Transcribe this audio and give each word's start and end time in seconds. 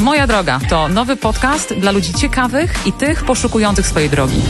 Moja 0.00 0.26
droga 0.26 0.60
to 0.68 0.88
nowy 0.88 1.16
podcast 1.16 1.74
dla 1.74 1.90
ludzi 1.90 2.14
ciekawych 2.14 2.86
i 2.86 2.92
tych 2.92 3.24
poszukujących 3.24 3.86
swojej 3.86 4.10
drogi. 4.10 4.42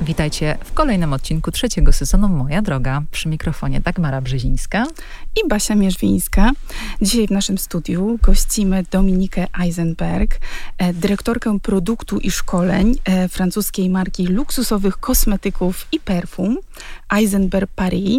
Witajcie 0.00 0.58
w 0.64 0.72
kolejnym 0.72 1.12
odcinku 1.12 1.50
trzeciego 1.50 1.92
sezonu 1.92 2.28
Moja 2.28 2.62
Droga. 2.62 3.02
Przy 3.10 3.28
mikrofonie 3.28 3.80
Dagmara 3.80 4.20
Brzezińska 4.20 4.86
i 5.44 5.48
Basia 5.48 5.74
Mierzwińska. 5.74 6.50
Dzisiaj 7.00 7.26
w 7.26 7.30
naszym 7.30 7.58
studiu 7.58 8.18
gościmy 8.22 8.84
Dominikę 8.90 9.46
Eisenberg, 9.60 10.40
e, 10.78 10.92
dyrektorkę 10.94 11.60
produktu 11.60 12.18
i 12.18 12.30
szkoleń 12.30 12.98
e, 13.04 13.28
francuskiej 13.28 13.90
marki 13.90 14.26
luksusowych 14.26 14.96
kosmetyków 14.96 15.86
i 15.92 16.00
perfum 16.00 16.58
Eisenberg 17.10 17.70
Paris. 17.74 18.18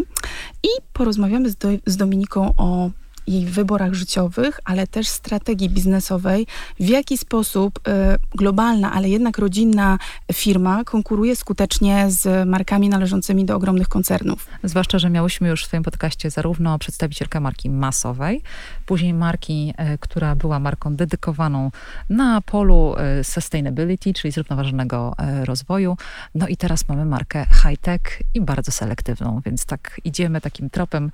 I 0.63 0.69
porozmawiamy 0.93 1.49
z, 1.49 1.55
do, 1.55 1.67
z 1.85 1.97
Dominiką 1.97 2.53
o 2.57 2.89
jej 3.27 3.45
wyborach 3.45 3.93
życiowych, 3.93 4.59
ale 4.65 4.87
też 4.87 5.07
strategii 5.07 5.69
biznesowej, 5.69 6.47
w 6.79 6.87
jaki 6.89 7.17
sposób 7.17 7.79
y, 7.87 7.91
globalna, 8.37 8.93
ale 8.93 9.09
jednak 9.09 9.37
rodzinna 9.37 9.97
firma 10.33 10.83
konkuruje 10.83 11.35
skutecznie 11.35 12.05
z 12.07 12.49
markami 12.49 12.89
należącymi 12.89 13.45
do 13.45 13.55
ogromnych 13.55 13.87
koncernów. 13.87 14.47
Zwłaszcza, 14.63 14.99
że 14.99 15.09
miałyśmy 15.09 15.49
już 15.49 15.63
w 15.63 15.67
swoim 15.67 15.83
podcaście 15.83 16.29
zarówno 16.29 16.79
przedstawicielkę 16.79 17.39
marki 17.39 17.69
masowej, 17.69 18.41
później 18.85 19.13
marki, 19.13 19.73
y, 19.93 19.97
która 19.97 20.35
była 20.35 20.59
marką 20.59 20.95
dedykowaną 20.95 21.71
na 22.09 22.41
polu 22.41 22.95
y, 23.19 23.23
sustainability, 23.23 24.13
czyli 24.13 24.31
zrównoważonego 24.31 25.15
rozwoju. 25.45 25.97
No 26.35 26.47
i 26.47 26.57
teraz 26.57 26.87
mamy 26.87 27.05
markę 27.05 27.45
high-tech 27.61 28.21
i 28.33 28.41
bardzo 28.41 28.71
selektywną, 28.71 29.41
więc 29.45 29.65
tak 29.65 30.01
idziemy 30.03 30.41
takim 30.41 30.69
tropem, 30.69 31.11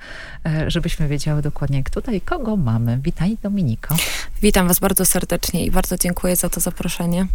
żebyśmy 0.67 1.07
wiedziały 1.07 1.41
dokładnie, 1.41 1.83
kto 1.83 1.98
tutaj 2.01 2.21
kogo 2.21 2.55
mamy? 2.55 2.97
Witaj 2.97 3.37
Dominiko. 3.43 3.95
Witam 4.41 4.67
Was 4.67 4.79
bardzo 4.79 5.05
serdecznie 5.05 5.65
i 5.65 5.71
bardzo 5.71 5.97
dziękuję 5.97 6.35
za 6.35 6.49
to 6.49 6.59
zaproszenie. 6.59 7.27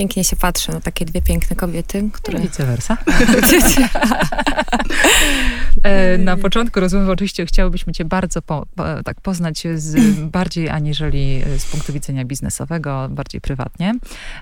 Pięknie 0.00 0.24
się 0.24 0.36
patrzy 0.36 0.72
na 0.72 0.80
takie 0.80 1.04
dwie 1.04 1.22
piękne 1.22 1.56
kobiety, 1.56 2.10
które... 2.12 2.38
I 2.38 2.42
vice 2.42 2.66
versa. 2.66 2.96
E, 5.82 6.18
na 6.18 6.36
początku 6.36 6.80
rozmowy 6.80 7.12
oczywiście 7.12 7.46
chciałybyśmy 7.46 7.92
Cię 7.92 8.04
bardzo 8.04 8.42
po, 8.42 8.66
po, 8.76 9.02
tak 9.02 9.20
poznać 9.20 9.62
z, 9.74 9.96
bardziej 10.36 10.68
aniżeli 10.68 11.42
z 11.58 11.66
punktu 11.66 11.92
widzenia 11.92 12.24
biznesowego, 12.24 13.08
bardziej 13.10 13.40
prywatnie. 13.40 13.94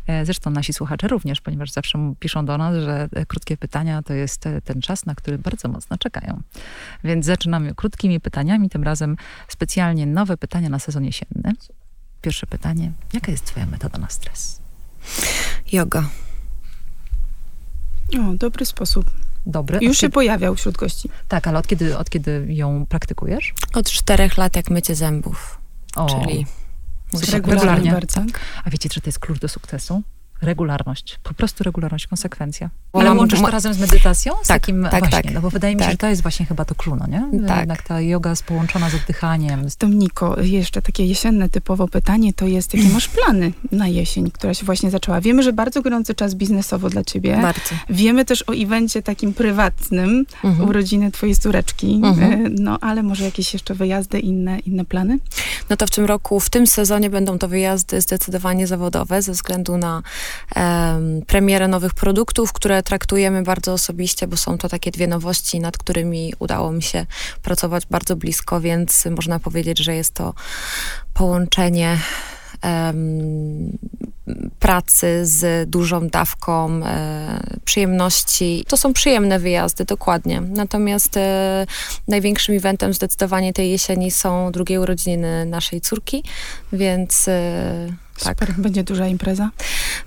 E, 0.06 0.24
zresztą 0.24 0.50
nasi 0.50 0.72
słuchacze 0.72 1.08
również, 1.08 1.40
ponieważ 1.40 1.70
zawsze 1.70 2.14
piszą 2.20 2.46
do 2.46 2.58
nas, 2.58 2.74
że 2.84 3.08
krótkie 3.28 3.56
pytania 3.56 4.02
to 4.02 4.14
jest 4.14 4.44
ten 4.64 4.80
czas, 4.80 5.06
na 5.06 5.14
który 5.14 5.38
bardzo 5.38 5.68
mocno 5.68 5.98
czekają. 5.98 6.42
Więc 7.04 7.26
zaczynamy 7.26 7.74
krótkimi 7.74 8.20
pytaniami, 8.20 8.70
tym 8.70 8.82
razem 8.82 9.16
specjalnie 9.48 10.06
nowe 10.06 10.36
pytania 10.36 10.68
na 10.68 10.78
sezon 10.78 11.04
jesienny. 11.04 11.52
Pierwsze 12.22 12.46
pytanie. 12.46 12.92
Jaka 13.12 13.30
jest 13.30 13.44
Twoja 13.44 13.66
metoda 13.66 13.98
na 13.98 14.08
stres? 14.08 14.60
Yoga. 15.72 16.04
O, 18.20 18.34
dobry 18.34 18.66
sposób. 18.66 19.10
Dobry. 19.46 19.78
Już 19.82 19.98
się 19.98 20.08
pojawiał 20.10 20.54
wśród 20.54 20.76
gości. 20.76 21.08
Tak, 21.28 21.46
ale 21.46 21.58
od 21.58 21.66
kiedy, 21.66 21.98
od 21.98 22.10
kiedy 22.10 22.46
ją 22.48 22.86
praktykujesz? 22.86 23.54
Od 23.74 23.90
czterech 23.90 24.38
lat, 24.38 24.56
jak 24.56 24.70
mycie 24.70 24.94
zębów. 24.94 25.58
O, 25.96 26.06
czyli 26.06 26.46
regularnie. 27.12 27.54
regularnie. 27.54 27.90
Bardzo. 27.92 28.24
A 28.64 28.70
wiecie, 28.70 28.88
że 28.92 29.00
to 29.00 29.08
jest 29.08 29.18
klucz 29.18 29.38
do 29.38 29.48
sukcesu? 29.48 30.02
Regularność, 30.42 31.18
po 31.22 31.34
prostu 31.34 31.64
regularność, 31.64 32.06
konsekwencja. 32.06 32.70
Ale 32.92 33.14
łączysz 33.14 33.40
to 33.40 33.50
razem 33.50 33.74
z 33.74 33.78
medytacją? 33.78 34.32
Z 34.42 34.46
tak, 34.46 34.60
takim, 34.60 34.82
tak, 34.90 35.00
właśnie, 35.00 35.22
tak. 35.22 35.34
No 35.34 35.40
bo 35.40 35.50
wydaje 35.50 35.74
mi 35.74 35.80
się, 35.80 35.84
tak. 35.84 35.92
że 35.92 35.98
to 35.98 36.06
jest 36.06 36.22
właśnie 36.22 36.46
chyba 36.46 36.64
to 36.64 36.74
clue, 36.74 36.96
no 36.96 37.06
nie? 37.06 37.46
Tak. 37.48 37.58
Jednak 37.58 37.82
ta 37.82 38.00
yoga 38.00 38.30
jest 38.30 38.42
połączona 38.42 38.90
z 38.90 38.94
oddychaniem. 38.94 39.66
Domniko, 39.80 40.40
jeszcze 40.40 40.82
takie 40.82 41.06
jesienne 41.06 41.48
typowo 41.48 41.88
pytanie 41.88 42.32
to 42.32 42.46
jest, 42.46 42.74
jakie 42.74 42.88
masz 42.88 43.08
plany 43.08 43.52
na 43.72 43.88
jesień, 43.88 44.30
która 44.30 44.54
się 44.54 44.66
właśnie 44.66 44.90
zaczęła? 44.90 45.20
Wiemy, 45.20 45.42
że 45.42 45.52
bardzo 45.52 45.82
gorący 45.82 46.14
czas 46.14 46.34
biznesowo 46.34 46.90
dla 46.90 47.04
ciebie. 47.04 47.38
Bardzo. 47.42 47.74
Wiemy 47.90 48.24
też 48.24 48.44
o 48.46 48.52
evencie 48.52 49.02
takim 49.02 49.34
prywatnym, 49.34 50.26
mhm. 50.44 50.68
urodziny 50.68 51.10
twojej 51.10 51.36
córeczki. 51.36 52.00
Mhm. 52.04 52.46
E, 52.46 52.48
no, 52.60 52.78
ale 52.80 53.02
może 53.02 53.24
jakieś 53.24 53.52
jeszcze 53.52 53.74
wyjazdy, 53.74 54.20
inne, 54.20 54.58
inne 54.58 54.84
plany? 54.84 55.18
No 55.70 55.76
to 55.76 55.86
w 55.86 55.90
tym 55.90 56.04
roku, 56.04 56.40
w 56.40 56.50
tym 56.50 56.66
sezonie 56.66 57.10
będą 57.10 57.38
to 57.38 57.48
wyjazdy 57.48 58.00
zdecydowanie 58.00 58.66
zawodowe, 58.66 59.22
ze 59.22 59.32
względu 59.32 59.76
na 59.76 60.02
premierę 61.26 61.68
nowych 61.68 61.94
produktów, 61.94 62.52
które 62.52 62.82
traktujemy 62.82 63.42
bardzo 63.42 63.72
osobiście, 63.72 64.26
bo 64.26 64.36
są 64.36 64.58
to 64.58 64.68
takie 64.68 64.90
dwie 64.90 65.06
nowości, 65.06 65.60
nad 65.60 65.78
którymi 65.78 66.32
udało 66.38 66.72
mi 66.72 66.82
się 66.82 67.06
pracować 67.42 67.86
bardzo 67.86 68.16
blisko, 68.16 68.60
więc 68.60 69.08
można 69.16 69.38
powiedzieć, 69.38 69.78
że 69.78 69.94
jest 69.94 70.14
to 70.14 70.34
połączenie 71.14 71.98
pracy 74.58 75.26
z 75.26 75.70
dużą 75.70 76.08
dawką 76.08 76.84
e, 76.84 77.40
przyjemności. 77.64 78.64
To 78.68 78.76
są 78.76 78.92
przyjemne 78.92 79.38
wyjazdy, 79.38 79.84
dokładnie. 79.84 80.40
Natomiast 80.40 81.16
e, 81.16 81.66
największym 82.08 82.56
eventem 82.56 82.94
zdecydowanie 82.94 83.52
tej 83.52 83.70
jesieni 83.70 84.10
są 84.10 84.52
drugie 84.52 84.80
urodziny 84.80 85.46
naszej 85.46 85.80
córki, 85.80 86.24
więc 86.72 87.28
e, 87.28 87.86
tak. 88.24 88.38
Super. 88.38 88.54
Będzie 88.58 88.84
duża 88.84 89.06
impreza? 89.06 89.50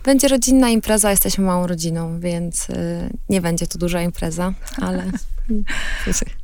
Będzie 0.05 0.27
rodzinna 0.27 0.69
impreza, 0.69 1.11
jesteśmy 1.11 1.43
małą 1.43 1.67
rodziną, 1.67 2.19
więc 2.19 2.69
y, 2.69 3.09
nie 3.29 3.41
będzie 3.41 3.67
to 3.67 3.79
duża 3.79 4.01
impreza, 4.01 4.53
ale... 4.77 5.05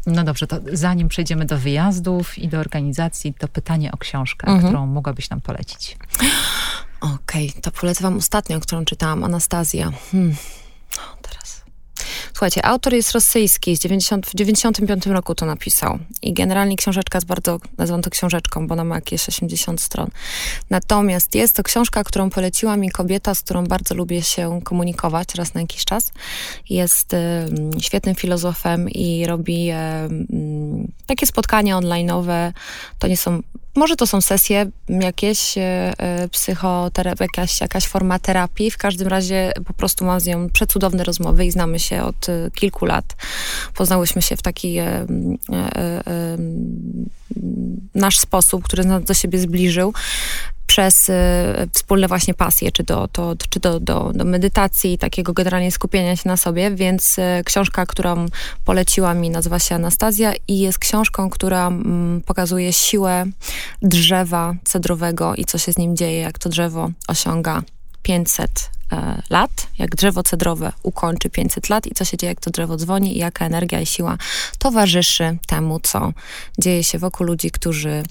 No 0.06 0.24
dobrze, 0.24 0.48
to 0.48 0.60
zanim 0.74 1.08
przejdziemy 1.08 1.46
do 1.46 1.58
wyjazdów 1.58 2.38
i 2.38 2.48
do 2.48 2.60
organizacji, 2.60 3.34
to 3.34 3.48
pytanie 3.48 3.92
o 3.92 3.98
książkę, 3.98 4.48
mhm. 4.48 4.64
którą 4.64 4.88
mogłabyś 4.88 5.30
nam 5.30 5.42
polecić. 5.42 5.98
Okej, 7.02 7.50
okay, 7.50 7.62
to 7.62 7.72
polecę 7.72 8.04
wam 8.04 8.18
ostatnią, 8.18 8.60
którą 8.60 8.86
czytałam, 8.86 9.24
Anastazja. 9.24 9.92
Hmm. 10.12 10.36
Słuchajcie, 12.38 12.66
autor 12.66 12.94
jest 12.94 13.12
rosyjski, 13.12 13.78
z 13.78 13.80
90, 13.80 14.28
w 14.28 14.36
95 14.36 15.06
roku 15.06 15.36
to 15.36 15.46
napisał. 15.46 16.00
I 16.22 16.34
generalnie 16.34 16.76
książeczka 16.76 17.18
jest 17.18 17.28
bardzo, 17.28 17.60
nazywam 17.78 18.02
to 18.02 18.10
książeczką, 18.10 18.68
bo 18.68 18.74
ona 18.74 18.84
ma 18.84 18.96
jakieś 18.96 19.30
80 19.30 19.82
stron. 19.82 20.08
Natomiast 20.70 21.36
jest 21.36 21.56
to 21.56 21.64
książka, 21.64 22.04
którą 22.04 22.30
poleciła 22.30 22.78
mi 22.78 22.92
kobieta, 22.92 23.36
z 23.36 23.42
którą 23.42 23.64
bardzo 23.64 23.96
lubię 23.96 24.22
się 24.22 24.62
komunikować 24.64 25.36
raz 25.36 25.54
na 25.54 25.62
jakiś 25.62 25.86
czas. 25.86 26.12
Jest 26.70 27.14
y, 27.14 27.18
świetnym 27.80 28.16
filozofem 28.16 28.90
i 28.90 29.26
robi 29.26 29.72
y, 29.72 29.76
takie 31.06 31.26
spotkania 31.26 31.78
online'owe. 31.78 32.52
To 33.00 33.08
nie 33.08 33.18
są 33.18 33.42
może 33.78 33.96
to 33.96 34.08
są 34.08 34.22
sesje 34.22 34.72
jakieś, 34.90 35.58
e, 35.58 35.62
e, 35.98 36.30
psychoterapii, 36.30 37.24
jakaś, 37.24 37.62
jakaś 37.62 37.88
forma 37.88 38.20
terapii. 38.20 38.72
W 38.72 38.78
każdym 38.78 39.08
razie 39.08 39.54
po 39.66 39.74
prostu 39.74 40.06
mam 40.06 40.20
z 40.20 40.26
nią 40.26 40.50
przecudowne 40.50 41.04
rozmowy 41.04 41.46
i 41.46 41.52
znamy 41.52 41.80
się 41.80 42.04
od 42.04 42.30
e, 42.30 42.52
kilku 42.52 42.86
lat. 42.86 43.16
Poznałyśmy 43.76 44.22
się 44.22 44.36
w 44.36 44.42
taki 44.42 44.78
nasz 47.96 48.20
sposób, 48.20 48.64
który 48.64 48.86
nas 48.86 49.04
do 49.04 49.14
siebie 49.14 49.40
zbliżył 49.40 49.94
przez 50.68 51.10
y, 51.10 51.14
wspólne 51.74 52.08
właśnie 52.08 52.34
pasje, 52.34 52.72
czy, 52.72 52.84
do, 52.84 53.08
to, 53.08 53.36
czy 53.50 53.60
do, 53.60 53.80
do, 53.80 54.12
do 54.14 54.26
medytacji, 54.26 54.98
takiego 54.98 55.34
generalnie 55.34 55.72
skupienia 55.72 56.16
się 56.16 56.30
na 56.30 56.38
sobie, 56.38 56.72
więc 56.72 57.18
y, 57.18 57.22
książka, 57.46 57.86
którą 57.86 58.26
poleciła 58.66 59.14
mi, 59.14 59.30
nazywa 59.30 59.60
się 59.60 59.76
Anastazja 59.76 60.34
i 60.48 60.60
jest 60.60 60.80
książką, 60.80 61.30
która 61.30 61.68
mm, 61.68 62.22
pokazuje 62.22 62.74
siłę 62.74 63.26
drzewa 63.82 64.56
cedrowego 64.64 65.36
i 65.36 65.46
co 65.46 65.58
się 65.58 65.74
z 65.74 65.78
nim 65.78 65.96
dzieje, 65.96 66.20
jak 66.20 66.40
to 66.40 66.50
drzewo 66.50 66.90
osiąga 67.08 67.62
500 68.02 68.50
e, 68.50 68.77
lat, 69.30 69.68
jak 69.78 69.96
drzewo 69.96 70.24
cedrowe 70.24 70.72
ukończy 70.84 71.30
500 71.30 71.70
lat 71.70 71.88
i 71.88 71.92
co 71.96 72.06
się 72.06 72.18
dzieje, 72.18 72.32
jak 72.32 72.40
to 72.40 72.50
drzewo 72.50 72.78
dzwoni 72.78 73.16
i 73.16 73.20
jaka 73.20 73.46
energia 73.46 73.82
i 73.82 73.86
siła 73.86 74.18
towarzyszy 74.58 75.38
temu, 75.48 75.80
co 75.80 76.14
dzieje 76.60 76.84
się 76.84 77.00
wokół 77.00 77.28
ludzi, 77.28 77.52
którzy 77.52 78.04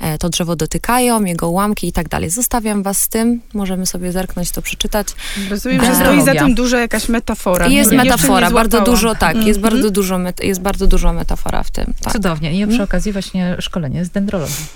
e, 0.00 0.18
to 0.18 0.28
drzewo 0.28 0.56
dotykają, 0.56 1.24
jego 1.24 1.50
ułamki 1.50 1.88
i 1.88 1.92
tak 1.92 2.08
dalej. 2.08 2.30
Zostawiam 2.30 2.82
was 2.82 3.02
z 3.02 3.08
tym, 3.08 3.40
możemy 3.54 3.86
sobie 3.86 4.12
zerknąć, 4.12 4.50
to 4.50 4.62
przeczytać. 4.62 5.08
Rozumiem, 5.50 5.84
że 5.84 5.94
stoi 5.94 6.24
za 6.24 6.34
tym 6.34 6.54
duża 6.54 6.80
jakaś 6.80 7.08
metafora. 7.08 7.66
Jest 7.66 7.92
metafora, 7.92 8.50
bardzo 8.50 8.80
dużo, 8.80 9.14
tak, 9.14 9.30
mm 9.30 9.44
-hmm. 9.44 9.48
jest, 9.48 9.60
bardzo 9.60 9.90
dużo, 9.90 10.18
jest 10.42 10.60
bardzo 10.60 10.86
dużo 10.86 11.12
metafora 11.12 11.62
w 11.62 11.70
tym. 11.70 11.94
Tak. 12.00 12.12
Cudownie. 12.12 12.52
I 12.52 12.66
przy 12.66 12.74
mm. 12.74 12.84
okazji 12.84 13.12
właśnie 13.12 13.56
szkolenie 13.60 14.04
z 14.04 14.10
dendrologii. 14.10 14.66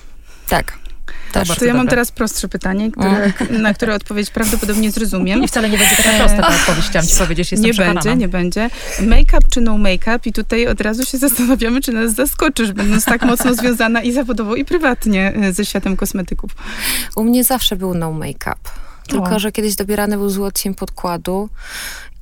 Tak. 0.49 0.84
Też. 1.35 1.59
To 1.59 1.65
ja 1.65 1.75
mam 1.75 1.89
teraz 1.89 2.11
prostsze 2.11 2.49
pytanie, 2.49 2.91
które, 2.93 3.33
na 3.67 3.75
które 3.75 3.95
odpowiedź 3.95 4.31
prawdopodobnie 4.31 4.91
zrozumiem. 4.91 5.45
I 5.45 5.49
wcale 5.49 5.71
nie 5.71 5.79
będzie 5.79 5.97
taka 5.97 6.11
prosta 6.19 6.43
ta 6.43 6.49
odpowiedź, 6.49 6.85
chciałam 6.85 7.09
ci 7.09 7.17
powiedzieć, 7.17 7.53
jestem 7.53 7.67
Nie 7.67 7.73
przekonana. 7.73 8.01
będzie, 8.01 8.17
nie 8.17 8.29
będzie. 8.29 8.71
Make-up 9.01 9.49
czy 9.51 9.61
no 9.61 9.79
make-up? 9.79 10.19
I 10.25 10.33
tutaj 10.33 10.67
od 10.67 10.81
razu 10.81 11.05
się 11.05 11.19
zastanawiamy, 11.19 11.81
czy 11.81 11.93
nas 11.93 12.15
zaskoczysz, 12.15 12.73
będąc 12.73 13.05
tak 13.05 13.23
mocno 13.23 13.55
związana 13.65 14.03
i 14.03 14.13
zawodowo, 14.13 14.57
i 14.57 14.65
prywatnie 14.65 15.33
e, 15.35 15.53
ze 15.53 15.65
światem 15.65 15.97
kosmetyków. 15.97 16.51
U 17.17 17.25
mnie 17.25 17.45
zawsze 17.45 17.77
był 17.77 17.95
no 17.95 18.13
make-up. 18.13 18.61
Tylko, 19.07 19.31
o. 19.31 19.39
że 19.39 19.53
kiedyś 19.53 19.75
dobierany 19.75 20.17
był 20.17 20.31
zły 20.31 20.47
odcień 20.47 20.75
podkładu 20.75 21.49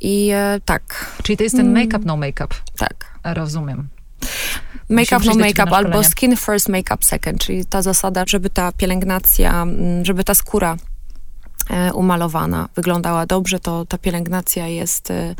i 0.01 0.31
e, 0.35 0.61
tak. 0.65 1.13
Czyli 1.23 1.37
to 1.37 1.45
jest 1.45 1.57
ten 1.57 1.73
make-up, 1.75 2.05
no 2.05 2.17
make-up. 2.17 2.55
Tak. 2.79 2.95
Rozumiem. 3.25 3.89
Make-up, 4.89 5.25
no 5.27 5.35
make-up, 5.35 5.73
albo 5.77 6.05
skin 6.05 6.37
first, 6.37 6.69
make-up 6.69 7.05
second, 7.05 7.41
czyli 7.41 7.65
ta 7.65 7.83
zasada, 7.83 8.25
żeby 8.27 8.51
ta 8.51 8.73
pielęgnacja, 8.73 9.63
mm, 9.63 10.05
żeby 10.05 10.25
ta 10.25 10.35
skóra 10.35 10.77
e, 11.71 11.93
umalowana 11.93 12.69
wyglądała 12.75 13.27
dobrze, 13.27 13.61
to 13.61 13.87
ta 13.87 13.99
pielęgnacja 13.99 14.67
jest 14.69 15.11
e, 15.11 15.35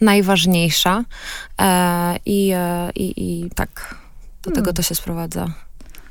najważniejsza 0.00 1.04
e, 1.60 2.16
i, 2.26 2.54
i, 2.94 3.12
i 3.16 3.50
tak, 3.50 3.94
do 4.42 4.50
tego 4.50 4.64
Hmm. 4.64 4.74
to 4.74 4.82
się 4.82 4.94
sprowadza. 4.94 5.46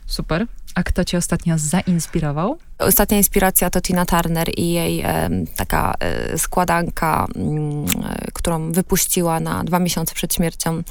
Super. 0.06 0.48
A 0.78 0.84
kto 0.84 1.06
cię 1.06 1.18
ostatnio 1.18 1.58
zainspirował? 1.58 2.58
Ostatnia 2.80 3.18
inspiracja 3.18 3.70
to 3.70 3.82
Tina 3.82 4.06
Turner 4.06 4.50
i 4.58 4.72
jej 4.72 5.02
em, 5.02 5.48
taka 5.56 5.94
e, 6.00 6.38
składanka, 6.38 7.28
mm, 7.36 7.86
e, 7.86 8.32
którą 8.34 8.72
wypuściła 8.72 9.40
na 9.40 9.64
dwa 9.64 9.80
miesiące 9.80 10.14
przed 10.16 10.34
śmiercią. 10.34 10.82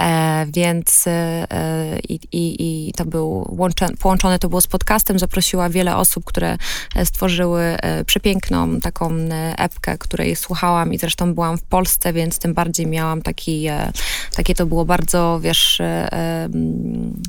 E, 0.00 0.46
więc 0.46 1.06
e, 1.06 1.10
e, 1.10 1.98
i, 2.08 2.18
i, 2.32 2.92
to 2.92 3.04
był 3.04 3.54
łącze, 3.58 3.88
połączone 4.00 4.38
to 4.38 4.48
było 4.48 4.60
z 4.60 4.66
podcastem. 4.66 5.18
Zaprosiła 5.18 5.68
wiele 5.68 5.96
osób, 5.96 6.24
które 6.24 6.56
e, 6.96 7.06
stworzyły 7.06 7.62
e, 7.62 8.04
przepiękną 8.04 8.80
taką 8.80 9.10
e, 9.10 9.54
epkę, 9.58 9.98
której 9.98 10.36
słuchałam 10.36 10.92
i 10.92 10.98
zresztą 10.98 11.34
byłam 11.34 11.58
w 11.58 11.62
Polsce, 11.62 12.12
więc 12.12 12.38
tym 12.38 12.54
bardziej 12.54 12.86
miałam 12.86 13.22
taki, 13.22 13.66
e, 13.66 13.92
takie 14.36 14.54
to 14.54 14.66
było 14.66 14.84
bardzo, 14.84 15.40
wiesz, 15.42 15.80
e, 15.80 16.12
e, 16.12 16.48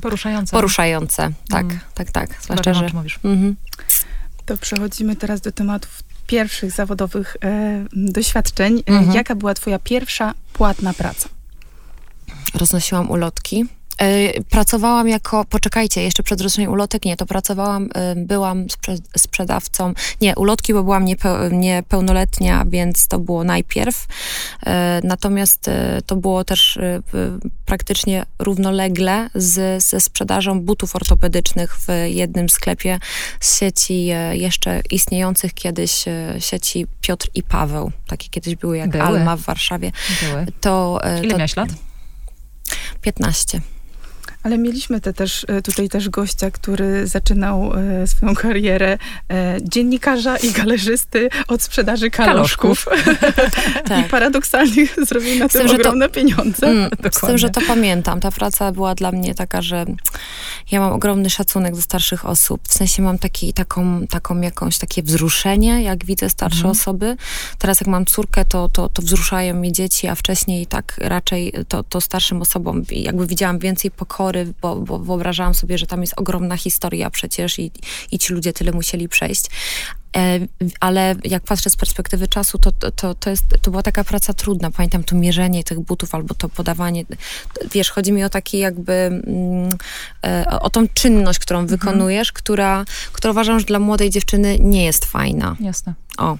Poruszające. 0.02 0.56
poruszające. 0.56 1.30
Tak, 1.50 1.64
Mm. 1.64 1.80
Tak, 1.94 2.10
tak. 2.10 2.30
Zwłaszcza, 2.42 2.70
o 2.70 2.74
że... 2.74 2.88
mówisz. 2.94 3.18
Mhm. 3.24 3.56
To 4.46 4.58
przechodzimy 4.58 5.16
teraz 5.16 5.40
do 5.40 5.52
tematów 5.52 6.02
pierwszych 6.26 6.70
zawodowych 6.70 7.36
e, 7.44 7.84
doświadczeń. 7.92 8.82
Mhm. 8.86 9.12
Jaka 9.12 9.34
była 9.34 9.54
twoja 9.54 9.78
pierwsza 9.78 10.34
płatna 10.52 10.94
praca? 10.94 11.28
roznosiłam 12.54 13.10
ulotki. 13.10 13.66
E, 13.98 14.42
Pracowałam 14.50 15.08
jako, 15.08 15.44
poczekajcie, 15.44 16.02
jeszcze 16.02 16.22
przed 16.22 16.40
roznoszeniem 16.40 16.72
ulotek 16.72 17.04
nie, 17.04 17.16
to 17.16 17.26
pracowałam, 17.26 17.88
e, 17.94 18.14
byłam 18.16 18.70
sprze 18.70 18.96
sprzedawcą, 19.16 19.92
nie, 20.20 20.34
ulotki, 20.36 20.74
bo 20.74 20.82
byłam 20.84 21.04
niepeł, 21.04 21.36
niepełnoletnia, 21.50 22.64
więc 22.68 23.08
to 23.08 23.18
było 23.18 23.44
najpierw. 23.44 24.06
E, 24.66 25.00
Natomiast 25.04 25.70
to 26.06 26.16
było 26.16 26.44
też 26.44 26.78
praktycznie 27.66 28.26
równolegle 28.38 29.28
z, 29.34 29.84
ze 29.84 30.00
sprzedażą 30.00 30.60
butów 30.60 30.96
ortopedycznych 30.96 31.76
w 31.76 31.86
jednym 32.06 32.48
sklepie 32.48 32.98
z 33.40 33.58
sieci 33.58 34.06
jeszcze 34.32 34.80
istniejących 34.90 35.54
kiedyś 35.54 36.04
sieci 36.38 36.86
Piotr 37.00 37.28
i 37.34 37.42
Paweł. 37.42 37.92
Takie 38.06 38.28
kiedyś 38.28 38.56
były 38.56 38.76
jak 38.78 38.90
Były. 38.90 39.04
Alma 39.04 39.36
w 39.36 39.40
Warszawie. 39.40 39.92
Były. 40.22 40.46
To, 40.60 41.00
Ile 41.22 41.30
to 41.30 41.36
miałeś 41.36 41.56
lat? 41.56 41.68
15. 43.00 43.60
Ale 44.44 44.58
mieliśmy 44.58 45.00
te 45.00 45.12
też, 45.12 45.46
e, 45.48 45.62
tutaj 45.62 45.88
też 45.88 46.08
gościa, 46.08 46.50
który 46.50 47.06
zaczynał 47.06 47.72
e, 48.02 48.06
swoją 48.06 48.34
karierę 48.34 48.98
e, 49.32 49.56
dziennikarza 49.62 50.36
i 50.36 50.52
galerzysty 50.52 51.28
od 51.48 51.62
sprzedaży 51.62 52.10
kaloszków. 52.10 52.86
I 53.86 53.88
Tak. 53.88 54.08
paradoksalnie 54.08 54.86
zrobił 55.08 55.38
na 55.38 55.48
tym, 55.48 55.68
że 55.68 55.74
to- 55.74 55.80
ogromne 55.80 56.08
pieniądze. 56.08 56.66
Mm, 56.66 56.90
z 57.12 57.20
tym, 57.20 57.38
że 57.38 57.50
to 57.50 57.60
pamiętam. 57.66 58.20
Ta 58.20 58.30
praca 58.30 58.72
była 58.72 58.94
dla 58.94 59.12
mnie 59.12 59.34
taka, 59.34 59.62
że 59.62 59.84
ja 60.70 60.80
mam 60.80 60.92
ogromny 60.92 61.30
szacunek 61.30 61.74
do 61.74 61.82
starszych 61.82 62.26
osób. 62.26 62.68
W 62.68 62.72
sensie 62.72 63.02
mam 63.02 63.18
taki, 63.18 63.52
taką, 63.52 64.06
taką 64.06 64.40
jakąś 64.40 64.78
takie 64.78 65.02
wzruszenie, 65.02 65.82
jak 65.82 66.04
widzę 66.04 66.30
starsze 66.30 66.56
Mhm. 66.56 66.70
osoby. 66.72 67.16
Teraz 67.58 67.80
jak 67.80 67.88
mam 67.88 68.06
córkę, 68.06 68.44
to, 68.44 68.68
to, 68.68 68.88
to 68.88 69.02
wzruszają 69.02 69.54
mnie 69.54 69.72
dzieci, 69.72 70.08
a 70.08 70.14
wcześniej 70.14 70.66
tak 70.66 70.94
raczej 70.98 71.52
to, 71.68 71.82
to 71.82 72.00
starszym 72.00 72.42
osobom 72.42 72.82
jakby 72.90 73.26
widziałam 73.26 73.58
więcej 73.58 73.90
pokory, 73.90 74.52
bo, 74.62 74.76
bo 74.76 74.98
wyobrażałam 74.98 75.54
sobie, 75.54 75.78
że 75.78 75.86
tam 75.86 76.00
jest 76.00 76.14
ogromna 76.16 76.56
historia 76.56 77.10
przecież 77.10 77.58
i, 77.58 77.70
i 78.10 78.18
ci 78.18 78.32
ludzie 78.32 78.52
tyle 78.52 78.72
musieli 78.72 79.08
przejść. 79.08 79.44
E, 80.16 80.40
ale 80.80 81.14
jak 81.24 81.42
patrzę 81.42 81.70
z 81.70 81.76
perspektywy 81.76 82.28
czasu, 82.28 82.58
to, 82.58 82.72
to, 82.72 82.90
to, 82.90 83.14
to, 83.14 83.30
jest, 83.30 83.44
to 83.62 83.70
była 83.70 83.82
taka 83.82 84.04
praca 84.04 84.32
trudna. 84.32 84.70
Pamiętam 84.70 85.04
to 85.04 85.16
mierzenie 85.16 85.64
tych 85.64 85.80
butów 85.80 86.14
albo 86.14 86.34
to 86.34 86.48
podawanie. 86.48 87.04
Wiesz, 87.72 87.90
chodzi 87.90 88.12
mi 88.12 88.24
o 88.24 88.28
taki 88.28 88.58
jakby, 88.58 88.92
mm, 88.92 89.68
e, 90.24 90.60
o, 90.60 90.70
tą 90.70 90.88
czynność, 90.88 91.38
którą 91.38 91.66
wykonujesz, 91.66 92.32
która, 92.32 92.84
która 93.12 93.30
uważam, 93.30 93.60
że 93.60 93.66
dla 93.66 93.78
młodej 93.78 94.10
dziewczyny 94.10 94.58
nie 94.60 94.84
jest 94.84 95.04
fajna. 95.04 95.56
Jasne. 95.60 95.94
O, 96.18 96.38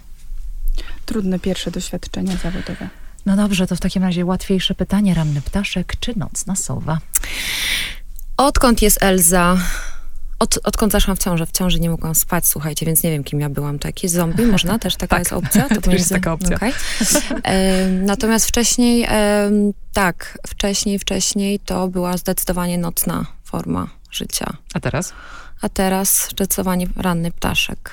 Trudne 1.06 1.38
pierwsze 1.38 1.70
doświadczenia 1.70 2.36
zawodowe. 2.36 2.88
No 3.26 3.36
dobrze, 3.36 3.66
to 3.66 3.76
w 3.76 3.80
takim 3.80 4.02
razie 4.02 4.24
łatwiejsze 4.24 4.74
pytanie. 4.74 5.14
Ranny 5.14 5.40
ptaszek 5.40 5.92
czy 6.00 6.18
nocna 6.18 6.56
sowa? 6.56 6.98
odkąd 8.36 8.82
jest 8.82 9.02
Elza? 9.02 9.56
Od, 10.44 10.58
odkąd 10.64 10.92
zaszłam 10.92 11.16
w 11.16 11.20
ciążę? 11.20 11.46
W 11.46 11.52
ciąży 11.52 11.80
nie 11.80 11.90
mogłam 11.90 12.14
spać, 12.14 12.46
słuchajcie, 12.48 12.86
więc 12.86 13.02
nie 13.02 13.10
wiem, 13.10 13.24
kim 13.24 13.40
ja 13.40 13.48
byłam. 13.48 13.78
To 13.78 13.88
jakieś 13.88 14.10
zombie? 14.10 14.46
Można? 14.52 14.78
Też 14.78 14.96
taka 14.96 15.06
Tak. 15.16 15.18
jest 15.18 15.32
opcja? 15.32 15.68
To 15.68 15.74
jest 15.74 15.84
pomiędzy- 15.86 16.14
taka 16.14 16.32
opcja. 16.32 16.56
Okej. 16.56 16.72
Em, 17.42 18.04
Natomiast 18.04 18.46
wcześniej, 18.48 19.04
em, 19.08 19.72
tak, 19.92 20.38
wcześniej, 20.46 20.98
wcześniej 20.98 21.60
to 21.60 21.88
była 21.88 22.16
zdecydowanie 22.16 22.78
nocna 22.78 23.26
forma 23.44 23.88
życia. 24.10 24.56
A 24.74 24.80
teraz? 24.80 25.12
A 25.60 25.68
teraz 25.68 26.28
zdecydowanie 26.30 26.86
ranny 26.96 27.30
ptaszek. 27.30 27.90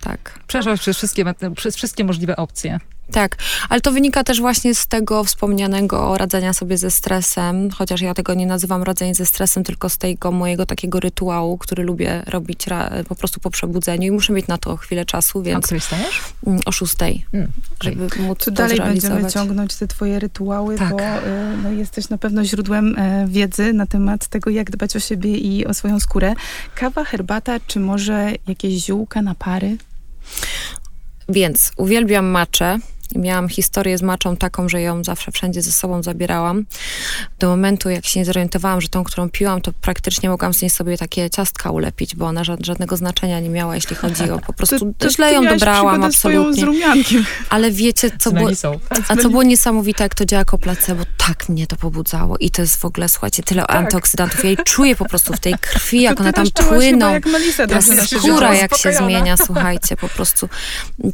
Tak. 0.00 0.38
Przeszłaś 0.46 0.80
przez 0.80 0.96
wszystkie, 0.96 1.24
przez 1.56 1.76
wszystkie 1.76 2.04
możliwe 2.04 2.36
opcje. 2.36 2.80
Tak, 3.10 3.36
ale 3.68 3.80
to 3.80 3.92
wynika 3.92 4.24
też 4.24 4.40
właśnie 4.40 4.74
z 4.74 4.86
tego 4.86 5.24
wspomnianego 5.24 6.18
radzenia 6.18 6.52
sobie 6.52 6.78
ze 6.78 6.90
stresem, 6.90 7.70
chociaż 7.70 8.00
ja 8.00 8.14
tego 8.14 8.34
nie 8.34 8.46
nazywam 8.46 8.82
radzenie 8.82 9.14
ze 9.14 9.26
stresem, 9.26 9.64
tylko 9.64 9.88
z 9.88 9.98
tego 9.98 10.32
mojego 10.32 10.66
takiego 10.66 11.00
rytuału, 11.00 11.58
który 11.58 11.82
lubię 11.82 12.22
robić 12.26 12.66
ra, 12.66 12.90
po 13.08 13.14
prostu 13.14 13.40
po 13.40 13.50
przebudzeniu 13.50 14.08
i 14.08 14.10
muszę 14.10 14.32
mieć 14.32 14.46
na 14.46 14.58
to 14.58 14.76
chwilę 14.76 15.04
czasu, 15.04 15.38
O 15.38 15.42
więc 15.42 15.64
której 15.64 15.80
stajesz? 15.80 16.20
mm, 16.46 16.60
o 16.66 16.72
szóstej, 16.72 17.24
Mm, 17.32 17.48
okej. 17.80 17.94
żeby 17.94 18.22
móc 18.22 18.44
to 18.44 18.50
dalej 18.50 18.78
będziemy 18.78 19.30
ciągnąć 19.30 19.76
te 19.76 19.88
twoje 19.88 20.18
rytuały, 20.18 20.76
Tak. 20.76 20.90
bo 20.90 21.00
e, 21.00 21.56
no, 21.62 21.70
jesteś 21.70 22.08
na 22.08 22.18
pewno 22.18 22.44
źródłem 22.44 22.98
e, 22.98 23.26
wiedzy 23.28 23.72
na 23.72 23.86
temat 23.86 24.26
tego, 24.28 24.50
jak 24.50 24.70
dbać 24.70 24.96
o 24.96 25.00
siebie 25.00 25.36
i 25.38 25.66
o 25.66 25.74
swoją 25.74 26.00
skórę. 26.00 26.34
Kawa, 26.74 27.04
herbata, 27.04 27.60
czy 27.66 27.80
może 27.80 28.32
jakieś 28.48 28.72
ziółka 28.84 29.22
na 29.22 29.34
pary? 29.34 29.76
Więc 31.32 31.72
uwielbiam 31.76 32.26
maczę. 32.26 32.78
Miałam 33.16 33.48
historię 33.48 33.98
z 33.98 34.02
maczą 34.02 34.36
taką, 34.36 34.68
że 34.68 34.80
ją 34.80 35.04
zawsze 35.04 35.32
wszędzie 35.32 35.62
ze 35.62 35.72
sobą 35.72 36.02
zabierałam. 36.02 36.64
Do 37.38 37.48
momentu, 37.48 37.90
jak 37.90 38.06
się 38.06 38.20
nie 38.20 38.26
zorientowałam, 38.26 38.80
że 38.80 38.88
tą, 38.88 39.04
którą 39.04 39.30
piłam, 39.30 39.60
to 39.60 39.72
praktycznie 39.80 40.28
mogłam 40.28 40.54
z 40.54 40.62
niej 40.62 40.70
sobie 40.70 40.98
takie 40.98 41.30
ciastka 41.30 41.70
ulepić, 41.70 42.16
bo 42.16 42.26
ona 42.26 42.42
ża- 42.42 42.64
żadnego 42.64 42.96
znaczenia 42.96 43.40
nie 43.40 43.48
miała, 43.48 43.74
jeśli 43.74 43.96
chodzi 43.96 44.30
o 44.30 44.38
po 44.38 44.52
prostu... 44.52 44.94
źle 45.14 45.32
ją 45.32 45.44
dobrałam, 45.44 46.02
absolutnie. 46.02 46.64
rumiankiem. 46.64 47.24
Ale 47.50 47.70
wiecie, 47.70 48.10
co 48.18 48.32
było... 48.32 48.44
Melisą. 48.44 48.78
A 49.08 49.16
co 49.16 49.30
było 49.30 49.42
niesamowite, 49.42 50.04
jak 50.04 50.14
to 50.14 50.24
działa 50.24 50.38
jako 50.40 50.58
placebo, 50.58 51.02
tak 51.26 51.48
mnie 51.48 51.66
to 51.66 51.76
pobudzało. 51.76 52.38
I 52.38 52.50
to 52.50 52.62
jest 52.62 52.76
w 52.76 52.84
ogóle, 52.84 53.08
słuchajcie, 53.08 53.42
tyle 53.42 53.66
antyoksydantów. 53.66 54.44
Ja 54.44 54.50
jej 54.50 54.58
czuję 54.64 54.96
po 54.96 55.04
prostu 55.04 55.32
w 55.32 55.40
tej 55.40 55.54
krwi, 55.60 56.02
jak 56.02 56.16
To 56.16 56.20
one 56.22 56.32
tam 56.32 56.46
płyną. 56.68 57.12
jak 57.12 57.26
Melisa 57.26 57.66
Ta 57.66 57.82
siebie 57.82 58.02
skóra 58.06 58.54
jak 58.54 58.76
się 58.76 58.92
zmienia, 58.92 59.36
słuchajcie, 59.46 59.96
po 59.96 60.08
prostu. 60.08 60.48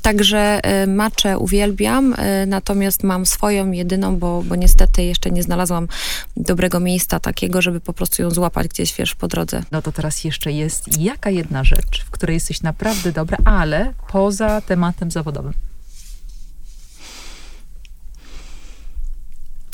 Także 0.02 0.60
y, 0.82 0.86
maczę 0.86 1.38
uwielbiam, 1.38 1.87
y, 1.96 2.46
natomiast 2.46 3.02
mam 3.02 3.26
swoją 3.26 3.72
jedyną, 3.72 4.16
bo, 4.16 4.42
bo 4.42 4.56
niestety 4.56 5.02
jeszcze 5.02 5.30
nie 5.30 5.42
znalazłam 5.42 5.88
dobrego 6.36 6.80
miejsca 6.80 7.20
takiego, 7.20 7.62
żeby 7.62 7.80
po 7.80 7.92
prostu 7.92 8.22
ją 8.22 8.30
złapać 8.30 8.68
gdzieś, 8.68 8.94
wiesz, 8.94 9.14
po 9.14 9.28
drodze. 9.28 9.62
No 9.70 9.82
to 9.82 9.92
teraz 9.92 10.24
jeszcze 10.24 10.52
jest 10.52 10.98
jaka 10.98 11.30
jedna 11.30 11.64
rzecz, 11.64 12.04
w 12.04 12.10
której 12.10 12.34
jesteś 12.34 12.62
naprawdę 12.62 13.12
dobra, 13.12 13.38
ale 13.44 13.94
poza 14.08 14.60
tematem 14.60 15.10
zawodowym. 15.10 15.52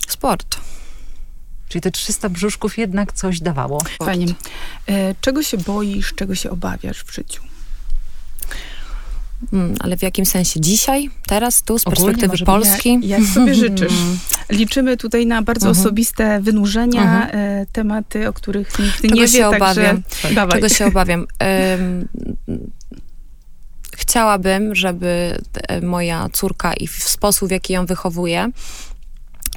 Sport. 0.09 0.57
Czyli 1.69 1.83
te 1.83 1.91
300 1.91 2.29
brzuszków 2.29 2.79
jednak 2.79 3.13
coś 3.13 3.41
dawało. 3.41 3.79
Fajnie. 4.03 4.35
E, 4.87 5.15
czego 5.21 5.43
się 5.43 5.59
boisz, 5.59 6.15
czego 6.15 6.35
się 6.35 6.51
obawiasz 6.51 7.05
w 7.05 7.15
życiu? 7.15 7.54
Mm, 9.53 9.75
ale 9.81 9.97
w 9.97 10.03
jakim 10.03 10.27
sensie? 10.27 10.61
Dzisiaj? 10.61 11.11
Teraz? 11.27 11.63
Tu? 11.63 11.79
Z 11.79 11.87
Ogólnie 11.87 12.13
perspektywy 12.13 12.45
Polski? 12.45 12.93
Jak, 12.93 13.05
jak 13.05 13.23
sobie 13.23 13.55
życzysz? 13.65 13.93
Liczymy 14.51 14.97
tutaj 14.97 15.27
na 15.27 15.43
bardzo 15.43 15.69
Mhm. 15.69 15.81
osobiste 15.87 16.41
wynurzenia, 16.41 17.03
Mhm. 17.03 17.31
e, 17.33 17.67
tematy, 17.73 18.29
o 18.29 18.33
których 18.33 18.79
nikt 18.79 19.03
Czego 19.03 19.15
nie 19.15 19.29
się 19.29 19.39
wie, 19.39 19.49
obawiam? 19.49 20.03
także 20.03 20.35
dawaj. 20.35 20.53
Czego 20.61 20.69
się 20.69 20.87
obawiam? 20.87 21.27
Em, 21.39 22.09
chciałabym, 23.97 24.75
żeby 24.75 25.39
e, 25.69 25.81
moja 25.81 26.29
córka 26.33 26.75
i 26.75 26.87
w 26.87 26.93
sposób, 27.03 27.49
w 27.49 27.53
jaki 27.53 27.73
ją 27.73 27.87
wychowuję, 27.87 28.51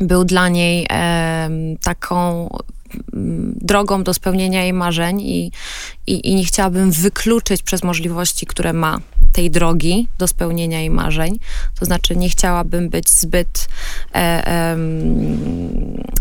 był 0.02 0.26
dla 0.26 0.50
niej 0.50 0.86
em, 0.90 1.78
taką 1.84 2.50
drogą 3.62 4.04
do 4.04 4.14
spełnienia 4.14 4.62
jej 4.62 4.74
marzeń 4.74 5.22
i, 5.22 5.52
i, 6.08 6.30
i 6.30 6.36
nie 6.36 6.46
chciałabym 6.46 6.92
wykluczyć 6.92 7.64
przez 7.64 7.84
możliwości, 7.84 8.46
które 8.46 8.74
ma 8.74 9.00
tej 9.34 9.52
drogi 9.52 10.08
do 10.18 10.28
spełnienia 10.28 10.80
jej 10.80 10.90
marzeń. 10.90 11.40
To 11.80 11.86
znaczy, 11.86 12.16
nie 12.16 12.30
chciałabym 12.30 12.90
być 12.90 13.10
zbyt 13.10 13.68
e, 14.16 14.18
e, 14.18 14.78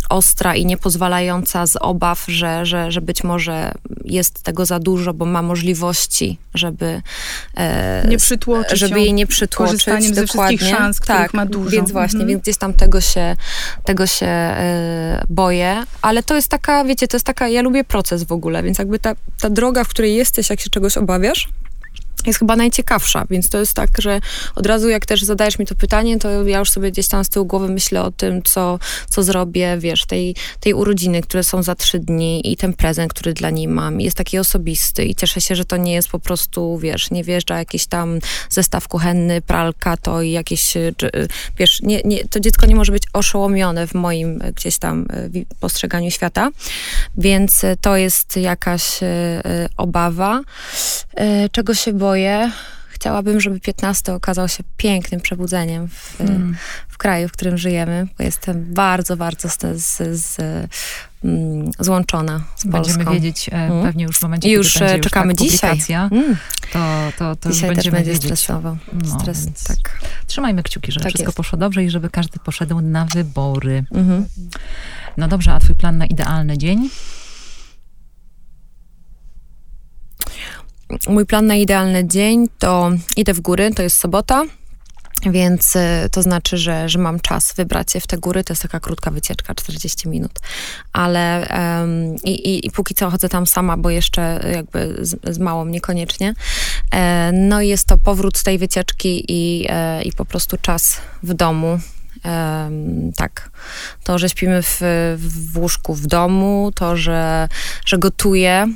ostra 0.08 0.54
i 0.54 0.66
niepozwalająca 0.66 1.66
z 1.66 1.76
obaw, 1.76 2.24
że, 2.28 2.66
że, 2.66 2.92
że 2.92 3.00
być 3.00 3.24
może 3.24 3.72
jest 4.04 4.42
tego 4.42 4.66
za 4.66 4.78
dużo, 4.78 5.14
bo 5.14 5.24
ma 5.24 5.42
możliwości, 5.42 6.38
żeby 6.54 7.02
e, 7.56 8.08
nie 8.08 8.16
przytłoczyć 8.16 8.78
żeby 8.78 9.00
jej 9.00 9.14
nie 9.14 9.26
przytłoczyć. 9.26 9.84
Korzystaniem 9.84 10.14
ze 10.14 10.26
wszystkich 10.26 10.60
szans, 10.60 11.00
tak, 11.00 11.34
ma 11.34 11.46
dużo. 11.46 11.70
Więc 11.70 11.92
właśnie, 11.92 12.20
mhm. 12.20 12.28
więc 12.28 12.42
gdzieś 12.42 12.56
tam 12.56 12.74
tego 12.74 13.00
się, 13.00 13.36
tego 13.84 14.06
się 14.06 14.26
e, 14.26 15.24
boję, 15.28 15.84
ale 16.02 16.22
to 16.22 16.34
jest 16.34 16.48
taka, 16.58 16.84
wiecie, 16.84 17.08
to 17.08 17.16
jest 17.16 17.26
taka, 17.26 17.48
ja 17.48 17.62
lubię 17.62 17.84
proces 17.84 18.24
w 18.24 18.32
ogóle, 18.32 18.62
więc 18.62 18.78
jakby 18.78 18.98
ta, 18.98 19.14
ta 19.40 19.50
droga, 19.50 19.84
w 19.84 19.88
której 19.88 20.14
jesteś, 20.14 20.50
jak 20.50 20.60
się 20.60 20.70
czegoś 20.70 20.96
obawiasz, 20.96 21.48
jest 22.26 22.38
chyba 22.38 22.56
najciekawsza, 22.56 23.24
więc 23.30 23.48
to 23.48 23.58
jest 23.58 23.74
tak, 23.74 23.90
że 23.98 24.20
od 24.54 24.66
razu 24.66 24.88
jak 24.88 25.06
też 25.06 25.22
zadajesz 25.22 25.58
mi 25.58 25.66
to 25.66 25.74
pytanie, 25.74 26.18
to 26.18 26.46
ja 26.46 26.58
już 26.58 26.70
sobie 26.70 26.90
gdzieś 26.90 27.08
tam 27.08 27.24
z 27.24 27.28
tyłu 27.28 27.46
głowy 27.46 27.68
myślę 27.68 28.02
o 28.02 28.10
tym, 28.10 28.42
co, 28.42 28.78
co 29.10 29.22
zrobię, 29.22 29.76
wiesz, 29.78 30.06
tej, 30.06 30.34
tej 30.60 30.74
urodziny, 30.74 31.22
które 31.22 31.44
są 31.44 31.62
za 31.62 31.74
trzy 31.74 31.98
dni 31.98 32.52
i 32.52 32.56
ten 32.56 32.72
prezent, 32.72 33.12
który 33.12 33.32
dla 33.32 33.50
niej 33.50 33.68
mam. 33.68 34.00
Jest 34.00 34.16
taki 34.16 34.38
osobisty 34.38 35.04
i 35.04 35.14
cieszę 35.14 35.40
się, 35.40 35.54
że 35.56 35.64
to 35.64 35.76
nie 35.76 35.92
jest 35.92 36.08
po 36.08 36.18
prostu, 36.18 36.78
wiesz, 36.78 37.10
nie 37.10 37.24
wjeżdża 37.24 37.58
jakiś 37.58 37.86
tam 37.86 38.18
zestaw 38.50 38.88
kuchenny, 38.88 39.42
pralka, 39.42 39.96
to 39.96 40.22
i 40.22 40.30
jakieś, 40.30 40.74
wiesz, 41.58 41.82
nie, 41.82 42.00
nie, 42.04 42.24
to 42.24 42.40
dziecko 42.40 42.66
nie 42.66 42.76
może 42.76 42.92
być 42.92 43.02
oszołomione 43.12 43.86
w 43.86 43.94
moim 43.94 44.38
gdzieś 44.56 44.78
tam 44.78 45.06
e, 45.10 45.28
postrzeganiu 45.60 46.10
świata, 46.10 46.50
więc 47.18 47.62
to 47.80 47.96
jest 47.96 48.36
jakaś 48.36 49.02
e, 49.02 49.42
obawa, 49.76 50.40
e, 51.14 51.48
czego 51.48 51.74
się 51.74 51.92
boję, 51.92 52.05
boję. 52.06 52.50
Chciałabym, 52.88 53.40
żeby 53.40 53.60
15 53.60 54.14
okazał 54.14 54.48
się 54.48 54.64
pięknym 54.76 55.20
przebudzeniem 55.20 55.88
w, 55.88 56.20
mm. 56.20 56.56
w 56.88 56.98
kraju, 56.98 57.28
w 57.28 57.32
którym 57.32 57.58
żyjemy, 57.58 58.06
bo 58.18 58.24
jestem 58.24 58.74
bardzo, 58.74 59.16
bardzo 59.16 59.48
z, 59.48 59.58
z, 59.74 60.20
z 60.20 60.38
mm, 61.24 61.70
złączona 61.78 62.44
z 62.56 62.64
Będziemy 62.64 63.04
Polską. 63.04 63.14
wiedzieć 63.14 63.48
mm. 63.52 63.82
pewnie 63.82 64.04
już 64.04 64.18
w 64.18 64.22
momencie, 64.22 64.50
już 64.50 64.72
kiedy 64.72 64.84
będzie 64.84 65.00
czekamy 65.00 65.34
już 65.40 65.60
tak 65.60 65.76
dzisiaj. 65.76 65.96
Mm. 66.10 66.36
To, 66.72 67.12
to, 67.18 67.36
to 67.36 67.50
dzisiaj 67.50 67.68
już 67.68 67.76
też 67.78 67.90
będzie 67.90 68.10
wiedzieć. 68.10 68.24
stresowo. 68.24 68.76
No, 68.92 69.20
Stres, 69.20 69.46
tak. 69.66 69.98
Trzymajmy 70.26 70.62
kciuki, 70.62 70.92
żeby 70.92 71.04
tak 71.04 71.10
wszystko 71.10 71.28
jest. 71.28 71.36
poszło 71.36 71.58
dobrze 71.58 71.84
i 71.84 71.90
żeby 71.90 72.10
każdy 72.10 72.38
poszedł 72.38 72.80
na 72.80 73.04
wybory. 73.04 73.84
-hmm. 73.92 74.22
No 75.16 75.28
dobrze, 75.28 75.52
a 75.52 75.60
twój 75.60 75.74
plan 75.74 75.98
na 75.98 76.06
idealny 76.06 76.58
dzień? 76.58 76.90
Mój 81.08 81.26
plan 81.26 81.46
na 81.46 81.54
idealny 81.54 82.08
dzień 82.08 82.48
to 82.58 82.90
idę 83.16 83.34
w 83.34 83.40
góry, 83.40 83.70
to 83.74 83.82
jest 83.82 83.98
sobota. 83.98 84.44
Więc 85.22 85.76
y, 85.76 86.08
to 86.12 86.22
znaczy, 86.22 86.58
że, 86.58 86.88
że 86.88 86.98
mam 86.98 87.20
czas 87.20 87.54
wybrać 87.54 87.92
się 87.92 88.00
w 88.00 88.06
te 88.06 88.18
góry. 88.18 88.44
To 88.44 88.52
jest 88.52 88.62
taka 88.62 88.80
krótka 88.80 89.10
wycieczka, 89.10 89.54
40 89.54 90.08
minut. 90.08 90.40
Ale 90.92 91.48
um, 91.80 92.16
i, 92.24 92.66
i, 92.66 92.70
póki 92.70 92.94
co 92.94 93.10
chodzę 93.10 93.28
tam 93.28 93.46
sama, 93.46 93.76
bo 93.76 93.90
jeszcze 93.90 94.50
jakby 94.54 94.96
z, 95.00 95.34
z 95.34 95.38
małą 95.38 95.66
niekoniecznie. 95.66 96.34
E, 96.92 97.30
no 97.32 97.60
i 97.60 97.68
jest 97.68 97.86
to 97.86 97.98
powrót 97.98 98.38
z 98.38 98.42
tej 98.42 98.58
wycieczki 98.58 99.24
i, 99.28 99.66
e, 99.68 100.02
i 100.02 100.12
po 100.12 100.24
prostu 100.24 100.56
czas 100.62 101.00
w 101.22 101.34
domu. 101.34 101.78
Um, 102.24 103.12
tak. 103.16 103.50
To, 104.04 104.18
że 104.18 104.28
śpimy 104.28 104.62
w, 104.62 104.80
w 105.18 105.58
łóżku 105.58 105.94
w 105.94 106.06
domu, 106.06 106.72
to, 106.74 106.96
że, 106.96 107.48
że 107.86 107.98
gotuję, 107.98 108.68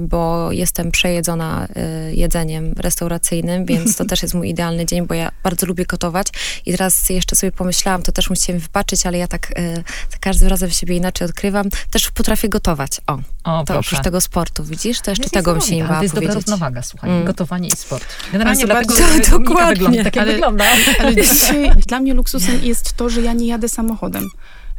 bo 0.00 0.52
jestem 0.52 0.90
przejedzona 0.90 1.68
e, 1.76 2.14
jedzeniem 2.14 2.72
restauracyjnym, 2.76 3.64
więc 3.64 3.96
to 3.96 4.04
też 4.10 4.22
jest 4.22 4.34
mój 4.34 4.48
idealny 4.48 4.86
dzień, 4.86 5.06
bo 5.06 5.14
ja 5.14 5.32
bardzo 5.42 5.66
lubię 5.66 5.86
gotować. 5.86 6.26
I 6.66 6.70
teraz 6.72 7.10
jeszcze 7.10 7.36
sobie 7.36 7.52
pomyślałam, 7.52 8.02
to 8.02 8.12
też 8.12 8.30
musicie 8.30 8.54
mi 8.54 8.58
wybaczyć, 8.58 9.06
ale 9.06 9.18
ja 9.18 9.28
tak 9.28 9.52
e, 9.56 9.74
za 10.10 10.18
każdym 10.20 10.48
razem 10.48 10.70
siebie 10.70 10.96
inaczej 10.96 11.28
odkrywam. 11.28 11.68
Też 11.90 12.10
potrafię 12.10 12.48
gotować. 12.48 13.00
O, 13.06 13.18
o 13.44 13.64
to 13.64 13.78
oprócz 13.78 14.00
tego 14.00 14.20
sportu, 14.20 14.64
widzisz? 14.64 15.00
To 15.00 15.10
jeszcze 15.10 15.30
tego 15.30 15.52
bym 15.52 15.60
się 15.60 15.76
nie 15.76 15.84
bała 15.84 15.96
To 15.96 16.02
jest 16.02 16.14
powiedzieć. 16.14 16.34
dobra 16.34 16.40
równowaga, 16.40 16.82
słuchaj. 16.82 17.10
Mm. 17.10 17.24
Gotowanie 17.24 17.68
i 17.68 17.76
sport. 17.76 18.04
Generalnie 18.32 18.66
bardzo, 18.66 18.94
dokładnie. 19.30 19.74
Wygląda, 19.74 20.04
tak 20.04 20.16
ale, 20.16 20.32
wygląda. 20.32 20.64
Ale 21.00 21.16
dzisiaj 21.22 21.70
dla 21.86 22.00
mnie 22.00 22.14
luksusem 22.14 22.64
jest 22.64 22.92
to, 22.92 23.08
że 23.08 23.22
ja 23.22 23.32
nie 23.32 23.46
jadę 23.46 23.68
samochodem 23.68 24.28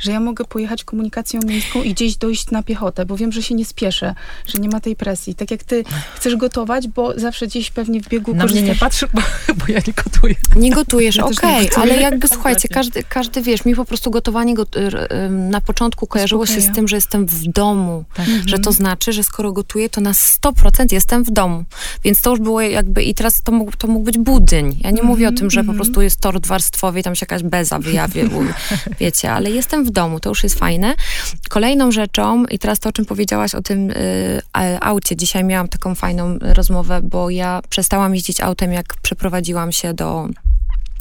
że 0.01 0.11
ja 0.11 0.19
mogę 0.19 0.45
pojechać 0.45 0.83
komunikacją 0.83 1.39
miejską 1.45 1.83
i 1.83 1.93
gdzieś 1.93 2.15
dojść 2.15 2.51
na 2.51 2.63
piechotę, 2.63 3.05
bo 3.05 3.17
wiem, 3.17 3.31
że 3.31 3.43
się 3.43 3.55
nie 3.55 3.65
spieszę, 3.65 4.15
że 4.47 4.59
nie 4.59 4.69
ma 4.69 4.79
tej 4.79 4.95
presji. 4.95 5.35
Tak 5.35 5.51
jak 5.51 5.63
ty 5.63 5.83
chcesz 6.15 6.35
gotować, 6.35 6.87
bo 6.87 7.19
zawsze 7.19 7.47
gdzieś 7.47 7.71
pewnie 7.71 8.01
w 8.01 8.09
biegu 8.09 8.35
Na 8.35 8.41
korzystasz... 8.41 8.63
mnie 8.63 8.73
nie 8.73 8.79
patrzy, 8.79 9.07
bo, 9.13 9.21
bo, 9.57 9.65
ja 9.67 9.79
nie 9.87 9.93
gotuję. 10.03 10.35
Nie 10.55 10.71
gotujesz, 10.71 11.15
ja 11.15 11.25
okej, 11.25 11.69
okay, 11.69 11.83
ale 11.83 11.95
jakby 12.01 12.27
słuchajcie, 12.27 12.67
każdy, 12.67 13.03
każdy 13.03 13.41
wiesz, 13.41 13.65
mi 13.65 13.75
po 13.75 13.85
prostu 13.85 14.11
gotowanie 14.11 14.53
go, 14.53 14.65
na 15.29 15.61
początku 15.61 16.07
kojarzyło 16.07 16.45
się 16.45 16.61
z 16.61 16.71
tym, 16.71 16.87
że 16.87 16.95
jestem 16.95 17.25
w 17.25 17.47
domu, 17.47 18.03
tak. 18.13 18.25
że 18.45 18.59
to 18.59 18.71
znaczy, 18.71 19.13
że 19.13 19.23
skoro 19.23 19.51
gotuję, 19.51 19.89
to 19.89 20.01
na 20.01 20.11
100% 20.11 20.93
jestem 20.93 21.23
w 21.23 21.31
domu. 21.31 21.63
Więc 22.03 22.21
to 22.21 22.29
już 22.29 22.39
było 22.39 22.61
jakby, 22.61 23.03
i 23.03 23.13
teraz 23.13 23.41
to 23.41 23.51
mógł, 23.51 23.71
to 23.77 23.87
mógł 23.87 24.05
być 24.05 24.17
budyń. 24.17 24.77
Ja 24.83 24.91
nie 24.91 25.03
mówię 25.03 25.29
o 25.29 25.31
tym, 25.31 25.51
że 25.51 25.59
po 25.59 25.61
mhm. 25.61 25.77
prostu 25.77 26.01
jest 26.01 26.19
tort 26.19 26.47
warstwowy 26.47 26.99
i 26.99 27.03
tam 27.03 27.15
się 27.15 27.23
jakaś 27.23 27.43
beza 27.43 27.79
wyjawia, 27.79 28.23
wiecie, 28.99 29.31
ale 29.31 29.51
jestem 29.51 29.85
w 29.85 29.90
domu, 29.91 30.19
to 30.19 30.29
już 30.29 30.43
jest 30.43 30.59
fajne. 30.59 30.95
Kolejną 31.49 31.91
rzeczą, 31.91 32.45
i 32.45 32.59
teraz 32.59 32.79
to, 32.79 32.89
o 32.89 32.91
czym 32.91 33.05
powiedziałaś 33.05 33.55
o 33.55 33.61
tym 33.61 33.91
y, 33.91 34.41
aucie, 34.81 35.15
dzisiaj 35.15 35.43
miałam 35.43 35.67
taką 35.67 35.95
fajną 35.95 36.37
rozmowę, 36.41 36.99
bo 37.03 37.29
ja 37.29 37.61
przestałam 37.69 38.15
jeździć 38.15 38.41
autem, 38.41 38.73
jak 38.73 38.95
przeprowadziłam 39.01 39.71
się 39.71 39.93
do 39.93 40.27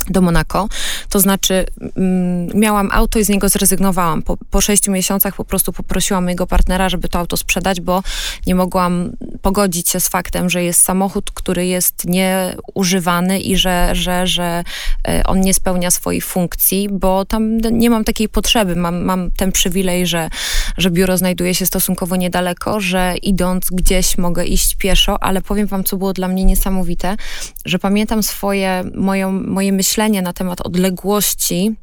do 0.09 0.21
Monako. 0.21 0.69
To 1.09 1.21
znaczy, 1.21 1.67
mm, 1.97 2.49
miałam 2.55 2.89
auto 2.93 3.19
i 3.19 3.25
z 3.25 3.29
niego 3.29 3.49
zrezygnowałam. 3.49 4.23
Po, 4.23 4.37
po 4.37 4.61
sześciu 4.61 4.93
miesiącach 4.93 5.37
po 5.37 5.45
prostu 5.45 5.73
poprosiłam 5.73 6.25
mojego 6.25 6.47
partnera, 6.47 6.89
żeby 6.89 7.09
to 7.09 7.19
auto 7.19 7.37
sprzedać, 7.37 7.81
bo 7.81 8.03
nie 8.47 8.55
mogłam 8.55 9.13
pogodzić 9.43 9.89
się 9.89 10.01
z 10.01 10.09
faktem, 10.09 10.51
że 10.51 10.65
jest 10.65 10.81
samochód, 10.81 11.31
który 11.31 11.67
jest 11.67 12.05
nieużywany 12.05 13.41
i 13.41 13.57
że, 13.57 13.91
że, 13.93 14.27
że 14.27 14.65
e, 15.09 15.23
on 15.25 15.41
nie 15.41 15.55
spełnia 15.55 15.91
swojej 15.91 16.21
funkcji, 16.21 16.89
bo 16.93 17.25
tam 17.25 17.59
nie 17.59 17.91
mam 17.91 18.05
takiej 18.05 18.29
potrzeby. 18.29 18.77
Mam, 18.77 19.05
mam 19.05 19.31
ten 19.31 19.53
przywilej, 19.53 20.07
że, 20.07 20.31
że 20.77 20.91
biuro 20.91 21.17
znajduje 21.17 21.55
się 21.55 21.67
stosunkowo 21.67 22.17
niedaleko, 22.17 22.81
że 22.81 23.15
idąc 23.23 23.71
gdzieś 23.71 24.19
mogę 24.19 24.45
iść 24.45 24.75
pieszo, 24.75 25.23
ale 25.23 25.43
powiem 25.43 25.67
wam, 25.67 25.85
co 25.85 25.97
było 25.97 26.13
dla 26.13 26.29
mnie 26.29 26.45
niesamowite, 26.45 27.17
że 27.65 27.79
pamiętam 27.79 28.23
swoje, 28.23 28.85
moją, 28.95 29.33
moje 29.33 29.73
myślenie 29.73 29.90
myślenie 29.91 30.23
na 30.23 30.33
temat 30.33 30.61
odległości, 30.61 31.75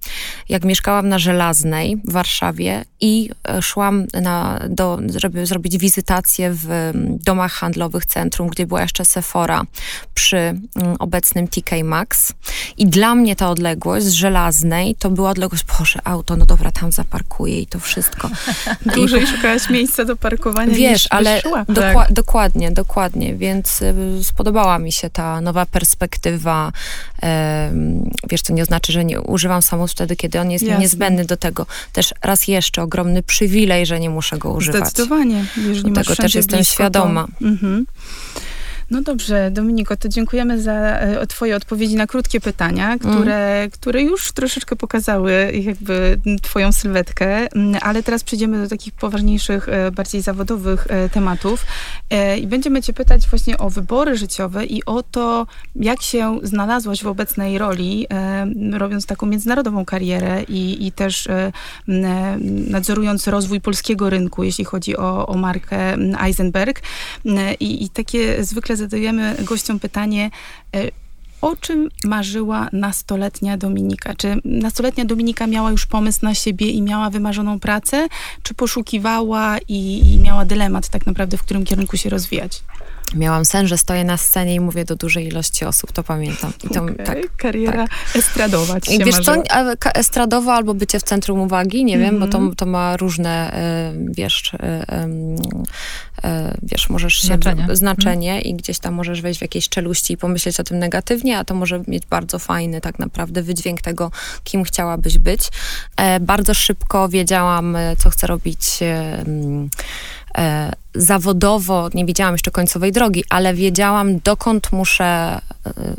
jak 0.50 0.66
mieszkałam 0.66 1.10
na 1.10 1.20
Żelaznej 1.20 1.98
w 2.06 2.12
Warszawie 2.12 2.86
i 3.02 3.30
e, 3.48 3.62
szłam 3.62 4.06
na, 4.22 4.60
do, 4.70 5.00
żeby 5.16 5.46
zrobić 5.46 5.78
wizytację 5.78 6.52
w 6.54 6.92
domach 7.26 7.54
handlowych 7.54 8.06
centrum, 8.06 8.48
gdzie 8.48 8.68
była 8.68 8.82
jeszcze 8.82 9.06
Sephora 9.06 9.64
przy 10.14 10.60
obecnym 11.00 11.48
TK 11.48 11.72
Maxx. 11.84 12.34
I 12.78 12.86
dla 12.86 13.16
mnie 13.16 13.36
ta 13.36 13.50
odległość 13.50 14.06
z 14.06 14.12
Żelaznej 14.12 14.96
to 14.96 15.10
była 15.10 15.30
odległość, 15.30 15.66
Boże, 15.80 16.00
auto, 16.04 16.38
no 16.38 16.46
dobra, 16.46 16.72
tam 16.72 16.92
zaparkuję 16.92 17.62
i 17.62 17.68
to 17.68 17.80
wszystko. 17.80 18.30
Dłużej 18.96 19.24
I, 19.24 19.28
szukałaś 19.28 19.70
miejsca 19.70 20.06
do 20.06 20.16
parkowania 20.16 20.74
Wiesz, 20.74 21.08
ale 21.10 21.42
dokła 21.68 22.06
tak. 22.06 22.14
dokładnie, 22.14 22.72
dokładnie, 22.72 23.36
więc 23.36 23.82
y, 23.82 24.24
spodobała 24.24 24.80
mi 24.80 24.92
się 24.92 25.10
ta 25.10 25.42
nowa 25.42 25.66
perspektywa 25.66 26.72
wiesz, 28.30 28.42
to 28.42 28.54
nie 28.54 28.64
oznacza, 28.64 28.94
że 28.94 29.06
nie 29.06 29.22
używam 29.22 29.62
samochodu 29.62 29.92
wtedy, 29.92 30.16
kiedy 30.16 30.40
on 30.40 30.52
jest 30.52 30.66
Jasne. 30.66 30.80
niezbędny 30.80 31.26
do 31.26 31.38
tego. 31.38 31.66
Też 31.94 32.14
raz 32.24 32.48
jeszcze 32.48 32.82
ogromny 32.82 33.24
przywilej, 33.24 33.86
że 33.86 34.00
nie 34.00 34.10
muszę 34.10 34.38
go 34.38 34.52
używać. 34.52 34.82
Zdecydowanie. 34.82 35.46
Jeżeli 35.58 35.92
tego 35.94 36.16
też 36.16 36.36
jestem 36.36 36.58
blisko, 36.58 36.74
świadoma. 36.74 37.28
To... 37.40 37.46
Mhm. 37.46 37.86
No 38.92 39.02
dobrze, 39.02 39.52
Dominiko, 39.52 39.98
to 39.98 40.10
dziękujemy 40.10 40.62
za 40.62 40.74
e, 40.74 41.28
Twoje 41.28 41.56
odpowiedzi 41.56 41.96
na 41.96 42.08
krótkie 42.08 42.42
pytania, 42.42 42.86
mm. 42.86 43.00
które, 43.00 43.60
mm. 43.60 43.72
które 43.72 44.02
już 44.02 44.32
troszeczkę 44.32 44.76
pokazały 44.76 45.52
jakby 45.54 46.20
Twoją 46.42 46.72
sylwetkę, 46.72 47.28
mm, 47.56 47.76
ale 47.82 48.04
teraz 48.04 48.24
przejdziemy 48.24 48.64
do 48.64 48.70
takich 48.70 48.94
poważniejszych, 48.94 49.70
e, 49.70 49.92
bardziej 49.92 50.22
zawodowych 50.22 50.88
e, 50.90 51.10
tematów 51.10 51.66
i 52.42 52.48
będziemy 52.48 52.82
Cię 52.82 52.94
pytać 52.94 53.28
właśnie 53.28 53.58
o 53.58 53.70
wybory 53.70 54.18
życiowe 54.18 54.66
i 54.66 54.86
o 54.86 55.04
to, 55.04 55.48
jak 55.76 56.02
się 56.02 56.40
znalazłaś 56.44 57.04
w 57.04 57.08
obecnej 57.08 57.58
roli, 57.58 58.08
robiąc 58.74 59.06
taką 59.06 59.26
międzynarodową 59.26 59.86
karierę 59.86 60.44
i, 60.44 60.88
i 60.88 60.92
też 60.92 61.28
nadzorując 62.68 63.28
rozwój 63.28 63.62
polskiego 63.62 64.10
rynku, 64.10 64.44
jeśli 64.44 64.66
chodzi 64.66 64.98
o, 64.98 65.28
o 65.28 65.38
markę 65.38 65.98
Eisenberg. 66.22 66.82
I, 67.60 67.84
I 67.84 67.90
takie 67.90 68.44
zwykle 68.44 68.77
zadajemy 68.78 69.36
gościom 69.44 69.80
pytanie, 69.80 70.32
e, 70.76 70.92
o 71.42 71.56
czym 71.56 71.90
marzyła 72.04 72.70
nastoletnia 72.74 73.58
Dominika? 73.58 74.16
Czy 74.16 74.42
nastoletnia 74.46 75.06
Dominika 75.06 75.48
miała 75.48 75.72
już 75.72 75.86
pomysł 75.86 76.20
na 76.22 76.34
siebie 76.34 76.70
i 76.70 76.82
miała 76.82 77.10
wymarzoną 77.10 77.60
pracę, 77.60 78.08
czy 78.44 78.54
poszukiwała 78.54 79.58
i, 79.68 80.14
i 80.14 80.18
miała 80.18 80.46
dylemat 80.46 80.90
tak 80.90 81.06
naprawdę, 81.06 81.38
w 81.38 81.44
którym 81.44 81.66
kierunku 81.66 81.98
się 81.98 82.10
rozwijać? 82.10 82.64
Miałam 83.16 83.46
sen, 83.46 83.68
że 83.68 83.78
stoję 83.78 84.04
na 84.04 84.18
scenie 84.18 84.56
i 84.56 84.60
mówię 84.60 84.86
do 84.86 84.96
dużej 84.96 85.28
ilości 85.28 85.66
osób, 85.66 85.92
to 85.92 86.04
pamiętam. 86.04 86.54
I 86.64 86.70
to, 86.74 86.84
okay. 86.84 86.96
tak, 87.06 87.18
Kariera 87.38 87.88
tak. 87.88 88.16
estradowa 88.16 88.82
ci 88.82 88.92
się 88.98 89.06
Wiesz 89.06 89.16
marzyła. 89.28 89.44
co, 89.80 89.90
estradowa 89.96 90.54
albo 90.56 90.74
bycie 90.74 91.00
w 91.00 91.04
centrum 91.04 91.40
uwagi, 91.40 91.86
nie 91.86 91.98
wiem, 91.98 92.20
bo 92.20 92.28
to, 92.28 92.38
Mhm. 92.38 92.56
to 92.56 92.66
ma 92.66 92.98
różne, 92.98 93.54
e, 93.54 93.94
wiesz, 94.12 94.52
e, 94.54 94.86
e, 96.24 96.58
wiesz, 96.64 96.90
możesz 96.90 97.14
się... 97.14 97.28
Znaczenie. 97.28 97.68
Znaczenie 97.76 98.42
i 98.42 98.54
gdzieś 98.56 98.80
tam 98.80 98.94
możesz 98.94 99.22
wejść 99.22 99.40
w 99.40 99.42
jakieś 99.42 99.70
czeluści 99.70 100.14
i 100.14 100.18
pomyśleć 100.18 100.60
o 100.60 100.64
tym 100.64 100.80
negatywnie, 100.80 101.38
a 101.38 101.44
to 101.44 101.56
może 101.56 101.84
mieć 101.88 102.06
bardzo 102.06 102.40
fajny 102.40 102.82
tak 102.82 103.00
naprawdę 103.00 103.42
wydźwięk 103.44 103.82
tego, 103.82 104.12
kim 104.44 104.64
chciałabyś 104.64 105.18
być. 105.18 105.42
E, 105.98 106.20
Bardzo 106.20 106.54
szybko 106.54 107.10
wiedziałam, 107.10 107.78
co 107.98 108.10
chcę 108.10 108.28
robić 108.28 108.60
mm, 108.82 109.70
zawodowo, 110.96 111.90
nie 111.94 112.06
wiedziałam 112.06 112.34
jeszcze 112.34 112.52
końcowej 112.52 112.92
drogi, 112.92 113.24
ale 113.30 113.54
wiedziałam, 113.54 114.20
dokąd 114.20 114.72
muszę 114.72 115.06
e, 115.06 115.40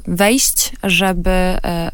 wejść, 0.06 0.72
żeby 0.82 1.30
e, 1.30 1.90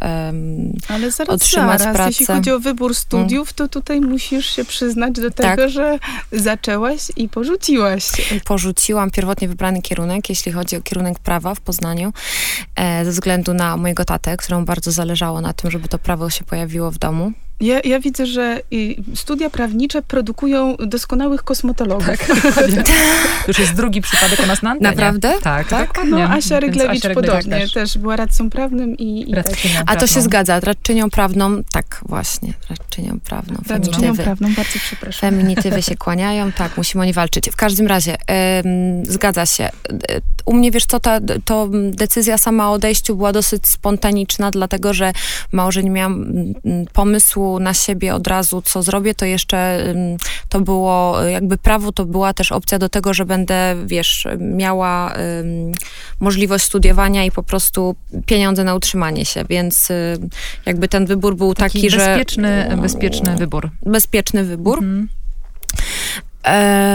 Ale 0.88 1.10
zaraz, 1.10 1.34
otrzymać 1.34 1.78
zaraz. 1.78 1.96
pracę. 1.96 2.10
Jeśli 2.10 2.26
chodzi 2.26 2.52
o 2.52 2.60
wybór 2.60 2.94
studiów, 2.94 3.52
to 3.52 3.68
tutaj 3.68 4.00
musisz 4.00 4.46
się 4.56 4.64
przyznać 4.64 5.12
do 5.12 5.30
tego, 5.30 5.56
Tak. 5.62 5.70
że 5.70 5.98
zaczęłaś 6.32 7.00
i 7.16 7.28
porzuciłaś. 7.28 8.04
porzuciłam 8.44 9.10
pierwotnie 9.10 9.48
wybrany 9.48 9.82
kierunek, 9.82 10.28
jeśli 10.28 10.52
chodzi 10.52 10.76
o 10.76 10.80
kierunek 10.82 11.18
prawa 11.18 11.54
w 11.54 11.60
Poznaniu, 11.60 12.12
e, 12.76 13.04
ze 13.04 13.10
względu 13.10 13.54
na 13.54 13.76
mojego 13.76 14.04
tatę, 14.04 14.36
któremu 14.36 14.64
bardzo 14.64 14.92
zależało 14.92 15.40
na 15.40 15.52
tym, 15.52 15.70
żeby 15.70 15.88
to 15.88 15.98
prawo 15.98 16.30
się 16.30 16.44
pojawiło 16.44 16.90
w 16.90 16.98
domu. 16.98 17.32
Ja, 17.60 17.80
ja 17.84 18.00
widzę, 18.00 18.26
że 18.26 18.60
studia 19.14 19.50
prawnicze 19.50 20.02
produkują 20.02 20.76
doskonałych 20.76 21.42
kosmetologów. 21.42 22.06
To 23.44 23.48
już 23.48 23.58
jest 23.58 23.74
drugi 23.74 24.00
przypadek 24.00 24.40
u 24.44 24.46
nas 24.46 24.62
na 24.62 24.70
antenie. 24.70 24.90
Naprawdę? 24.90 25.34
Tak, 25.42 25.68
Tak? 25.68 25.88
dokładnie. 25.88 26.10
No, 26.12 26.22
Asia 26.34 26.60
Ryglewicz 26.60 27.04
Asia 27.04 27.14
podobnie 27.14 27.60
też. 27.60 27.72
też. 27.72 27.98
była 27.98 28.16
radcą 28.16 28.50
prawnym 28.50 28.96
i, 28.98 29.30
i 29.30 29.34
tak. 29.34 29.46
Radczynią 29.46 29.80
A 29.86 29.96
to 29.96 30.06
się 30.06 30.12
prawną. 30.12 30.22
zgadza, 30.22 30.60
radczynią 30.60 31.10
prawną, 31.10 31.62
tak 31.72 32.00
właśnie, 32.08 32.52
radczynią 32.70 33.20
prawną, 33.20 33.54
radczynią 33.68 33.92
feminitywy. 33.92 34.22
prawną, 34.22 34.54
bardzo 34.54 34.78
przepraszam. 34.78 35.30
Feminitywy 35.30 35.82
się 35.82 35.96
kłaniają, 35.96 36.52
tak, 36.52 36.76
musimy 36.76 37.02
o 37.02 37.04
nie 37.06 37.12
walczyć. 37.12 37.50
W 37.50 37.56
każdym 37.56 37.86
razie, 37.86 38.16
em, 38.26 38.64
zgadza 39.06 39.46
się. 39.46 39.68
U 40.44 40.54
mnie, 40.54 40.70
wiesz 40.70 40.86
co, 40.86 41.00
ta, 41.00 41.20
to 41.44 41.68
decyzja 41.90 42.38
sama 42.38 42.68
o 42.70 42.72
odejściu 42.72 43.16
była 43.16 43.32
dosyć 43.32 43.66
spontaniczna, 43.68 44.50
dlatego, 44.50 44.94
że 44.94 45.12
mało, 45.52 45.72
że 45.72 45.82
nie 45.82 45.90
miałam 45.90 46.22
mm, 46.22 46.86
pomysłu 47.44 47.60
na 47.60 47.74
siebie 47.74 48.14
od 48.14 48.26
razu, 48.26 48.62
co 48.62 48.82
zrobię, 48.82 49.14
to 49.14 49.24
jeszcze 49.24 49.84
to 50.48 50.60
było, 50.60 51.24
e, 51.24 51.30
jakby 51.30 51.58
prawo 51.58 51.92
to 51.92 52.04
była 52.04 52.32
też 52.32 52.52
opcja 52.52 52.78
do 52.78 52.88
tego, 52.88 53.14
że 53.14 53.24
będę, 53.24 53.76
wiesz, 53.86 54.26
miała 54.38 55.14
możliwość 56.20 56.64
studiowania 56.64 57.24
i 57.24 57.30
po 57.30 57.42
prostu 57.42 57.96
pieniądze 58.26 58.64
na 58.64 58.74
utrzymanie 58.74 59.24
się, 59.24 59.44
więc 59.48 59.90
y, 59.90 60.18
jakby 60.66 60.88
ten 60.88 61.06
wybór 61.06 61.36
był 61.36 61.54
taki, 61.54 61.78
Taki 61.78 61.90
że... 61.90 61.98
bezpieczny, 61.98 62.76
bezpieczny 62.82 63.36
wybór. 63.36 63.70
Bezpieczny 63.86 64.44
wybór. 64.44 64.78
Mhm. 64.78 65.08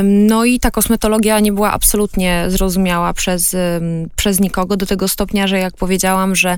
No 0.03 0.45
i 0.45 0.59
ta 0.59 0.71
kosmetologia 0.71 1.39
nie 1.39 1.51
była 1.51 1.71
absolutnie 1.71 2.45
zrozumiała 2.47 3.13
przez, 3.13 3.55
przez 4.15 4.39
nikogo 4.39 4.77
do 4.77 4.85
tego 4.85 5.07
stopnia, 5.07 5.47
że 5.47 5.59
jak 5.59 5.75
powiedziałam, 5.75 6.35
że 6.35 6.57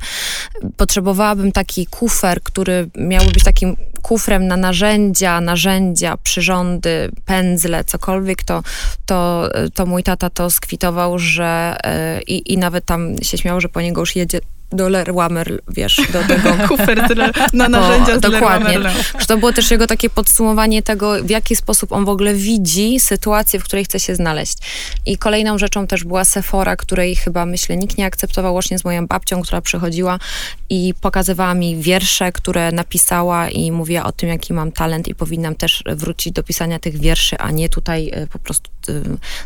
potrzebowałabym 0.78 1.52
taki 1.52 1.86
kufer, 1.86 2.44
który 2.44 2.90
miałby 2.98 3.32
być 3.32 3.44
takim 3.44 3.76
kufrem 4.02 4.48
na 4.48 4.58
narzędzia, 4.58 5.42
narzędzia, 5.42 6.18
przyrządy, 6.18 7.12
pędzle, 7.26 7.84
cokolwiek, 7.84 8.44
to, 8.44 8.64
to, 9.06 9.50
to 9.74 9.86
mój 9.86 10.04
tata 10.04 10.30
to 10.30 10.50
skwitował, 10.50 11.20
że 11.20 11.78
e, 11.84 12.22
i, 12.22 12.54
i 12.54 12.58
nawet 12.58 12.86
tam 12.86 13.16
się 13.22 13.38
śmiał, 13.38 13.62
że 13.62 13.70
po 13.70 13.82
niego 13.82 14.02
już 14.02 14.16
jedzie 14.16 14.40
do 14.72 14.90
Leroy 14.90 15.22
wiesz, 15.68 16.02
do 16.14 16.24
tego 16.36 16.68
Kufer 16.68 17.08
na 17.54 17.70
narzędzia 17.70 18.20
z 18.20 18.24
Leroy 18.24 18.40
dokładnie. 18.40 18.80
Że 19.20 19.26
to 19.26 19.38
było 19.38 19.54
też 19.54 19.72
jego 19.72 19.88
takie 19.88 20.10
podsumowanie 20.10 20.84
tego, 20.84 21.24
w 21.24 21.30
jaki 21.30 21.56
sposób 21.56 21.92
on 21.92 22.06
w 22.06 22.10
ogóle 22.10 22.34
widzi 22.34 23.00
sytuację, 23.00 23.60
w 23.60 23.64
której 23.64 23.86
chce 23.86 24.00
się 24.00 24.16
znaleźć. 24.16 24.58
I 25.06 25.18
kolejną 25.18 25.58
rzeczą 25.58 25.88
też 25.88 26.04
była 26.04 26.26
Sephora, 26.26 26.76
której 26.76 27.16
chyba, 27.16 27.46
myślę, 27.46 27.78
nikt 27.78 27.98
nie 27.98 28.06
akceptował, 28.06 28.54
łącznie 28.54 28.80
z 28.80 28.86
moją 28.86 29.08
babcią, 29.08 29.42
która 29.42 29.62
przychodziła 29.62 30.20
i 30.70 30.94
pokazywała 31.02 31.54
mi 31.54 31.78
wiersze, 31.78 32.32
które 32.32 32.72
napisała 32.72 33.50
i 33.50 33.72
mówiła 33.72 34.04
o 34.04 34.12
tym, 34.12 34.30
jaki 34.30 34.54
mam 34.54 34.72
talent 34.72 35.08
i 35.08 35.16
powinnam 35.16 35.56
też 35.56 35.84
wrócić 35.96 36.34
do 36.34 36.44
pisania 36.44 36.80
tych 36.80 36.98
wierszy, 36.98 37.38
a 37.38 37.52
nie 37.52 37.70
tutaj 37.70 38.12
e, 38.14 38.28
po 38.28 38.40
prostu, 38.40 38.72
e, 38.90 38.94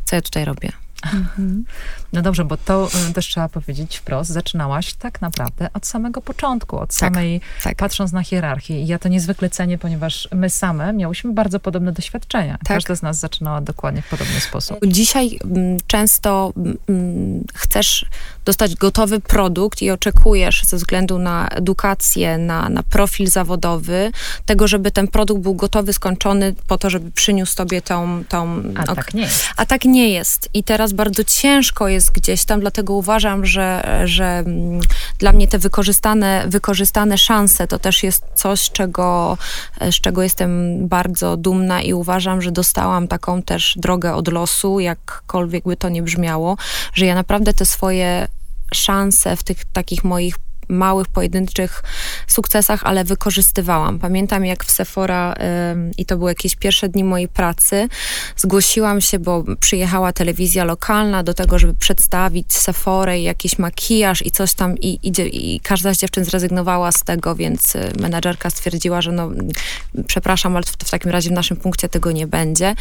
co 0.05 0.15
ja 0.15 0.21
tutaj 0.21 0.45
robię. 0.45 0.84
No 2.13 2.21
dobrze, 2.21 2.45
bo 2.45 2.57
to 2.57 2.89
y, 3.09 3.13
też 3.13 3.27
trzeba 3.27 3.49
powiedzieć 3.49 3.97
wprost, 3.97 4.29
zaczynałaś 4.29 4.93
tak 4.93 5.21
naprawdę 5.21 5.69
od 5.73 5.87
samego 5.87 6.21
początku, 6.21 6.79
od 6.79 6.93
samej, 6.93 7.41
tak. 7.63 7.75
patrząc 7.75 8.11
na 8.11 8.23
hierarchię. 8.23 8.81
I 8.81 8.87
ja 8.87 8.99
to 8.99 9.09
niezwykle 9.09 9.49
cenię, 9.49 9.77
ponieważ 9.77 10.27
my 10.31 10.49
same 10.49 10.93
miałyśmy 10.93 11.33
bardzo 11.33 11.59
podobne 11.59 11.91
doświadczenia. 11.91 12.53
Tak. 12.53 12.67
Każda 12.67 12.95
z 12.95 13.01
nas 13.01 13.19
zaczynała 13.19 13.61
dokładnie 13.61 14.01
w 14.01 14.09
podobny 14.09 14.39
sposób. 14.39 14.77
Dzisiaj 14.87 15.39
mm, 15.43 15.77
często 15.87 16.53
mm, 16.89 17.43
chcesz 17.53 18.05
dostać 18.45 18.75
gotowy 18.75 19.19
produkt 19.19 19.81
i 19.81 19.91
oczekujesz 19.91 20.63
ze 20.63 20.77
względu 20.77 21.19
na 21.19 21.47
edukację, 21.47 22.37
na, 22.37 22.69
na 22.69 22.83
profil 22.83 23.27
zawodowy, 23.27 24.11
tego, 24.45 24.67
żeby 24.67 24.91
ten 24.91 25.07
produkt 25.07 25.41
był 25.41 25.55
gotowy, 25.55 25.93
skończony 25.93 26.53
po 26.67 26.77
to, 26.77 26.89
żeby 26.89 27.11
przyniósł 27.11 27.55
tobie 27.55 27.81
tą... 27.81 28.23
tą 28.29 28.63
A 28.75 28.83
ok- 28.83 28.95
tak 28.95 29.13
nie 29.13 29.21
jest. 29.21 29.45
a 29.57 29.65
tak 29.65 29.85
nie 29.85 30.09
jest. 30.09 30.49
I 30.53 30.63
teraz 30.63 30.93
bardzo 30.93 31.23
ciężko 31.23 31.87
jest 31.87 32.11
gdzieś 32.11 32.45
tam, 32.45 32.59
dlatego 32.59 32.93
uważam, 32.93 33.45
że, 33.45 34.01
że 34.05 34.25
mm, 34.25 34.81
dla 35.19 35.31
mnie 35.31 35.47
te 35.47 35.57
wykorzystane, 35.57 36.45
wykorzystane 36.47 37.17
szanse 37.17 37.67
to 37.67 37.79
też 37.79 38.03
jest 38.03 38.23
coś, 38.35 38.71
czego, 38.71 39.37
e, 39.79 39.91
z 39.91 39.95
czego 39.95 40.23
jestem 40.23 40.77
bardzo 40.87 41.37
dumna 41.37 41.81
i 41.81 41.93
uważam, 41.93 42.41
że 42.41 42.51
dostałam 42.51 43.07
taką 43.07 43.41
też 43.41 43.73
drogę 43.77 44.13
od 44.15 44.27
losu, 44.27 44.79
jakkolwiek 44.79 45.63
by 45.63 45.77
to 45.77 45.89
nie 45.89 46.03
brzmiało, 46.03 46.57
że 46.93 47.05
ja 47.05 47.15
naprawdę 47.15 47.53
te 47.53 47.65
swoje 47.65 48.27
szanse 48.73 49.35
w 49.35 49.43
tych 49.43 49.65
takich 49.65 50.03
moich 50.03 50.35
małych, 50.69 51.07
pojedynczych 51.07 51.83
sukcesach, 52.27 52.83
ale 52.83 53.03
wykorzystywałam. 53.03 53.99
Pamiętam 53.99 54.45
jak 54.45 54.63
w 54.63 54.71
Sephora 54.71 55.35
i 55.97 56.05
to 56.05 56.17
były 56.17 56.31
jakieś 56.31 56.55
pierwsze 56.55 56.89
dni 56.89 57.03
mojej 57.03 57.27
pracy, 57.27 57.89
zgłosiłam 58.37 59.01
się, 59.01 59.19
bo 59.19 59.43
przyjechała 59.59 60.13
telewizja 60.13 60.63
lokalna 60.63 61.23
do 61.23 61.33
tego, 61.33 61.59
żeby 61.59 61.73
przedstawić 61.73 62.53
Sephorę 62.53 63.19
i 63.19 63.23
jakiś 63.23 63.59
makijaż 63.59 64.25
i 64.25 64.31
coś 64.31 64.53
tam 64.53 64.77
i, 64.77 64.99
i, 65.03 65.11
i 65.55 65.59
każda 65.59 65.93
z 65.93 65.97
dziewczyn 65.97 66.25
zrezygnowała 66.25 66.91
z 66.91 67.03
tego, 67.03 67.35
więc 67.35 67.75
y, 67.75 67.91
menadżerka 67.99 68.49
stwierdziła, 68.49 69.01
że 69.01 69.11
no 69.11 69.31
przepraszam, 70.07 70.55
ale 70.55 70.63
w, 70.63 70.69
w 70.69 70.91
takim 70.91 71.11
razie 71.11 71.29
w 71.29 71.33
naszym 71.33 71.57
punkcie 71.57 71.89
tego 71.89 72.11
nie 72.11 72.27
będzie. 72.27 72.75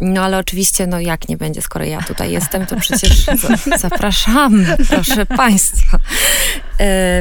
No 0.00 0.22
ale 0.22 0.38
oczywiście, 0.38 0.86
no 0.86 1.00
jak 1.00 1.28
nie 1.28 1.36
będzie, 1.36 1.62
skoro 1.62 1.84
ja 1.84 2.02
tutaj 2.02 2.32
jestem, 2.32 2.66
to 2.66 2.76
przecież 2.76 3.24
za, 3.24 3.78
zapraszam, 3.78 4.66
proszę 4.88 5.26
państwa. 5.26 5.98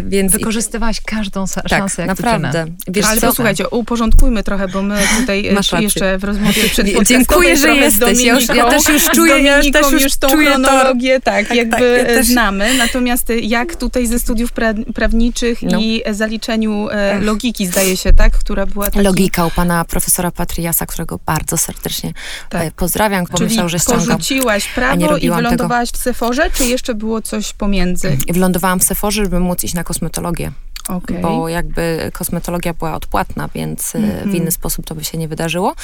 Więc 0.05 0.31
Wykorzystywałaś 0.31 1.01
każdą 1.01 1.45
tak, 1.47 1.69
szansę, 1.69 2.01
jak 2.01 2.09
naprawdę. 2.09 2.65
Wiesz 2.87 3.05
Ale 3.05 3.21
co? 3.21 3.27
posłuchajcie, 3.27 3.69
uporządkujmy 3.69 4.43
trochę, 4.43 4.67
bo 4.67 4.81
my 4.81 4.97
tutaj 5.19 5.47
e, 5.47 5.81
jeszcze 5.81 6.17
w 6.17 6.23
rozmowie 6.23 6.63
przed 6.71 6.87
dziękuję, 7.07 7.57
że 7.57 7.75
jesteś. 7.75 8.19
Ja 8.23 8.33
już- 8.33 8.47
ja 8.47 8.69
też 8.69 8.89
już 8.89 9.03
czuję- 9.09 9.37
ja 9.39 9.61
też 9.71 9.91
już 9.91 10.03
już 10.03 10.15
tą 10.17 10.29
czuję 10.29 10.47
to. 10.51 10.53
chronologię, 10.53 11.19
tak, 11.21 11.47
Tak, 11.47 11.57
jakby 11.57 11.71
tak, 11.75 11.81
ja 11.81 11.87
e, 11.87 12.05
też- 12.05 12.27
znamy. 12.27 12.73
Natomiast 12.77 13.29
e, 13.29 13.39
jak 13.39 13.75
tutaj 13.75 14.07
ze 14.07 14.19
studiów 14.19 14.53
pra- 14.53 14.93
prawniczych 14.93 15.61
No. 15.61 15.79
i 15.79 16.03
zaliczeniu 16.11 16.87
e, 16.91 17.19
logiki, 17.21 17.67
zdaje 17.67 17.97
się, 17.97 18.13
tak, 18.13 18.33
która 18.39 18.65
była 18.65 18.91
taki, 18.91 19.05
Logika 19.05 19.45
u 19.45 19.51
pana 19.51 19.85
profesora 19.85 20.31
Patriasa, 20.31 20.85
którego 20.85 21.19
bardzo 21.25 21.57
serdecznie 21.57 22.13
Tak. 22.49 22.73
pozdrawiam, 22.73 23.25
Czyli 23.25 23.37
pomyślał, 23.37 23.69
że 23.69 23.79
ściągam. 23.79 24.05
porzuciłaś 24.05 24.67
prawo 24.67 24.95
i 25.05 25.07
robiłam 25.07 25.19
tego. 25.19 25.35
wylądowałaś 25.35 25.89
w 25.89 25.97
Seforze, 25.97 26.49
czy 26.53 26.65
jeszcze 26.65 26.93
było 26.93 27.21
coś 27.21 27.53
pomiędzy? 27.53 28.17
I 28.27 28.33
wylądowałam 28.33 28.79
w 28.79 28.83
Sephorze, 28.83 29.23
żeby 29.23 29.39
móc 29.39 29.63
iść 29.63 29.73
na 29.73 29.83
kosmetologię, 29.95 30.51
Okej. 30.89 31.21
bo 31.21 31.49
jakby 31.49 32.11
kosmetologia 32.13 32.73
była 32.73 32.95
odpłatna, 32.95 33.49
więc 33.55 33.95
e, 33.95 33.99
Mhm. 33.99 34.31
w 34.31 34.35
inny 34.35 34.51
sposób 34.51 34.85
to 34.85 34.95
by 34.95 35.03
się 35.03 35.17
nie 35.17 35.27
wydarzyło. 35.27 35.75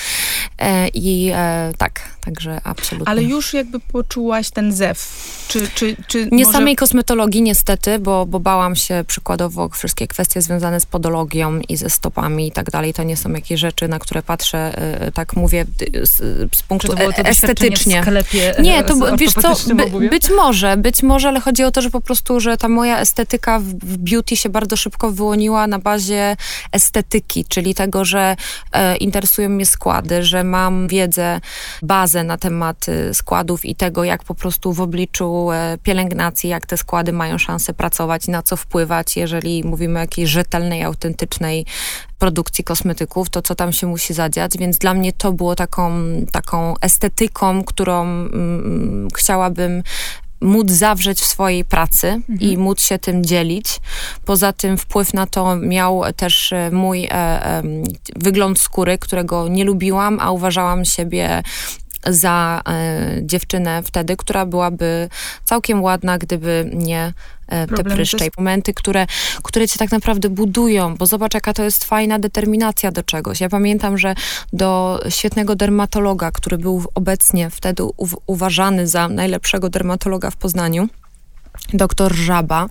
E, 0.60 0.88
I 0.88 1.32
e, 1.34 1.72
tak, 1.78 2.02
także 2.26 2.62
absolutnie. 2.64 3.08
Ale 3.10 3.24
już 3.24 3.54
jakby 3.54 3.80
poczułaś 3.80 4.50
ten 4.50 4.72
zew. 4.74 5.08
Czy, 5.48 5.68
czy, 5.76 5.96
czy 6.08 6.28
Nie 6.32 6.46
może... 6.46 6.58
samej 6.58 6.76
kosmetologii 6.76 7.42
niestety, 7.42 8.00
bo, 8.00 8.26
bo 8.26 8.40
bałam 8.40 8.76
się 8.76 9.04
przykładowo 9.08 9.70
wszystkie 9.70 10.08
kwestie 10.08 10.42
związane 10.42 10.80
z 10.80 10.86
podologią 10.86 11.60
i 11.70 11.78
ze 11.78 11.90
stopami 11.90 12.48
i 12.48 12.52
tak 12.52 12.72
dalej. 12.72 12.94
To 12.94 13.04
nie 13.04 13.18
są 13.18 13.32
jakieś 13.34 13.60
rzeczy, 13.60 13.88
na 13.88 14.00
które 14.00 14.24
patrzę, 14.24 14.78
e, 14.78 15.12
tak 15.12 15.36
mówię, 15.36 15.66
z, 16.04 16.18
z 16.56 16.64
punktu 16.64 16.94
e- 16.94 17.26
estetycznie. 17.28 18.02
w 18.02 18.06
sklepie 18.06 18.54
Nie, 18.60 18.84
to 18.84 19.18
wiesz 19.18 19.34
co, 19.34 19.56
by, 19.76 20.10
być 20.10 20.30
może, 20.30 20.78
być 20.78 21.04
może, 21.04 21.28
ale 21.28 21.40
chodzi 21.40 21.64
o 21.64 21.72
to, 21.72 21.82
że 21.82 21.90
po 21.90 22.02
prostu, 22.02 22.40
że 22.40 22.58
ta 22.58 22.70
moja 22.70 23.00
estetyka 23.00 23.60
w, 23.60 23.64
w 23.64 23.98
beauty 23.98 24.38
się 24.38 24.50
bardzo 24.50 24.78
szybko 24.78 24.90
szybko 24.91 25.12
wyłoniła 25.12 25.67
na 25.67 25.80
bazie 25.80 26.36
estetyki, 26.71 27.45
czyli 27.45 27.75
tego, 27.75 28.06
że 28.06 28.36
e, 28.71 28.97
interesują 28.97 29.49
mnie 29.49 29.65
składy, 29.65 30.23
że 30.23 30.43
mam 30.43 30.88
wiedzę, 30.88 31.39
bazę 31.82 32.23
na 32.23 32.38
temat 32.38 32.89
e, 32.89 33.13
składów 33.13 33.65
i 33.65 33.75
tego, 33.75 34.04
jak 34.04 34.23
po 34.23 34.36
prostu 34.36 34.73
w 34.73 34.82
obliczu 34.82 35.51
e, 35.51 35.77
pielęgnacji, 35.84 36.49
jak 36.49 36.65
te 36.65 36.77
składy 36.77 37.13
mają 37.13 37.38
szansę 37.38 37.73
pracować, 37.73 38.27
na 38.27 38.41
co 38.41 38.56
wpływać, 38.56 39.15
jeżeli 39.15 39.63
mówimy 39.63 39.99
o 39.99 40.01
jakiejś 40.01 40.30
rzetelnej, 40.30 40.84
autentycznej 40.84 41.65
produkcji 42.19 42.63
kosmetyków, 42.63 43.30
to 43.30 43.41
co 43.41 43.56
tam 43.56 43.73
się 43.73 43.88
musi 43.88 44.13
zadziać, 44.13 44.58
więc 44.58 44.77
dla 44.77 44.93
mnie 44.93 45.13
to 45.13 45.32
było 45.32 45.56
taką, 45.56 45.91
taką 46.32 46.73
estetyką, 46.82 47.63
którą 47.63 48.01
mm, 48.04 49.08
chciałabym 49.15 49.84
móc 50.41 50.71
zawrzeć 50.71 51.19
w 51.19 51.27
swojej 51.27 51.65
pracy 51.65 52.08
mhm. 52.08 52.39
i 52.39 52.58
móc 52.58 52.82
się 52.82 52.99
tym 52.99 53.25
dzielić. 53.25 53.80
Poza 54.25 54.54
tym 54.54 54.77
wpływ 54.77 55.13
na 55.13 55.27
to 55.27 55.56
miał 55.56 56.04
też 56.15 56.54
e, 56.54 56.71
mój 56.71 57.06
e, 57.06 57.12
e, 57.12 57.63
wygląd 58.15 58.60
skóry, 58.60 58.97
którego 58.97 59.47
nie 59.47 59.65
lubiłam, 59.65 60.19
a 60.19 60.32
uważałam 60.32 60.86
siebie 60.86 61.43
za 62.08 62.62
e, 62.70 63.20
dziewczynę 63.22 63.84
wtedy, 63.84 64.18
która 64.18 64.46
byłaby 64.46 65.10
całkiem 65.44 65.84
ładna, 65.84 66.18
gdyby 66.18 66.70
nie 66.74 67.14
e, 67.48 67.68
te 67.68 67.84
pryszcze 67.84 68.26
i 68.26 68.30
momenty, 68.38 68.74
które, 68.74 69.08
które 69.44 69.68
cię 69.68 69.80
tak 69.80 69.92
naprawdę 69.92 70.30
budują, 70.30 70.96
bo 70.96 71.06
zobacz, 71.06 71.34
jaka 71.34 71.54
to 71.54 71.64
jest 71.64 71.84
fajna 71.84 72.20
determinacja 72.20 72.92
do 72.92 73.04
czegoś. 73.04 73.42
Ja 73.42 73.50
pamiętam, 73.50 73.98
że 73.98 74.16
do 74.54 75.00
świetnego 75.10 75.56
dermatologa, 75.56 76.32
który 76.32 76.58
był 76.58 76.84
obecnie 76.96 77.50
wtedy 77.50 77.84
uważany 78.28 78.88
za 78.88 79.08
najlepszego 79.08 79.70
dermatologa 79.70 80.30
w 80.32 80.36
Poznaniu, 80.36 80.88
doktor 81.74 82.15
Żaba, 82.15 82.67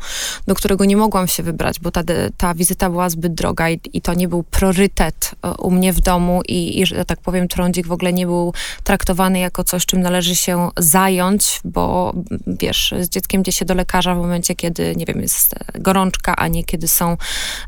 do 0.47 0.55
którego 0.55 0.85
nie 0.85 0.97
mogłam 0.97 1.29
się 1.29 1.43
wybrać, 1.43 1.81
bo 1.81 1.91
ta, 1.91 2.03
ta 2.37 2.55
wizyta 2.55 2.91
była 2.91 3.11
zbyt 3.11 3.35
droga 3.35 3.71
i, 3.71 3.81
i 3.93 4.01
to 4.01 4.15
nie 4.15 4.29
był 4.29 4.43
priorytet 4.43 5.31
e, 5.43 5.55
u 5.55 5.71
mnie 5.71 5.93
w 5.93 6.01
domu 6.01 6.41
i, 6.49 6.81
i, 6.81 6.87
że 6.87 7.05
tak 7.05 7.21
powiem, 7.21 7.49
trądzik 7.49 7.87
w 7.87 7.93
ogóle 7.93 8.13
nie 8.13 8.27
był 8.27 8.55
traktowany 8.85 9.39
jako 9.39 9.65
coś, 9.65 9.87
czym 9.87 10.01
należy 10.01 10.37
się 10.37 10.69
zająć, 10.77 11.61
bo 11.65 12.15
wiesz, 12.47 12.95
z 13.01 13.09
dzieckiem 13.09 13.43
gdzie 13.43 13.53
się 13.53 13.65
do 13.65 13.75
lekarza 13.75 14.15
w 14.15 14.19
momencie, 14.19 14.55
kiedy, 14.55 14.97
nie 14.97 15.07
wiem, 15.07 15.21
jest 15.21 15.55
gorączka, 15.75 16.37
a 16.37 16.49
nie 16.49 16.65
kiedy 16.65 16.89
są 16.89 17.17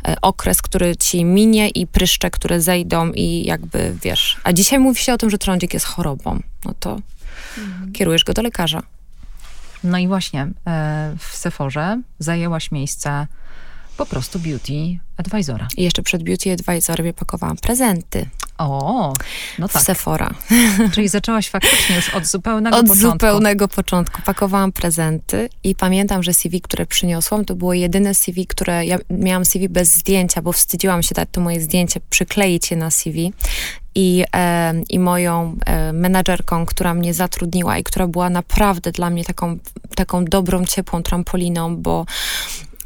e, 0.08 0.16
okres, 0.22 0.62
który 0.62 0.96
ci 0.96 1.24
minie 1.24 1.68
i 1.68 1.86
pryszcze, 1.86 2.30
które 2.30 2.60
zejdą 2.60 3.12
i 3.12 3.44
jakby, 3.46 3.94
wiesz, 4.02 4.36
a 4.44 4.52
dzisiaj 4.52 4.78
mówi 4.78 5.00
się 5.00 5.12
o 5.12 5.18
tym, 5.18 5.30
że 5.30 5.38
trądzik 5.38 5.74
jest 5.74 5.86
chorobą, 5.86 6.40
no 6.64 6.74
to 6.80 6.98
mhm. 7.58 7.92
kierujesz 7.92 8.24
go 8.24 8.32
do 8.32 8.42
lekarza. 8.42 8.82
No 9.84 9.98
i 9.98 10.08
właśnie 10.08 10.48
e, 10.66 11.14
w 11.18 11.36
Sephorze 11.36 12.00
zajęłaś 12.18 12.70
miejsce 12.70 13.26
po 13.96 14.06
prostu 14.06 14.38
beauty 14.38 14.98
advisora. 15.16 15.68
I 15.76 15.82
jeszcze 15.82 16.02
przed 16.02 16.22
beauty 16.22 16.52
advisorem 16.52 17.14
pakowałam 17.14 17.56
prezenty. 17.56 18.28
O, 18.58 19.14
no 19.58 19.68
tak. 19.68 19.82
W 19.82 19.84
Sephora. 19.84 20.34
Czyli 20.94 21.08
zaczęłaś 21.08 21.50
faktycznie 21.50 21.96
już 21.96 22.14
od 22.14 22.26
zupełnego 22.26 22.76
od 22.76 22.82
początku. 22.86 23.06
Od 23.06 23.12
zupełnego 23.12 23.68
początku. 23.68 24.22
Pakowałam 24.22 24.72
prezenty 24.72 25.48
i 25.64 25.74
pamiętam, 25.74 26.22
że 26.22 26.34
CV, 26.34 26.60
które 26.60 26.86
przyniosłam, 26.86 27.44
to 27.44 27.54
było 27.54 27.74
jedyne 27.74 28.14
CV, 28.14 28.46
które... 28.46 28.86
Ja 28.86 28.98
miałam 29.10 29.44
CV 29.44 29.68
bez 29.68 29.88
zdjęcia, 29.88 30.42
bo 30.42 30.52
wstydziłam 30.52 31.02
się 31.02 31.14
dać 31.14 31.28
to 31.32 31.40
moje 31.40 31.60
zdjęcie, 31.60 32.00
przykleić 32.10 32.70
je 32.70 32.76
na 32.76 32.90
CV 32.90 33.32
i, 33.94 34.24
e, 34.34 34.74
i 34.90 34.98
moją 34.98 35.56
e, 35.66 35.92
menadżerką, 35.92 36.66
która 36.66 36.94
mnie 36.94 37.14
zatrudniła 37.14 37.78
i 37.78 37.84
która 37.84 38.06
była 38.06 38.30
naprawdę 38.30 38.92
dla 38.92 39.10
mnie 39.10 39.24
taką, 39.24 39.58
taką 39.94 40.24
dobrą, 40.24 40.64
ciepłą 40.64 41.02
trampoliną, 41.02 41.76
bo 41.76 42.06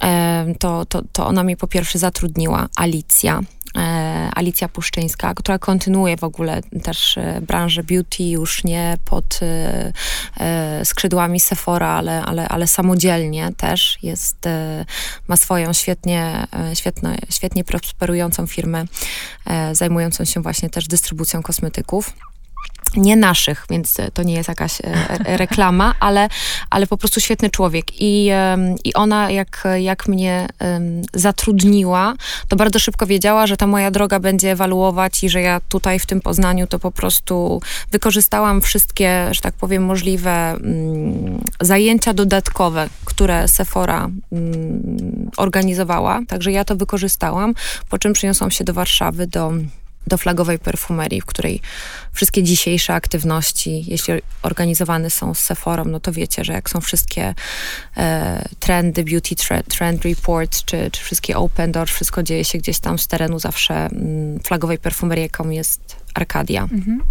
e, 0.02 0.54
to, 0.58 0.86
to, 0.86 1.02
to 1.12 1.26
ona 1.26 1.44
mnie 1.44 1.56
po 1.56 1.66
pierwsze 1.66 1.98
zatrudniła, 1.98 2.68
Alicja. 2.76 3.40
E, 3.76 4.30
Alicja 4.34 4.68
Puszczyńska, 4.68 5.34
która 5.34 5.58
kontynuuje 5.58 6.16
w 6.16 6.24
ogóle 6.24 6.62
też 6.82 7.18
e, 7.18 7.40
branżę 7.40 7.82
beauty, 7.82 8.22
już 8.22 8.64
nie 8.64 8.98
pod 9.04 9.40
e, 9.42 9.92
skrzydłami 10.84 11.40
Sephora, 11.40 11.88
ale, 11.88 12.22
ale, 12.22 12.48
ale 12.48 12.66
samodzielnie 12.66 13.52
też 13.56 13.98
jest, 14.02 14.36
ma 15.28 15.36
swoją 15.36 15.72
świetnie, 15.72 16.46
świetnie, 16.74 17.18
świetnie 17.30 17.64
prosperującą 17.64 18.46
firmę, 18.46 18.84
zajmującą 19.72 20.24
się 20.24 20.42
właśnie 20.42 20.70
też 20.70 20.88
dystrybucją 20.88 21.42
kosmetyków 21.42 22.12
nie 22.96 23.16
naszych, 23.16 23.66
więc 23.70 23.96
to 24.14 24.22
nie 24.22 24.34
jest 24.34 24.48
jakaś 24.48 24.80
e, 24.80 25.36
reklama, 25.36 25.94
ale, 26.00 26.28
ale 26.70 26.86
po 26.86 26.96
prostu 26.96 27.20
świetny 27.20 27.50
człowiek. 27.50 27.86
I, 28.00 28.30
i 28.84 28.94
ona, 28.94 29.30
jak, 29.30 29.64
jak 29.76 30.08
mnie 30.08 30.48
zatrudniła, 31.14 32.14
to 32.48 32.56
bardzo 32.56 32.78
szybko 32.78 33.06
wiedziała, 33.06 33.46
że 33.46 33.56
ta 33.56 33.66
moja 33.66 33.90
droga 33.90 34.20
będzie 34.20 34.50
ewaluować 34.50 35.24
i 35.24 35.28
że 35.28 35.40
ja 35.40 35.60
tutaj 35.68 35.98
w 35.98 36.06
tym 36.06 36.20
Poznaniu 36.20 36.66
to 36.66 36.78
po 36.78 36.90
prostu 36.90 37.60
wykorzystałam 37.92 38.60
wszystkie, 38.60 39.28
że 39.30 39.40
tak 39.40 39.54
powiem, 39.54 39.84
możliwe 39.84 40.50
mm, 40.50 41.40
zajęcia 41.60 42.14
dodatkowe, 42.14 42.88
które 43.04 43.48
Sephora 43.48 44.10
mm, 44.32 45.30
organizowała. 45.36 46.20
Także 46.28 46.52
ja 46.52 46.64
to 46.64 46.76
wykorzystałam, 46.76 47.54
po 47.88 47.98
czym 47.98 48.12
przyniosłam 48.12 48.50
się 48.50 48.64
do 48.64 48.74
Warszawy, 48.74 49.26
do 49.26 49.52
do 50.06 50.18
flagowej 50.18 50.58
perfumerii, 50.58 51.20
w 51.20 51.26
której 51.26 51.60
wszystkie 52.12 52.42
dzisiejsze 52.42 52.94
aktywności, 52.94 53.84
jeśli 53.86 54.14
organizowane 54.42 55.10
są 55.10 55.34
z 55.34 55.38
Sephora, 55.38 55.84
no 55.84 56.00
to 56.00 56.12
wiecie, 56.12 56.44
że 56.44 56.52
jak 56.52 56.70
są 56.70 56.80
wszystkie 56.80 57.34
e, 57.96 58.48
trendy, 58.60 59.04
beauty 59.04 59.34
trend 59.68 60.04
report, 60.04 60.64
czy, 60.64 60.90
czy 60.90 61.04
wszystkie 61.04 61.36
open 61.36 61.72
doors, 61.72 61.92
wszystko 61.92 62.22
dzieje 62.22 62.44
się 62.44 62.58
gdzieś 62.58 62.78
tam 62.78 62.98
z 62.98 63.06
terenu 63.06 63.38
zawsze 63.38 63.74
mm, 63.74 64.40
flagowej 64.40 64.78
perfumerii, 64.78 65.22
jaką 65.22 65.50
jest 65.50 65.96
Arkadia. 66.14 66.62
Mhm 66.62 67.02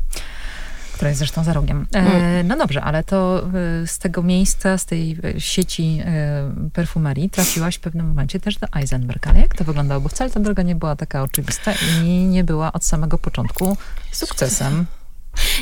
która 0.96 1.10
jest 1.10 1.20
zresztą 1.20 1.44
za 1.44 1.54
rogiem. 1.54 1.88
E, 1.94 2.00
mm. 2.00 2.48
no 2.48 2.58
dobrze, 2.58 2.82
ale 2.82 3.04
to 3.04 3.48
e, 3.84 3.88
z 3.88 4.00
tego 4.00 4.24
miejsca, 4.24 4.78
z 4.78 4.86
tej 4.86 5.18
e, 5.24 5.42
sieci 5.42 6.02
perfumerii 6.74 7.30
trafiłaś 7.30 7.76
w 7.76 7.80
pewnym 7.80 8.08
momencie 8.08 8.40
też 8.40 8.58
do 8.58 8.68
Eisenberg. 8.76 9.28
Ale 9.28 9.40
jak 9.40 9.56
to 9.56 9.64
wyglądało? 9.64 10.02
Bo 10.02 10.10
wcale 10.10 10.30
ta 10.30 10.40
droga 10.40 10.64
nie 10.64 10.76
była 10.76 10.96
taka 10.96 11.24
oczywista 11.24 11.72
i 12.04 12.10
nie 12.10 12.44
była 12.44 12.74
od 12.74 12.86
samego 12.86 13.18
początku 13.18 13.78
sukcesem. 14.12 14.86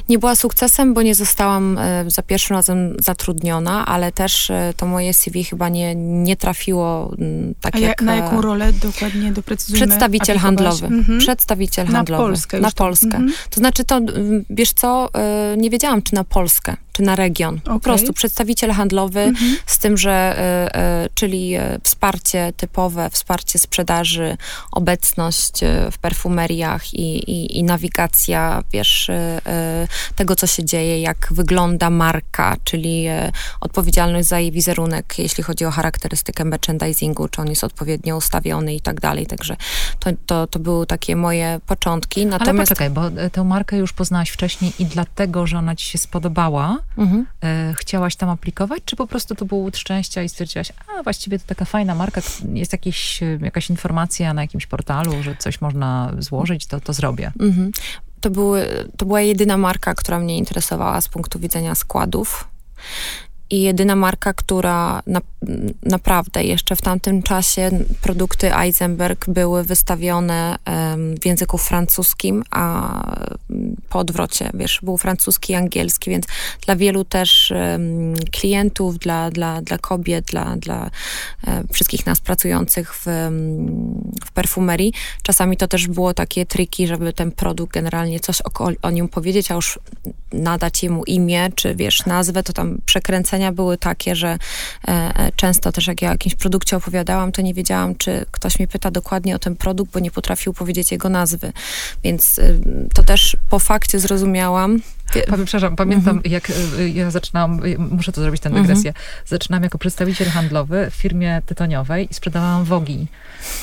Nie 0.09 0.19
była 0.19 0.35
sukcesem, 0.35 0.93
bo 0.93 1.01
nie 1.01 1.15
zostałam 1.15 1.77
e, 1.77 2.05
za 2.07 2.21
pierwszym 2.21 2.55
razem 2.55 2.95
zatrudniona, 2.99 3.85
ale 3.85 4.11
też 4.11 4.49
e, 4.49 4.73
to 4.77 4.85
moje 4.85 5.13
CV 5.13 5.43
chyba 5.43 5.69
nie, 5.69 5.95
nie 5.95 6.35
trafiło 6.35 7.11
mm, 7.17 7.55
tak 7.61 7.75
A 7.75 7.79
jak... 7.79 8.01
Na 8.01 8.15
jaką 8.15 8.41
rolę 8.41 8.73
dokładnie 8.73 9.31
doprecyzujmy? 9.31 9.87
Przedstawiciel 9.87 10.37
handlowy. 10.37 10.87
Mhm. 10.87 11.19
Przedstawiciel 11.19 11.87
handlowy. 11.87 12.23
Na 12.23 12.27
Polskę. 12.27 12.59
Na 12.59 12.71
Polskę. 12.71 13.05
Mhm. 13.05 13.33
To 13.49 13.59
znaczy 13.59 13.83
to, 13.83 14.01
wiesz 14.49 14.73
co, 14.73 15.09
e, 15.13 15.57
nie 15.57 15.69
wiedziałam, 15.69 16.01
czy 16.01 16.15
na 16.15 16.23
Polskę 16.23 16.77
czy 16.93 17.01
na 17.01 17.15
region. 17.15 17.55
Okay. 17.55 17.73
Po 17.73 17.79
prostu 17.79 18.13
przedstawiciel 18.13 18.71
handlowy 18.71 19.19
mhm. 19.19 19.57
z 19.65 19.79
tym, 19.79 19.97
że 19.97 20.37
y, 20.73 21.05
y, 21.05 21.09
czyli 21.13 21.57
y, 21.57 21.79
wsparcie 21.83 22.53
typowe, 22.57 23.09
wsparcie 23.09 23.59
sprzedaży, 23.59 24.37
obecność 24.71 25.53
w 25.91 25.97
perfumeriach 25.97 26.93
i, 26.93 27.31
i, 27.31 27.57
i 27.57 27.63
nawigacja, 27.63 28.63
wiesz, 28.73 29.11
tego, 30.15 30.35
co 30.35 30.47
się 30.47 30.65
dzieje, 30.65 31.01
jak 31.01 31.27
wygląda 31.31 31.89
marka, 31.89 32.55
czyli 32.63 33.05
odpowiedzialność 33.61 34.27
za 34.27 34.39
jej 34.39 34.51
wizerunek, 34.51 35.19
jeśli 35.19 35.43
chodzi 35.43 35.65
o 35.65 35.71
charakterystykę 35.71 36.45
merchandisingu, 36.45 37.27
czy 37.27 37.41
on 37.41 37.49
jest 37.49 37.63
odpowiednio 37.63 38.17
ustawiony 38.17 38.75
i 38.75 38.81
tak 38.81 39.01
dalej. 39.01 39.25
Także 39.27 39.55
to, 39.99 40.09
to, 40.25 40.47
to 40.47 40.59
były 40.59 40.85
takie 40.85 41.15
moje 41.15 41.59
początki. 41.67 42.25
Natomiast... 42.25 42.49
Ale 42.49 42.63
poczekaj, 42.63 42.89
bo 42.89 43.29
tę 43.29 43.43
markę 43.43 43.77
już 43.77 43.93
poznałaś 43.93 44.29
wcześniej 44.29 44.73
i 44.79 44.85
dlatego, 44.85 45.47
że 45.47 45.57
ona 45.57 45.75
ci 45.75 45.89
się 45.89 45.97
spodobała, 45.97 46.82
mhm. 46.97 47.25
E, 47.43 47.73
chciałaś 47.77 48.15
tam 48.15 48.29
aplikować, 48.29 48.81
czy 48.85 48.95
po 48.95 49.07
prostu 49.07 49.35
to 49.35 49.45
był 49.45 49.57
łód 49.57 49.77
szczęścia 49.77 50.23
i 50.23 50.29
stwierdziłaś, 50.29 50.71
a 50.87 51.03
właściwie 51.03 51.39
to 51.39 51.45
taka 51.47 51.65
fajna 51.65 51.95
marka, 51.95 52.21
jest 52.53 52.71
jakieś, 52.71 53.23
e, 53.23 53.39
jakaś 53.41 53.69
informacja 53.69 54.33
na 54.33 54.41
jakimś 54.41 54.67
portalu, 54.67 55.23
że 55.23 55.35
coś 55.35 55.61
można 55.61 56.13
złożyć, 56.19 56.65
to, 56.65 56.79
to 56.79 56.93
zrobię. 56.93 57.31
Mhm. 57.39 57.71
To, 58.21 58.29
były, 58.29 58.67
to 58.97 59.05
była 59.05 59.21
jedyna 59.21 59.57
marka, 59.57 59.93
która 59.95 60.19
mnie 60.19 60.37
interesowała 60.37 61.01
z 61.01 61.09
punktu 61.09 61.39
widzenia 61.39 61.75
składów 61.75 62.47
i 63.53 63.61
jedyna 63.61 63.95
marka, 63.95 64.33
która 64.33 65.01
na, 65.07 65.21
naprawdę 65.83 66.43
jeszcze 66.43 66.75
w 66.75 66.81
tamtym 66.81 67.23
czasie 67.23 67.71
produkty 68.01 68.55
Eisenberg 68.55 69.29
były 69.29 69.63
wystawione 69.63 70.55
um, 70.67 71.15
w 71.17 71.25
języku 71.25 71.57
francuskim, 71.57 72.43
a 72.51 72.93
po 73.89 73.99
odwrocie, 73.99 74.49
wiesz, 74.53 74.79
był 74.83 74.97
francuski 74.97 75.53
i 75.53 75.55
angielski, 75.55 76.09
więc 76.09 76.25
dla 76.65 76.75
wielu 76.75 77.05
też 77.05 77.51
um, 77.51 78.13
klientów, 78.31 78.99
dla, 78.99 79.31
dla, 79.31 79.61
dla 79.61 79.77
kobiet, 79.77 80.25
dla, 80.25 80.55
dla 80.55 80.89
um, 81.47 81.67
wszystkich 81.71 82.05
nas 82.05 82.21
pracujących 82.21 82.95
w, 82.95 83.05
w 84.25 84.31
perfumerii, 84.31 84.93
czasami 85.23 85.57
to 85.57 85.67
też 85.67 85.87
było 85.87 86.13
takie 86.13 86.45
triki, 86.45 86.87
żeby 86.87 87.13
ten 87.13 87.31
produkt 87.31 87.73
generalnie 87.73 88.19
coś 88.19 88.41
o, 88.41 88.71
o 88.81 88.91
nim 88.91 89.07
powiedzieć, 89.07 89.51
a 89.51 89.53
już 89.53 89.79
nadać 90.33 90.83
jemu 90.83 91.03
imię, 91.03 91.49
czy 91.55 91.75
wiesz, 91.75 92.05
nazwę, 92.05 92.43
to 92.43 92.53
tam 92.53 92.81
przekręcenia 93.43 93.51
były 93.51 93.77
takie, 93.77 94.15
że 94.15 94.37
e, 94.87 95.31
często 95.35 95.71
też 95.71 95.87
jak 95.87 96.01
ja 96.01 96.09
o 96.09 96.11
jakimś 96.11 96.35
produkcie 96.35 96.77
opowiadałam, 96.77 97.31
to 97.31 97.41
nie 97.41 97.53
wiedziałam, 97.53 97.95
czy 97.95 98.25
ktoś 98.31 98.59
mnie 98.59 98.67
pyta 98.67 98.91
dokładnie 98.91 99.35
o 99.35 99.39
ten 99.39 99.55
produkt, 99.55 99.91
bo 99.91 99.99
nie 99.99 100.11
potrafił 100.11 100.53
powiedzieć 100.53 100.91
jego 100.91 101.09
nazwy. 101.09 101.53
Więc 102.03 102.37
y, 102.37 102.59
to 102.93 103.03
też 103.03 103.37
po 103.49 103.59
fakcie 103.59 103.99
zrozumiałam. 103.99 104.79
Przepraszam, 105.45 105.75
pamiętam 105.75 106.17
mhm. 106.17 106.33
jak 106.33 106.49
y, 106.49 106.89
ja 106.89 107.11
zaczynałam, 107.11 107.61
muszę 107.77 108.11
to 108.11 108.21
zrobić 108.21 108.41
tę 108.41 108.49
mhm. 108.49 108.65
dygresję, 108.65 108.89
mhm. 108.89 109.05
zaczynałam 109.25 109.63
jako 109.63 109.77
przedstawiciel 109.77 110.29
handlowy 110.29 110.87
w 110.91 110.95
firmie 110.95 111.41
tytoniowej 111.45 112.07
i 112.11 112.13
sprzedawałam 112.13 112.63
wogi. 112.63 113.07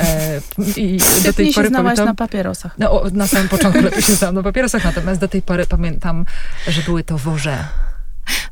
E, 0.00 0.40
I 0.76 0.98
do 1.24 1.32
tej 1.32 1.52
pory 1.52 1.68
się 1.68 1.74
pamiętam, 1.74 2.06
na 2.06 2.14
papierosach. 2.14 2.74
No, 2.78 3.02
na 3.12 3.26
samym 3.26 3.48
początku 3.48 3.82
lepiej 3.82 4.02
się 4.02 4.14
znałam 4.14 4.34
na 4.34 4.42
papierosach, 4.42 4.84
natomiast 4.84 5.20
do 5.20 5.28
tej 5.28 5.42
pory 5.42 5.66
pamiętam, 5.66 6.24
że 6.68 6.82
były 6.82 7.04
to 7.04 7.18
woże. 7.18 7.64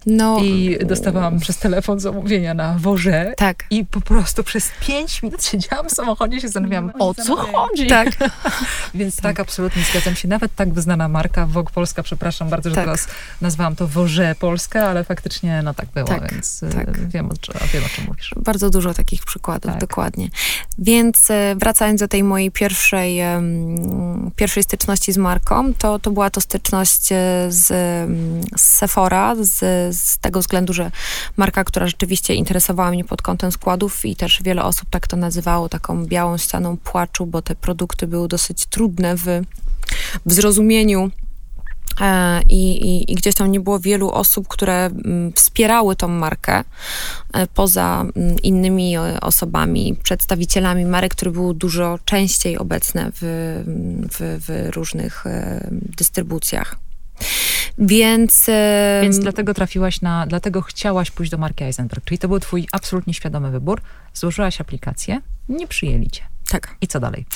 No, 0.07 0.39
I 0.39 0.79
dostawałam 0.85 1.41
przez 1.41 1.59
telefon 1.59 2.01
zamówienia 2.01 2.55
na 2.55 2.77
woże. 2.79 3.35
Tak. 3.37 3.65
I 3.71 3.85
po 3.85 4.01
prostu 4.01 4.45
przez 4.45 4.71
pięć 4.81 5.23
minut 5.23 5.45
siedziałam 5.45 5.89
w 5.89 5.93
samochodzie 5.93 6.37
i 6.37 6.41
się 6.41 6.49
zastanawiałam, 6.49 6.93
o 6.99 7.15
co 7.15 7.37
chodzi. 7.37 7.87
Tak. 7.87 8.09
Więc 8.95 9.17
tak. 9.17 9.23
tak. 9.23 9.41
absolutnie 9.41 9.83
zgadzam 9.83 10.15
się. 10.15 10.29
Nawet 10.29 10.55
tak 10.55 10.73
wyznana 10.73 11.09
marka, 11.09 11.47
Vogue 11.47 11.71
Polska, 11.75 12.03
przepraszam 12.03 12.49
bardzo, 12.49 12.71
że 12.71 12.75
tak. 12.75 12.85
teraz 12.85 13.09
nazwałam 13.41 13.77
to 13.77 13.89
Woże 13.89 14.35
Polska, 14.39 14.89
ale 14.89 15.05
faktycznie 15.05 15.63
no 15.65 15.75
tak 15.75 15.89
było, 15.95 16.09
tak. 16.09 16.33
więc 16.33 16.63
y, 16.63 16.71
tak. 16.71 17.09
Wiem, 17.09 17.27
o, 17.27 17.35
wiem, 17.73 17.85
o 17.85 17.89
czym 17.89 18.05
mówisz. 18.07 18.35
Bardzo 18.37 18.71
dużo 18.71 18.95
takich 18.95 19.25
przykładów, 19.25 19.71
tak. 19.71 19.81
dokładnie. 19.81 20.29
Więc 20.79 21.31
y, 21.31 21.35
wracając 21.57 22.01
do 22.01 22.09
tej 22.09 22.23
mojej 22.25 22.51
pierwszej, 22.51 23.21
pierwszej 24.37 24.63
styczności 24.63 25.13
z 25.13 25.17
marką, 25.19 25.75
to, 25.75 25.99
to 25.99 26.11
była 26.11 26.31
to 26.31 26.41
styczność 26.41 27.13
y, 27.13 27.15
z, 27.49 27.67
z 28.57 28.63
Sephora, 28.63 29.35
z 29.41 29.65
z 29.93 30.19
tego 30.19 30.41
względu, 30.41 30.73
że 30.73 30.91
marka, 31.37 31.65
która 31.65 31.87
rzeczywiście 31.87 32.35
interesowała 32.35 32.91
mnie 32.91 33.05
pod 33.05 33.23
kątem 33.23 33.53
składów 33.53 34.05
i 34.05 34.17
też 34.17 34.43
wiele 34.43 34.65
osób 34.65 34.91
tak 34.91 35.07
to 35.07 35.17
nazywało, 35.17 35.69
taką 35.69 36.07
białą 36.07 36.39
ścianą 36.39 36.77
płaczu, 36.77 37.27
bo 37.27 37.43
te 37.43 37.55
produkty 37.55 38.07
były 38.07 38.29
dosyć 38.29 38.67
trudne 38.67 39.17
w, 39.17 39.25
w 40.27 40.33
zrozumieniu 40.33 41.11
e, 42.01 42.43
i, 42.49 42.87
i, 42.87 43.13
I, 43.13 43.15
gdzieś 43.15 43.35
tam 43.35 43.53
nie 43.53 43.61
było 43.61 43.81
wielu 43.81 44.11
osób, 44.11 44.49
które 44.49 44.87
mm, 44.87 45.33
wspierały 45.33 45.97
tą 45.97 46.09
markę, 46.09 46.65
e, 47.33 47.47
poza 47.47 48.05
mm, 48.17 48.37
innymi 48.43 48.99
osobami, 49.21 49.97
przedstawicielami 50.03 50.85
marek, 50.85 51.13
które 51.13 51.31
były 51.31 51.55
dużo 51.55 51.99
częściej 52.05 52.59
obecne 52.59 53.11
w, 53.15 53.21
w, 54.13 54.45
w 54.47 54.77
różnych 54.77 55.27
e, 55.27 55.69
dystrybucjach. 55.71 56.88
Więc... 57.79 58.47
Więc 59.03 59.19
dlatego 59.19 59.55
trafiłaś 59.55 60.01
na, 60.01 60.27
dlatego 60.27 60.63
chciałaś 60.63 61.11
pójść 61.11 61.31
do 61.31 61.39
marki 61.39 61.65
Eisenberg, 61.65 62.05
czyli 62.05 62.19
to 62.19 62.29
był 62.29 62.41
twój 62.41 62.69
absolutnie 62.73 63.15
świadomy 63.15 63.51
wybór. 63.51 63.81
Złożyłaś 64.15 64.61
aplikację, 64.61 65.21
nie 65.49 65.67
przyjęli 65.67 66.11
cię. 66.11 66.23
Tak. 66.49 66.77
I 66.81 66.87
co 66.87 67.01
dalej? 67.01 67.27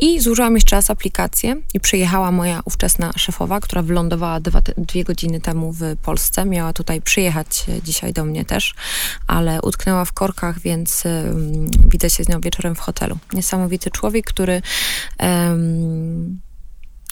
I 0.00 0.20
zużyłam 0.20 0.54
jeszcze 0.54 0.76
raz 0.76 0.90
aplikację 0.90 1.56
i 1.74 1.80
przyjechała 1.80 2.30
moja 2.30 2.60
ówczesna 2.64 3.12
szefowa, 3.16 3.60
która 3.60 3.82
wylądowała 3.82 4.40
dwa, 4.40 4.62
dwie 4.76 5.04
godziny 5.04 5.40
temu 5.40 5.72
w 5.72 5.96
Polsce. 6.02 6.44
Miała 6.44 6.72
tutaj 6.72 7.02
przyjechać 7.02 7.64
e, 7.68 7.82
dzisiaj 7.82 8.12
do 8.12 8.24
mnie 8.24 8.44
też, 8.44 8.74
ale 9.26 9.62
utknęła 9.62 10.04
w 10.04 10.12
korkach, 10.12 10.60
więc 10.60 11.04
um, 11.04 11.70
widzę 11.88 12.10
się 12.10 12.24
z 12.24 12.28
nią 12.28 12.40
wieczorem 12.40 12.74
w 12.74 12.78
hotelu. 12.78 13.18
Niesamowity 13.32 13.90
człowiek, 13.90 14.26
który, 14.26 14.62
um, 15.20 16.40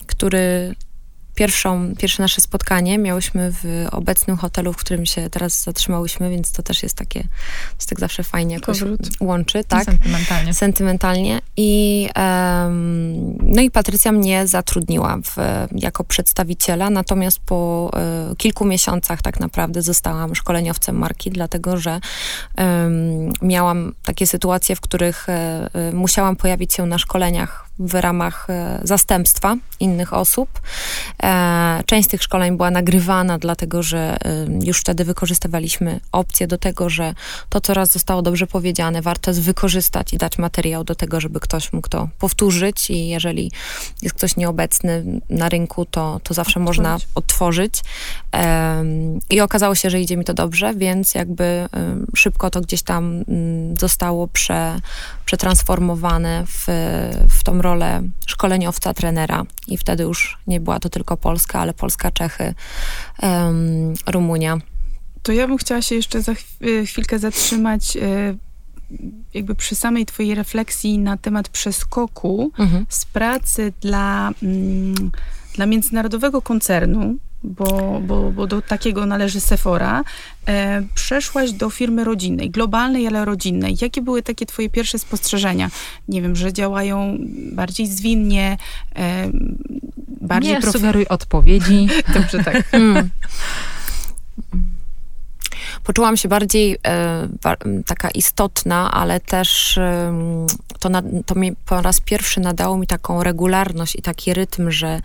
który 0.07 0.75
pierwszą, 1.41 1.95
pierwsze 1.99 2.23
nasze 2.23 2.41
spotkanie 2.41 2.99
miałyśmy 2.99 3.53
w 3.53 3.87
obecnym 3.91 4.37
hotelu, 4.37 4.73
w 4.73 4.77
którym 4.77 5.07
się 5.07 5.31
teraz 5.31 5.63
zatrzymałyśmy, 5.63 6.31
więc 6.31 6.53
to 6.53 6.63
też 6.63 6.83
jest 6.83 6.97
takie, 6.97 7.21
to 7.21 7.77
jest 7.77 7.89
tak 7.89 8.01
zawsze 8.01 8.23
fajnie 8.23 8.55
jakoś 8.55 8.81
Powrót. 8.81 9.01
łączy, 9.21 9.65
tak? 9.65 9.85
Sentymentalnie. 9.85 10.55
Sentymentalnie. 10.55 11.41
I, 11.57 12.09
um, 12.17 13.39
no 13.43 13.63
i 13.63 13.71
Patrycja 13.71 14.13
mnie 14.13 14.47
zatrudniła 14.47 15.19
w, 15.25 15.37
jako 15.73 16.05
przedstawiciela, 16.05 16.91
natomiast 16.91 17.41
po 17.41 17.91
um, 17.93 18.37
kilku 18.37 18.65
miesiącach 18.65 19.23
tak 19.23 19.41
naprawdę 19.41 19.83
zostałam 19.83 20.35
szkoleniowcem 20.35 20.99
marki, 20.99 21.31
dlatego 21.31 21.77
że 21.77 22.01
um, 22.59 23.33
miałam 23.43 23.93
takie 24.05 24.27
sytuacje, 24.27 24.77
w 24.77 24.81
których 24.81 25.27
um, 25.75 25.97
musiałam 25.97 26.37
pojawić 26.37 26.75
się 26.75 26.87
na 26.87 26.99
szkoleniach 26.99 27.70
w 27.79 27.95
ramach 27.95 28.47
e, 28.51 28.81
zastępstwa 28.85 29.57
innych 29.81 30.13
osób. 30.13 30.61
E, 31.23 31.83
część 31.87 32.09
z 32.09 32.11
tych 32.11 32.23
szkoleń 32.23 32.57
była 32.57 32.71
nagrywana, 32.71 33.39
dlatego 33.39 33.83
że 33.83 34.17
już 34.65 34.81
wtedy 34.81 35.05
wykorzystywaliśmy 35.05 36.01
opcję 36.13 36.47
do 36.47 36.59
tego, 36.59 36.89
że 36.89 37.15
to, 37.49 37.61
co 37.61 37.75
raz 37.75 37.91
zostało 37.91 38.23
dobrze 38.23 38.47
powiedziane, 38.47 39.03
warto 39.03 39.31
jest 39.31 39.43
wykorzystać 39.43 40.13
i 40.13 40.19
dać 40.19 40.39
materiał 40.39 40.85
do 40.85 40.95
tego, 40.95 41.21
żeby 41.21 41.41
ktoś 41.41 41.73
mógł 41.73 41.89
to 41.89 42.09
powtórzyć 42.19 42.91
i 42.91 43.09
jeżeli 43.09 43.53
jest 44.03 44.15
ktoś 44.15 44.37
nieobecny 44.37 45.05
na 45.31 45.49
rynku, 45.49 45.85
to, 45.85 46.21
to 46.23 46.35
zawsze 46.35 46.61
można 46.61 46.99
odtworzyć. 47.15 47.75
I 49.31 49.41
okazało 49.41 49.75
się, 49.75 49.91
że 49.91 50.01
idzie 50.01 50.17
mi 50.17 50.25
to 50.25 50.35
dobrze, 50.35 50.75
więc 50.75 51.15
jakby 51.15 51.69
szybko 52.15 52.51
to 52.51 52.61
gdzieś 52.61 52.83
tam 52.83 53.25
mm, 53.29 53.77
zostało 53.77 54.29
prze, 54.29 54.81
przetransformowane 55.31 56.45
w, 56.47 56.67
w 57.29 57.45
tą 57.45 57.63
rolę 57.63 58.03
szkoleniowca, 58.27 58.95
trenera. 58.95 59.45
I 59.69 59.77
wtedy 59.77 60.03
już 60.03 60.39
nie 60.47 60.61
była 60.61 60.81
to 60.81 60.89
tylko 60.89 61.17
Polska, 61.17 61.61
ale 61.61 61.75
Polska, 61.75 62.11
Czechy, 62.11 62.55
um, 63.23 63.95
Rumunia. 64.07 64.59
To 65.23 65.33
ja 65.33 65.47
bym 65.49 65.57
chciała 65.57 65.83
się 65.83 65.95
jeszcze 65.95 66.23
za 66.23 66.33
e, 66.33 66.87
chwilkę 66.87 67.19
zatrzymać 67.19 67.97
e, 67.97 68.01
jakby 69.35 69.55
przy 69.55 69.75
samej 69.75 70.07
twojej 70.07 70.35
refleksji 70.35 70.99
na 70.99 71.17
temat 71.17 71.49
przeskoku 71.49 72.53
mhm. 72.59 72.87
z 72.89 73.05
pracy 73.05 73.73
dla, 73.81 74.31
mm, 74.43 75.11
dla 75.55 75.67
międzynarodowego 75.67 76.43
koncernu, 76.43 77.17
bo, 77.43 78.01
bo, 78.01 78.31
bo 78.33 78.47
do 78.47 78.63
takiego 78.63 79.07
należy 79.07 79.41
Sephora, 79.41 80.05
e, 80.49 80.83
przeszłaś 80.95 81.53
do 81.53 81.71
firmy 81.71 82.05
rodzinnej, 82.05 82.51
globalnej, 82.51 83.07
ale 83.07 83.25
rodzinnej. 83.25 83.77
Jakie 83.81 84.03
były 84.03 84.23
takie 84.23 84.47
twoje 84.47 84.71
pierwsze 84.71 84.99
spostrzeżenia? 84.99 85.71
Nie 86.09 86.23
wiem, 86.23 86.37
że 86.37 86.53
działają 86.53 87.19
bardziej 87.53 87.87
zwinnie, 87.87 88.57
e, 88.97 89.31
bardziej... 90.21 90.53
Nie 90.53 90.61
prof... 90.61 90.73
sugeruj 90.73 91.07
odpowiedzi. 91.07 91.89
Dobrze, 92.15 92.45
tak. 92.45 92.63
Poczułam 95.85 96.17
się 96.17 96.29
bardziej 96.29 96.77
e, 96.87 97.29
taka 97.87 98.11
istotna, 98.11 98.93
ale 98.93 99.21
też 99.21 99.79
e, 99.79 100.13
to, 100.81 100.89
na, 100.89 101.03
to 101.27 101.35
mi 101.35 101.53
po 101.57 101.83
raz 101.83 102.01
pierwszy 102.01 102.41
nadało 102.41 102.79
mi 102.79 102.87
taką 102.87 103.23
regularność 103.23 103.97
i 103.97 104.03
taki 104.03 104.35
rytm, 104.35 104.71
że, 104.71 105.01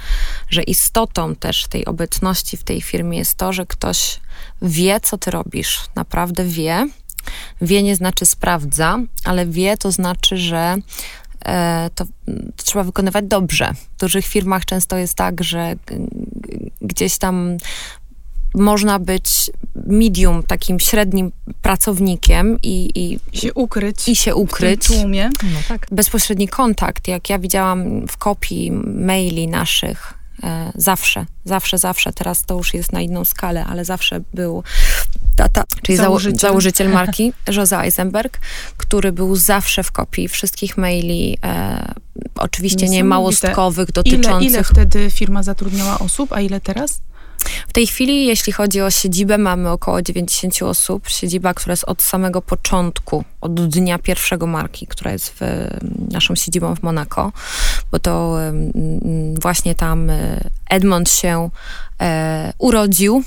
że 0.49 0.63
istotą 0.63 1.35
też 1.35 1.67
tej 1.67 1.85
obecności 1.85 2.57
w 2.57 2.63
tej 2.63 2.81
firmie 2.81 3.17
jest 3.17 3.35
to, 3.35 3.53
że 3.53 3.65
ktoś 3.65 4.19
wie, 4.61 4.99
co 4.99 5.17
ty 5.17 5.31
robisz, 5.31 5.81
naprawdę 5.95 6.45
wie. 6.45 6.87
Wie 7.61 7.83
nie 7.83 7.95
znaczy 7.95 8.25
sprawdza, 8.25 8.99
ale 9.23 9.45
wie 9.45 9.77
to 9.77 9.91
znaczy, 9.91 10.37
że 10.37 10.75
e, 11.45 11.89
to, 11.95 12.05
to, 12.05 12.63
trzeba 12.63 12.83
wykonywać 12.83 13.25
dobrze. 13.25 13.73
W 13.97 13.99
dużych 13.99 14.25
firmach 14.25 14.65
często 14.65 14.97
jest 14.97 15.15
tak, 15.15 15.43
że 15.43 15.75
gdzieś 16.81 17.17
tam 17.17 17.57
można 18.55 18.99
być 18.99 19.51
medium, 19.75 20.43
takim 20.43 20.79
średnim 20.79 21.31
pracownikiem 21.61 22.57
i, 22.63 22.91
i, 22.95 23.37
się 23.37 23.53
ukryć. 23.53 24.09
I 24.09 24.15
się 24.15 24.35
ukryć. 24.35 24.85
W 24.85 24.87
tłumie. 24.87 25.29
No 25.43 25.59
tak. 25.67 25.87
Bezpośredni 25.91 26.47
kontakt, 26.47 27.07
jak 27.07 27.29
ja 27.29 27.39
widziałam 27.39 28.07
w 28.07 28.17
kopii 28.17 28.71
maili 28.85 29.47
naszych, 29.47 30.13
e, 30.43 30.71
zawsze, 30.75 31.25
zawsze, 31.45 31.77
zawsze, 31.77 32.13
teraz 32.13 32.45
to 32.45 32.57
już 32.57 32.73
jest 32.73 32.93
na 32.93 33.01
inną 33.01 33.25
skalę, 33.25 33.65
ale 33.65 33.85
zawsze 33.85 34.21
był 34.33 34.63
tata, 35.35 35.63
czyli 35.81 35.97
założyciel, 35.97 36.39
założyciel 36.39 36.89
marki, 36.99 37.33
Jose 37.55 37.79
Eisenberg, 37.79 38.39
który 38.77 39.11
był 39.11 39.35
zawsze 39.35 39.83
w 39.83 39.91
kopii 39.91 40.27
wszystkich 40.27 40.77
maili, 40.77 41.37
e, 41.43 41.93
oczywiście 42.35 42.89
nie 42.89 43.03
małostkowych, 43.03 43.91
dotyczących... 43.91 44.41
Ile, 44.41 44.49
ile 44.49 44.63
wtedy 44.63 45.11
firma 45.11 45.43
zatrudniała 45.43 45.99
osób, 45.99 46.33
a 46.33 46.41
ile 46.41 46.61
teraz? 46.61 47.01
W 47.67 47.73
tej 47.73 47.87
chwili, 47.87 48.25
jeśli 48.25 48.53
chodzi 48.53 48.81
o 48.81 48.91
siedzibę, 48.91 49.37
mamy 49.37 49.69
około 49.69 50.01
90 50.01 50.61
osób. 50.61 51.09
Siedziba, 51.09 51.53
która 51.53 51.73
jest 51.73 51.83
od 51.83 52.03
samego 52.03 52.41
początku, 52.41 53.23
od 53.41 53.67
dnia 53.67 53.99
pierwszego 53.99 54.47
marki, 54.47 54.87
która 54.87 55.11
jest 55.11 55.33
w, 55.39 55.41
naszą 56.11 56.35
siedzibą 56.35 56.75
w 56.75 56.83
Monako, 56.83 57.31
bo 57.91 57.99
to 57.99 58.37
właśnie 59.41 59.75
tam 59.75 60.09
e, 60.09 60.49
Edmond 60.69 61.09
się 61.09 61.49
e, 62.01 62.53
urodził 62.57 63.23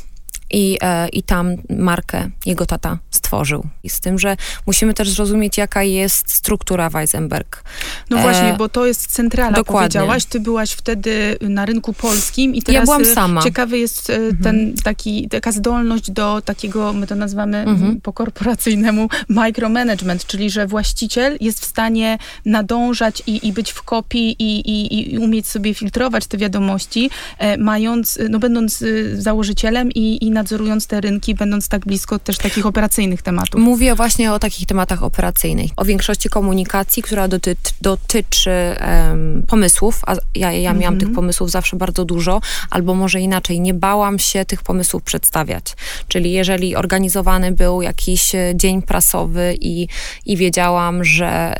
i, 0.50 0.78
e, 0.82 1.08
i 1.08 1.22
tam 1.22 1.56
markę 1.78 2.30
jego 2.46 2.66
tata 2.66 2.98
stworzył. 3.10 3.66
I 3.82 3.88
z 3.88 4.00
tym, 4.00 4.18
że 4.18 4.36
musimy 4.66 4.94
też 4.94 5.10
zrozumieć, 5.10 5.58
jaka 5.58 5.82
jest 5.82 6.32
struktura 6.32 6.90
Weisenberg. 6.90 7.64
No 8.10 8.18
właśnie, 8.18 8.54
bo 8.58 8.68
to 8.68 8.86
jest 8.86 9.06
centrala, 9.06 9.52
Dokładnie. 9.52 9.88
powiedziałaś. 9.88 10.24
Ty 10.24 10.40
byłaś 10.40 10.72
wtedy 10.72 11.36
na 11.40 11.66
rynku 11.66 11.92
polskim 11.92 12.54
i 12.54 12.62
teraz 12.62 12.80
ja 12.80 12.84
byłam 12.84 13.04
sama. 13.04 13.42
ciekawy 13.42 13.78
jest 13.78 14.06
ten 14.42 14.58
mhm. 14.58 14.74
taki, 14.76 15.28
taka 15.28 15.52
zdolność 15.52 16.10
do 16.10 16.42
takiego, 16.44 16.92
my 16.92 17.06
to 17.06 17.14
nazywamy 17.14 17.58
mhm. 17.58 18.00
po 18.00 18.12
korporacyjnemu 18.12 19.08
micromanagement, 19.28 20.26
czyli 20.26 20.50
że 20.50 20.66
właściciel 20.66 21.36
jest 21.40 21.60
w 21.60 21.64
stanie 21.64 22.18
nadążać 22.44 23.22
i, 23.26 23.48
i 23.48 23.52
być 23.52 23.72
w 23.72 23.82
kopii 23.82 24.36
i, 24.38 24.60
i, 24.60 25.14
i 25.14 25.18
umieć 25.18 25.46
sobie 25.46 25.74
filtrować 25.74 26.26
te 26.26 26.38
wiadomości, 26.38 27.10
e, 27.38 27.58
mając, 27.58 28.18
no 28.30 28.38
będąc 28.38 28.82
e, 28.82 28.86
założycielem 29.16 29.92
i, 29.92 30.24
i 30.24 30.30
nadzorując 30.38 30.86
te 30.86 31.00
rynki, 31.00 31.34
będąc 31.34 31.68
tak 31.68 31.86
blisko 31.86 32.18
też 32.18 32.38
takich 32.38 32.66
operacyjnych 32.66 33.22
tematów. 33.22 33.60
Mówię 33.60 33.94
właśnie 33.94 34.32
o 34.32 34.38
takich 34.38 34.66
tematach 34.66 35.02
operacyjnych, 35.02 35.70
o 35.76 35.84
większości 35.84 36.28
komunikacji, 36.28 37.02
która 37.02 37.28
dotyczy, 37.28 37.72
dotyczy 37.80 38.50
um, 38.50 39.44
pomysłów, 39.48 40.02
a 40.06 40.14
ja, 40.34 40.52
ja 40.52 40.72
miałam 40.72 40.94
mhm. 40.94 41.00
tych 41.00 41.12
pomysłów 41.14 41.50
zawsze 41.50 41.76
bardzo 41.76 42.04
dużo, 42.04 42.40
albo 42.70 42.94
może 42.94 43.20
inaczej, 43.20 43.60
nie 43.60 43.74
bałam 43.74 44.18
się 44.18 44.44
tych 44.44 44.62
pomysłów 44.62 45.02
przedstawiać. 45.02 45.76
Czyli 46.08 46.32
jeżeli 46.32 46.76
organizowany 46.76 47.52
był 47.52 47.82
jakiś 47.82 48.34
e, 48.34 48.52
dzień 48.54 48.82
prasowy 48.82 49.56
i, 49.60 49.88
i 50.26 50.36
wiedziałam, 50.36 51.04
że 51.04 51.54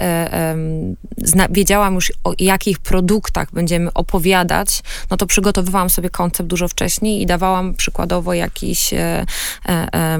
zna, 1.17 1.47
wiedziałam 1.51 1.95
już 1.95 2.13
o 2.25 2.33
jakich 2.39 2.79
produktach 2.79 3.49
będziemy 3.53 3.93
opowiadać, 3.93 4.83
no 5.11 5.17
to 5.17 5.27
przygotowywałam 5.27 5.91
sobie 5.91 6.11
koncept 6.11 6.49
dużo 6.49 6.69
wcześniej 6.69 7.23
i 7.23 7.27
dawałam 7.27 7.75
przykładowo 7.75 8.35
jakiś, 8.35 8.68
e, 8.93 9.27
e, 9.69 10.19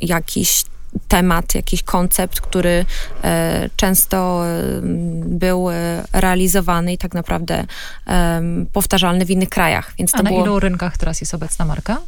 jakiś 0.00 0.64
temat, 1.08 1.54
jakiś 1.54 1.82
koncept, 1.82 2.40
który 2.40 2.84
e, 3.24 3.70
często 3.76 4.46
e, 4.46 4.80
był 5.24 5.68
realizowany 6.12 6.92
i 6.92 6.98
tak 6.98 7.14
naprawdę 7.14 7.64
e, 8.06 8.42
powtarzalny 8.72 9.24
w 9.26 9.30
innych 9.30 9.48
krajach. 9.48 9.92
Więc 9.98 10.12
to 10.12 10.18
A 10.18 10.22
na 10.22 10.30
było... 10.30 10.44
ilu 10.44 10.60
rynkach 10.60 10.96
teraz 10.96 11.20
jest 11.20 11.34
obecna 11.34 11.64
marka? 11.64 11.98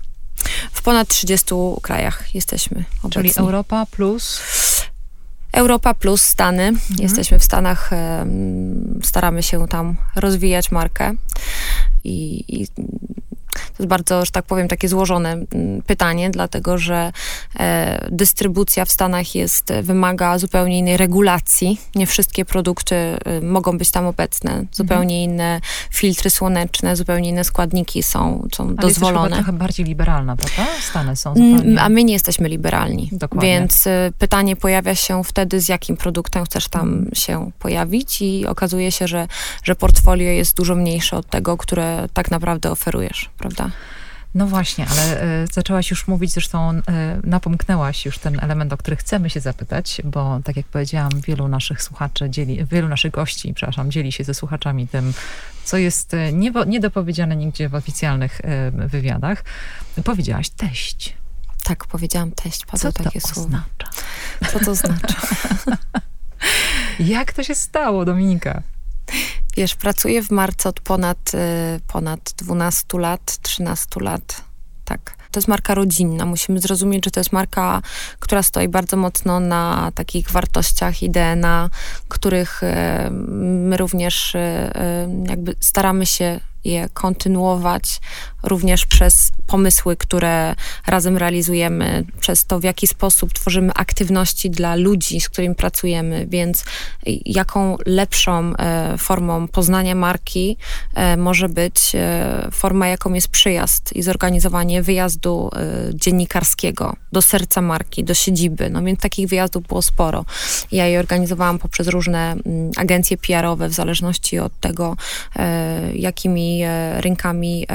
W 0.73 0.83
ponad 0.83 1.09
30 1.09 1.55
krajach 1.83 2.35
jesteśmy 2.35 2.85
obecni. 3.03 3.31
Czyli 3.31 3.47
Europa 3.47 3.87
plus? 3.91 4.41
Europa 5.53 5.95
plus 5.95 6.23
Stany. 6.23 6.63
Mhm. 6.63 6.99
Jesteśmy 6.99 7.39
w 7.39 7.45
Stanach, 7.45 7.91
staramy 9.03 9.43
się 9.43 9.69
tam 9.69 9.97
rozwijać 10.17 10.71
markę 10.71 11.15
i, 12.05 12.45
i 12.49 12.67
to 13.77 13.83
jest 13.83 13.89
bardzo, 13.89 14.25
że 14.25 14.31
tak 14.31 14.45
powiem, 14.45 14.69
takie 14.69 14.89
złożone 14.89 15.33
mm, 15.33 15.83
pytanie, 15.83 16.31
dlatego 16.31 16.79
że 16.79 17.13
e, 17.59 18.09
dystrybucja 18.11 18.85
w 18.85 18.91
Stanach 18.91 19.35
jest, 19.35 19.73
wymaga 19.83 20.39
zupełnie 20.39 20.79
innej 20.79 20.97
regulacji. 20.97 21.81
Nie 21.95 22.07
wszystkie 22.07 22.45
produkty 22.45 22.95
y, 22.95 23.43
mogą 23.43 23.79
być 23.79 23.91
tam 23.91 24.07
obecne. 24.07 24.65
Zupełnie 24.73 25.17
mhm. 25.17 25.31
inne 25.31 25.61
filtry 25.91 26.31
słoneczne, 26.31 26.97
zupełnie 26.97 27.29
inne 27.29 27.45
składniki 27.45 28.03
są, 28.03 28.49
są 28.55 28.65
Ale 28.65 28.75
dozwolone. 28.75 29.27
Ale 29.27 29.37
trochę 29.37 29.53
bardziej 29.53 29.87
liberalna, 29.87 30.37
prawda? 30.37 30.67
Stany 30.81 31.17
są 31.17 31.35
zupełnie... 31.35 31.81
A 31.81 31.89
my 31.89 32.05
nie 32.05 32.13
jesteśmy 32.13 32.49
liberalni. 32.49 33.09
Dokładnie. 33.13 33.51
Więc 33.51 33.87
y, 33.87 34.13
pytanie 34.19 34.57
pojawia 34.57 34.95
się 34.95 35.25
wtedy, 35.25 35.61
z 35.61 35.69
jakim 35.69 35.97
produktem 35.97 36.45
chcesz 36.45 36.69
tam 36.69 37.07
się 37.13 37.51
pojawić 37.59 38.23
i 38.23 38.47
okazuje 38.47 38.93
się, 38.93 39.09
że, 39.09 39.29
że 39.63 39.75
portfolio 39.75 40.31
jest 40.31 40.57
dużo 40.57 40.75
mniejsze 40.75 41.17
od 41.17 41.31
tego, 41.31 41.57
które 41.57 42.09
tak 42.13 42.31
naprawdę 42.31 42.71
oferujesz, 42.71 43.31
prawda? 43.39 43.48
No 44.35 44.47
właśnie, 44.47 44.87
ale 44.91 45.23
y, 45.43 45.47
zaczęłaś 45.53 45.91
już 45.91 46.09
mówić, 46.09 46.33
zresztą 46.33 46.79
y, 46.79 46.83
napomknęłaś 47.25 48.07
już 48.07 48.19
ten 48.19 48.41
element, 48.41 48.73
o 48.73 48.77
który 48.77 48.97
chcemy 48.97 49.31
się 49.31 49.41
zapytać, 49.41 50.03
bo 50.05 50.41
tak 50.45 50.57
jak 50.57 50.67
powiedziałam, 50.67 51.11
wielu 51.27 51.49
naszych 51.49 51.83
słuchaczy 51.83 52.31
dzieli, 52.31 52.65
wielu 52.65 52.89
naszych 52.89 53.13
gości, 53.13 53.55
przepraszam, 53.55 53.91
dzieli 53.91 54.13
się 54.13 54.25
ze 54.25 54.35
słuchaczami 54.35 54.89
tym, 54.89 55.13
co 55.65 55.77
jest 55.77 56.17
nie, 56.33 56.53
niedopowiedziane 56.67 57.37
nigdzie 57.37 57.69
w 57.69 57.75
oficjalnych 57.75 58.41
y, 58.41 58.89
wywiadach. 58.89 59.45
Powiedziałaś 60.05 60.51
teść. 60.51 61.17
Tak, 61.65 61.87
powiedziałam 61.87 62.31
teść, 62.33 62.67
padło 62.67 62.79
Co 62.79 63.05
takie 63.05 63.21
to 63.21 63.29
słowo. 63.29 63.49
Oznacza? 63.49 63.91
Co 64.53 64.61
to 64.65 64.71
oznacza? 64.71 65.17
jak 66.99 67.33
to 67.33 67.43
się 67.43 67.55
stało, 67.55 68.05
Dominika? 68.05 68.63
Wiesz, 69.57 69.75
pracuję 69.75 70.23
w 70.23 70.31
marcu 70.31 70.69
od 70.69 70.81
ponad, 70.81 71.35
y, 71.35 71.81
ponad 71.87 72.33
12 72.37 72.99
lat, 72.99 73.39
13 73.43 74.01
lat, 74.01 74.43
tak. 74.85 75.19
To 75.31 75.41
jest 75.41 75.49
marka 75.49 75.75
rodzinna. 75.75 76.27
Musimy 76.27 76.61
zrozumieć, 76.61 77.05
że 77.05 77.11
to 77.11 77.21
jest 77.21 77.33
marka, 77.33 77.83
która 78.19 78.43
stoi 78.43 78.69
bardzo 78.69 78.97
mocno 78.97 79.41
na 79.41 79.93
takich 79.95 80.31
wartościach 80.31 81.03
i 81.03 81.11
DNA, 81.11 81.71
których 82.09 82.63
y, 82.63 82.67
my 83.11 83.77
również 83.77 84.35
y, 84.35 84.39
jakby 85.29 85.55
staramy 85.61 86.07
się 86.07 86.41
je 86.65 86.89
kontynuować 86.89 88.01
również 88.43 88.87
przez 88.87 89.33
pomysły, 89.47 89.97
które 89.97 90.55
razem 90.87 91.17
realizujemy, 91.17 92.05
przez 92.21 92.45
to, 92.45 92.61
w 92.61 92.65
jaki 92.65 92.87
sposób 92.87 93.33
tworzymy 93.33 93.73
aktywności 93.75 94.51
dla 94.51 94.75
ludzi, 94.75 95.21
z 95.21 95.29
którymi 95.29 95.55
pracujemy, 95.55 96.27
więc 96.27 96.65
jaką 97.27 97.77
lepszą 97.87 98.57
e, 98.57 98.99
formą 98.99 99.49
poznania 99.49 99.95
marki 99.95 100.57
e, 100.95 101.17
może 101.17 101.49
być 101.49 101.93
e, 101.95 102.49
forma, 102.53 102.89
jaką 102.89 103.15
jest 103.15 103.29
przyjazd 103.29 103.97
i 103.97 104.03
zorganizowanie 104.03 104.83
wyjazdu 104.83 105.51
e, 105.53 105.95
dziennikarskiego 105.95 106.97
do 107.13 107.23
serca 107.23 107.61
marki, 107.61 108.05
do 108.05 108.15
siedziby. 108.15 108.71
No 108.71 108.83
więc 108.83 109.01
takich 109.01 109.29
wyjazdów 109.29 109.67
było 109.67 109.83
sporo. 109.83 110.25
Ja 110.73 110.87
je 110.87 110.99
organizowałam 110.99 111.59
poprzez 111.59 111.89
różne 111.89 112.33
m, 112.33 112.43
mm, 112.47 112.71
agencje 112.77 113.17
PR-owe, 113.17 113.69
w 113.69 113.73
zależności 113.73 114.39
od 114.39 114.61
tego, 114.61 114.97
e, 115.37 115.97
jakimi 115.97 116.63
e, 116.63 117.01
rynkami, 117.01 117.67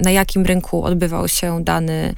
na 0.00 0.10
jakim 0.10 0.46
rynku 0.46 0.84
odbywał 0.84 1.28
się 1.28 1.64
dany, 1.64 2.14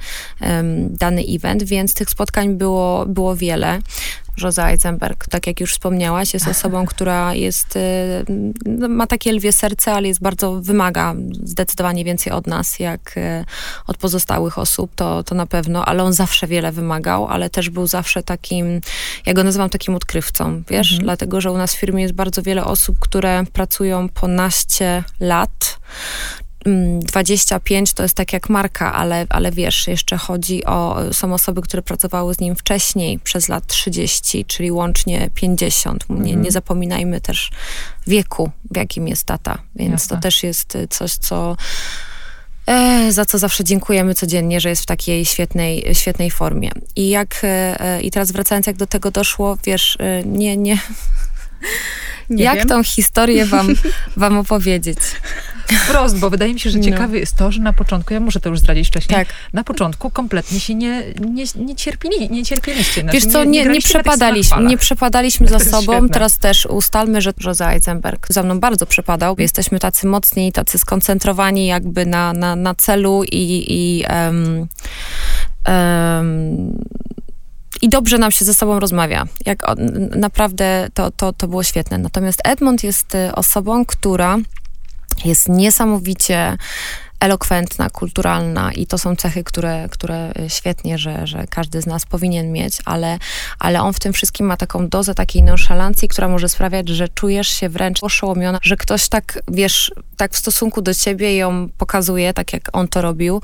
dany 0.89 1.23
event, 1.29 1.63
więc 1.63 1.93
tych 1.93 2.09
spotkań 2.09 2.55
było, 2.55 3.05
było 3.05 3.35
wiele. 3.35 3.79
Rosa 4.41 4.69
Eisenberg, 4.69 5.27
tak 5.27 5.47
jak 5.47 5.59
już 5.59 5.73
wspomniałaś, 5.73 6.33
jest 6.33 6.47
osobą, 6.57 6.85
która 6.85 7.33
jest, 7.33 7.75
y, 7.75 7.79
no, 8.65 8.87
ma 8.87 9.07
takie 9.07 9.31
lwie 9.31 9.53
serce, 9.53 9.93
ale 9.93 10.07
jest 10.07 10.21
bardzo, 10.21 10.61
wymaga 10.61 11.15
zdecydowanie 11.43 12.03
więcej 12.03 12.33
od 12.33 12.47
nas, 12.47 12.79
jak 12.79 13.17
y, 13.17 13.45
od 13.87 13.97
pozostałych 13.97 14.57
osób, 14.57 14.91
to, 14.95 15.23
to 15.23 15.35
na 15.35 15.45
pewno, 15.45 15.85
ale 15.85 16.03
on 16.03 16.13
zawsze 16.13 16.47
wiele 16.47 16.71
wymagał, 16.71 17.27
ale 17.27 17.49
też 17.49 17.69
był 17.69 17.87
zawsze 17.87 18.23
takim, 18.23 18.81
ja 19.25 19.33
go 19.33 19.43
nazywam 19.43 19.69
takim 19.69 19.95
odkrywcą, 19.95 20.63
wiesz, 20.69 20.91
mhm. 20.91 21.03
dlatego, 21.03 21.41
że 21.41 21.51
u 21.51 21.57
nas 21.57 21.75
w 21.75 21.79
firmie 21.79 22.03
jest 22.03 22.15
bardzo 22.15 22.41
wiele 22.41 22.65
osób, 22.65 22.99
które 22.99 23.43
pracują 23.53 24.09
po 24.09 24.27
naście 24.27 25.03
lat, 25.19 25.79
25 26.65 27.93
to 27.93 28.03
jest 28.03 28.15
tak 28.15 28.33
jak 28.33 28.49
marka, 28.49 28.93
ale, 28.93 29.25
ale 29.29 29.51
wiesz, 29.51 29.87
jeszcze 29.87 30.17
chodzi 30.17 30.65
o, 30.65 30.97
są 31.11 31.33
osoby, 31.33 31.61
które 31.61 31.81
pracowały 31.81 32.33
z 32.33 32.39
nim 32.39 32.55
wcześniej 32.55 33.19
przez 33.19 33.49
lat 33.49 33.67
30, 33.67 34.45
czyli 34.45 34.71
łącznie 34.71 35.29
50. 35.35 36.09
Nie, 36.09 36.15
mhm. 36.15 36.41
nie 36.41 36.51
zapominajmy 36.51 37.21
też 37.21 37.51
wieku, 38.07 38.51
w 38.71 38.77
jakim 38.77 39.07
jest 39.07 39.23
tata, 39.25 39.57
więc 39.75 39.91
Jasne. 39.91 40.15
to 40.15 40.21
też 40.21 40.43
jest 40.43 40.77
coś, 40.89 41.11
co 41.11 41.57
e, 42.65 43.11
za 43.11 43.25
co 43.25 43.37
zawsze 43.37 43.63
dziękujemy 43.63 44.13
codziennie, 44.13 44.59
że 44.59 44.69
jest 44.69 44.83
w 44.83 44.85
takiej 44.85 45.25
świetnej, 45.25 45.85
świetnej 45.93 46.31
formie. 46.31 46.71
I 46.95 47.09
jak, 47.09 47.39
e, 47.43 48.01
i 48.01 48.11
teraz 48.11 48.31
wracając, 48.31 48.67
jak 48.67 48.77
do 48.77 48.87
tego 48.87 49.11
doszło, 49.11 49.57
wiesz, 49.65 49.97
e, 49.99 50.23
nie, 50.23 50.57
nie, 50.57 50.77
nie 52.29 52.43
jak 52.43 52.57
wiem. 52.57 52.67
tą 52.67 52.83
historię 52.83 53.45
wam, 53.45 53.67
wam 54.17 54.37
opowiedzieć? 54.37 54.97
Wprost, 55.67 56.19
bo 56.19 56.29
wydaje 56.29 56.53
mi 56.53 56.59
się, 56.59 56.69
że 56.69 56.77
no. 56.77 56.83
ciekawe 56.83 57.19
jest 57.19 57.37
to, 57.37 57.51
że 57.51 57.61
na 57.61 57.73
początku, 57.73 58.13
ja 58.13 58.19
muszę 58.19 58.39
to 58.39 58.49
już 58.49 58.59
zdradzić 58.59 58.87
wcześniej, 58.87 59.17
tak. 59.17 59.27
na 59.53 59.63
początku 59.63 60.09
kompletnie 60.09 60.59
się 60.59 60.75
nie, 60.75 61.03
nie, 61.19 61.43
nie, 61.55 61.75
cierpili, 61.75 62.29
nie 62.29 62.45
cierpieliście. 62.45 63.01
Znaczy, 63.01 63.19
Wiesz 63.19 63.33
co, 63.33 63.43
nie, 63.43 63.65
nie, 63.65 63.71
nie 63.71 63.81
przepadaliśmy, 63.81 64.63
nie 64.63 64.77
przepadaliśmy 64.77 65.47
za 65.47 65.59
sobą. 65.59 65.93
Świetne. 65.93 66.09
Teraz 66.09 66.37
też 66.37 66.65
ustalmy, 66.65 67.21
że 67.21 67.33
Jose 67.45 67.67
Eisenberg 67.67 68.27
za 68.29 68.43
mną 68.43 68.59
bardzo 68.59 68.85
przepadał. 68.85 69.35
Jesteśmy 69.37 69.79
tacy 69.79 70.07
mocni, 70.07 70.51
tacy 70.51 70.77
skoncentrowani 70.77 71.67
jakby 71.67 72.05
na, 72.05 72.33
na, 72.33 72.55
na 72.55 72.75
celu 72.75 73.23
i, 73.23 73.65
i 73.69 74.05
um, 74.09 74.67
um, 75.67 76.83
i 77.81 77.89
dobrze 77.89 78.17
nam 78.17 78.31
się 78.31 78.45
ze 78.45 78.53
sobą 78.53 78.79
rozmawia. 78.79 79.25
Jak 79.45 79.65
naprawdę 80.15 80.87
to, 80.93 81.11
to, 81.11 81.33
to 81.33 81.47
było 81.47 81.63
świetne. 81.63 81.97
Natomiast 81.97 82.41
Edmund 82.43 82.83
jest 82.83 83.15
y, 83.15 83.35
osobą, 83.35 83.85
która 83.85 84.37
jest 85.25 85.49
niesamowicie 85.49 86.57
elokwentna, 87.23 87.89
kulturalna 87.89 88.71
i 88.71 88.87
to 88.87 88.97
są 88.97 89.15
cechy, 89.15 89.43
które, 89.43 89.87
które 89.89 90.31
świetnie, 90.47 90.97
że, 90.97 91.27
że 91.27 91.45
każdy 91.49 91.81
z 91.81 91.85
nas 91.85 92.05
powinien 92.05 92.51
mieć, 92.51 92.77
ale, 92.85 93.17
ale 93.59 93.81
on 93.81 93.93
w 93.93 93.99
tym 93.99 94.13
wszystkim 94.13 94.45
ma 94.45 94.57
taką 94.57 94.87
dozę 94.87 95.15
takiej 95.15 95.43
nonszalancji, 95.43 96.07
która 96.07 96.27
może 96.27 96.49
sprawiać, 96.49 96.89
że 96.89 97.07
czujesz 97.09 97.47
się 97.47 97.69
wręcz 97.69 98.03
oszołomiona, 98.03 98.59
że 98.61 98.77
ktoś 98.77 99.09
tak, 99.09 99.39
wiesz, 99.47 99.91
tak 100.17 100.33
w 100.33 100.37
stosunku 100.37 100.81
do 100.81 100.93
ciebie 100.93 101.35
ją 101.35 101.69
pokazuje, 101.77 102.33
tak 102.33 102.53
jak 102.53 102.69
on 102.73 102.87
to 102.87 103.01
robił, 103.01 103.41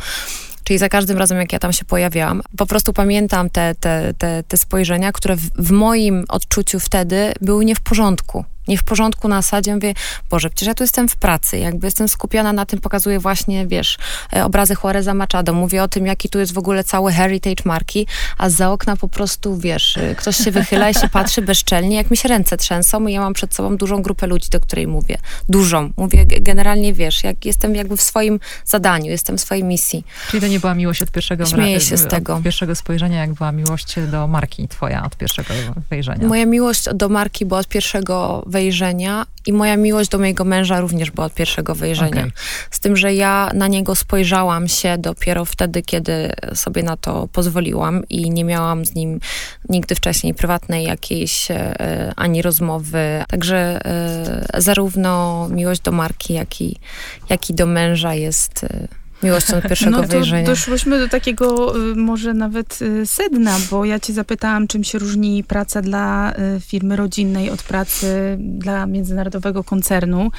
Czyli 0.63 0.79
za 0.79 0.89
każdym 0.89 1.17
razem, 1.17 1.37
jak 1.37 1.53
ja 1.53 1.59
tam 1.59 1.73
się 1.73 1.85
pojawiałam, 1.85 2.41
po 2.57 2.65
prostu 2.65 2.93
pamiętam 2.93 3.49
te, 3.49 3.75
te, 3.75 4.13
te, 4.17 4.43
te 4.43 4.57
spojrzenia, 4.57 5.11
które 5.11 5.35
w, 5.35 5.49
w 5.55 5.71
moim 5.71 6.25
odczuciu 6.27 6.79
wtedy 6.79 7.33
były 7.41 7.65
nie 7.65 7.75
w 7.75 7.79
porządku 7.79 8.45
nie 8.69 8.77
w 8.77 8.83
porządku 8.83 9.27
na 9.27 9.41
zasadzie, 9.41 9.75
mówię, 9.75 9.93
Boże, 10.29 10.49
przecież 10.49 10.67
ja 10.67 10.73
tu 10.73 10.83
jestem 10.83 11.09
w 11.09 11.15
pracy, 11.15 11.57
jakby 11.57 11.87
jestem 11.87 12.07
skupiona 12.07 12.53
na 12.53 12.65
tym, 12.65 12.79
pokazuję 12.79 13.19
właśnie, 13.19 13.67
wiesz, 13.67 13.97
e, 14.33 14.45
obrazy 14.45 14.75
Juareza 14.83 15.13
Machado, 15.13 15.53
mówię 15.53 15.83
o 15.83 15.87
tym, 15.87 16.05
jaki 16.05 16.29
tu 16.29 16.39
jest 16.39 16.53
w 16.53 16.57
ogóle 16.57 16.83
cały 16.83 17.11
heritage 17.11 17.63
marki, 17.65 18.07
a 18.37 18.49
za 18.49 18.71
okna 18.71 18.95
po 18.95 19.07
prostu, 19.07 19.57
wiesz, 19.57 19.97
e, 19.97 20.15
ktoś 20.15 20.37
się 20.37 20.51
wychyla 20.51 20.89
i 20.89 20.93
się 20.93 21.09
patrzy 21.09 21.41
bezczelnie, 21.41 21.95
jak 21.95 22.11
mi 22.11 22.17
się 22.17 22.29
ręce 22.29 22.57
trzęsą 22.57 23.07
i 23.07 23.13
ja 23.13 23.21
mam 23.21 23.33
przed 23.33 23.55
sobą 23.55 23.77
dużą 23.77 24.01
grupę 24.01 24.27
ludzi, 24.27 24.49
do 24.49 24.59
której 24.59 24.87
mówię. 24.87 25.17
Dużą. 25.49 25.91
Mówię 25.97 26.25
generalnie, 26.25 26.93
wiesz, 26.93 27.23
jak 27.23 27.45
jestem 27.45 27.75
jakby 27.75 27.97
w 27.97 28.01
swoim 28.01 28.39
zadaniu, 28.65 29.11
jestem 29.11 29.37
w 29.37 29.41
swojej 29.41 29.63
misji. 29.63 30.05
Czyli 30.29 30.41
to 30.41 30.47
nie 30.47 30.59
była 30.59 30.73
miłość 30.73 31.01
od 31.01 31.11
pierwszego 31.11 31.45
Śmieję 31.45 31.81
się 31.81 31.97
z 31.97 32.07
tego. 32.07 32.35
Od 32.35 32.43
pierwszego 32.43 32.75
spojrzenia, 32.75 33.19
jak 33.19 33.33
była 33.33 33.51
miłość 33.51 33.95
do 34.11 34.27
marki 34.27 34.67
twoja 34.67 35.05
od 35.05 35.17
pierwszego 35.17 35.53
wejrzenia. 35.89 36.27
Moja 36.27 36.45
miłość 36.45 36.85
do 36.93 37.09
marki 37.09 37.45
była 37.45 37.59
od 37.59 37.67
pierwszego 37.67 38.43
wejrzenia 38.45 38.58
wejrzenia 38.59 39.25
i 39.45 39.53
moja 39.53 39.77
miłość 39.77 40.09
do 40.09 40.17
mojego 40.17 40.45
męża 40.45 40.79
również 40.79 41.11
była 41.11 41.27
od 41.27 41.33
pierwszego 41.33 41.75
wejrzenia. 41.75 42.21
Okay. 42.21 42.31
Z 42.71 42.79
tym, 42.79 42.97
że 42.97 43.13
ja 43.13 43.51
na 43.53 43.67
niego 43.67 43.95
spojrzałam 43.95 44.67
się 44.67 44.97
dopiero 44.97 45.45
wtedy, 45.45 45.81
kiedy 45.81 46.31
sobie 46.53 46.83
na 46.83 46.97
to 46.97 47.27
pozwoliłam 47.33 48.03
i 48.09 48.29
nie 48.29 48.43
miałam 48.43 48.85
z 48.85 48.95
nim 48.95 49.19
nigdy 49.69 49.95
wcześniej 49.95 50.33
prywatnej 50.33 50.83
jakiejś 50.83 51.51
e, 51.51 52.13
ani 52.15 52.41
rozmowy. 52.41 53.23
Także 53.27 53.85
e, 53.85 54.61
zarówno 54.61 55.47
miłość 55.49 55.81
do 55.81 55.91
marki, 55.91 56.33
jak 56.33 56.61
i, 56.61 56.79
jak 57.29 57.49
i 57.49 57.53
do 57.53 57.65
męża 57.65 58.13
jest 58.13 58.63
e, 58.63 58.87
miłością 59.23 59.57
od 59.57 59.63
pierwszego 59.63 60.01
no, 60.01 60.07
wejrzenia. 60.07 60.47
Doszłyśmy 60.47 60.99
do 60.99 61.07
takiego 61.07 61.75
y, 61.91 61.95
może 61.95 62.33
nawet 62.33 62.81
y, 62.81 63.05
sedna, 63.05 63.57
bo 63.71 63.85
ja 63.85 63.99
cię 63.99 64.13
zapytałam, 64.13 64.67
czym 64.67 64.83
się 64.83 64.99
różni 64.99 65.43
praca 65.43 65.81
dla 65.81 66.33
y, 66.57 66.59
firmy 66.59 66.95
rodzinnej 66.95 67.49
od 67.49 67.63
pracy 67.63 68.37
dla 68.39 68.85
międzynarodowego 68.85 69.63
koncernu. 69.63 70.31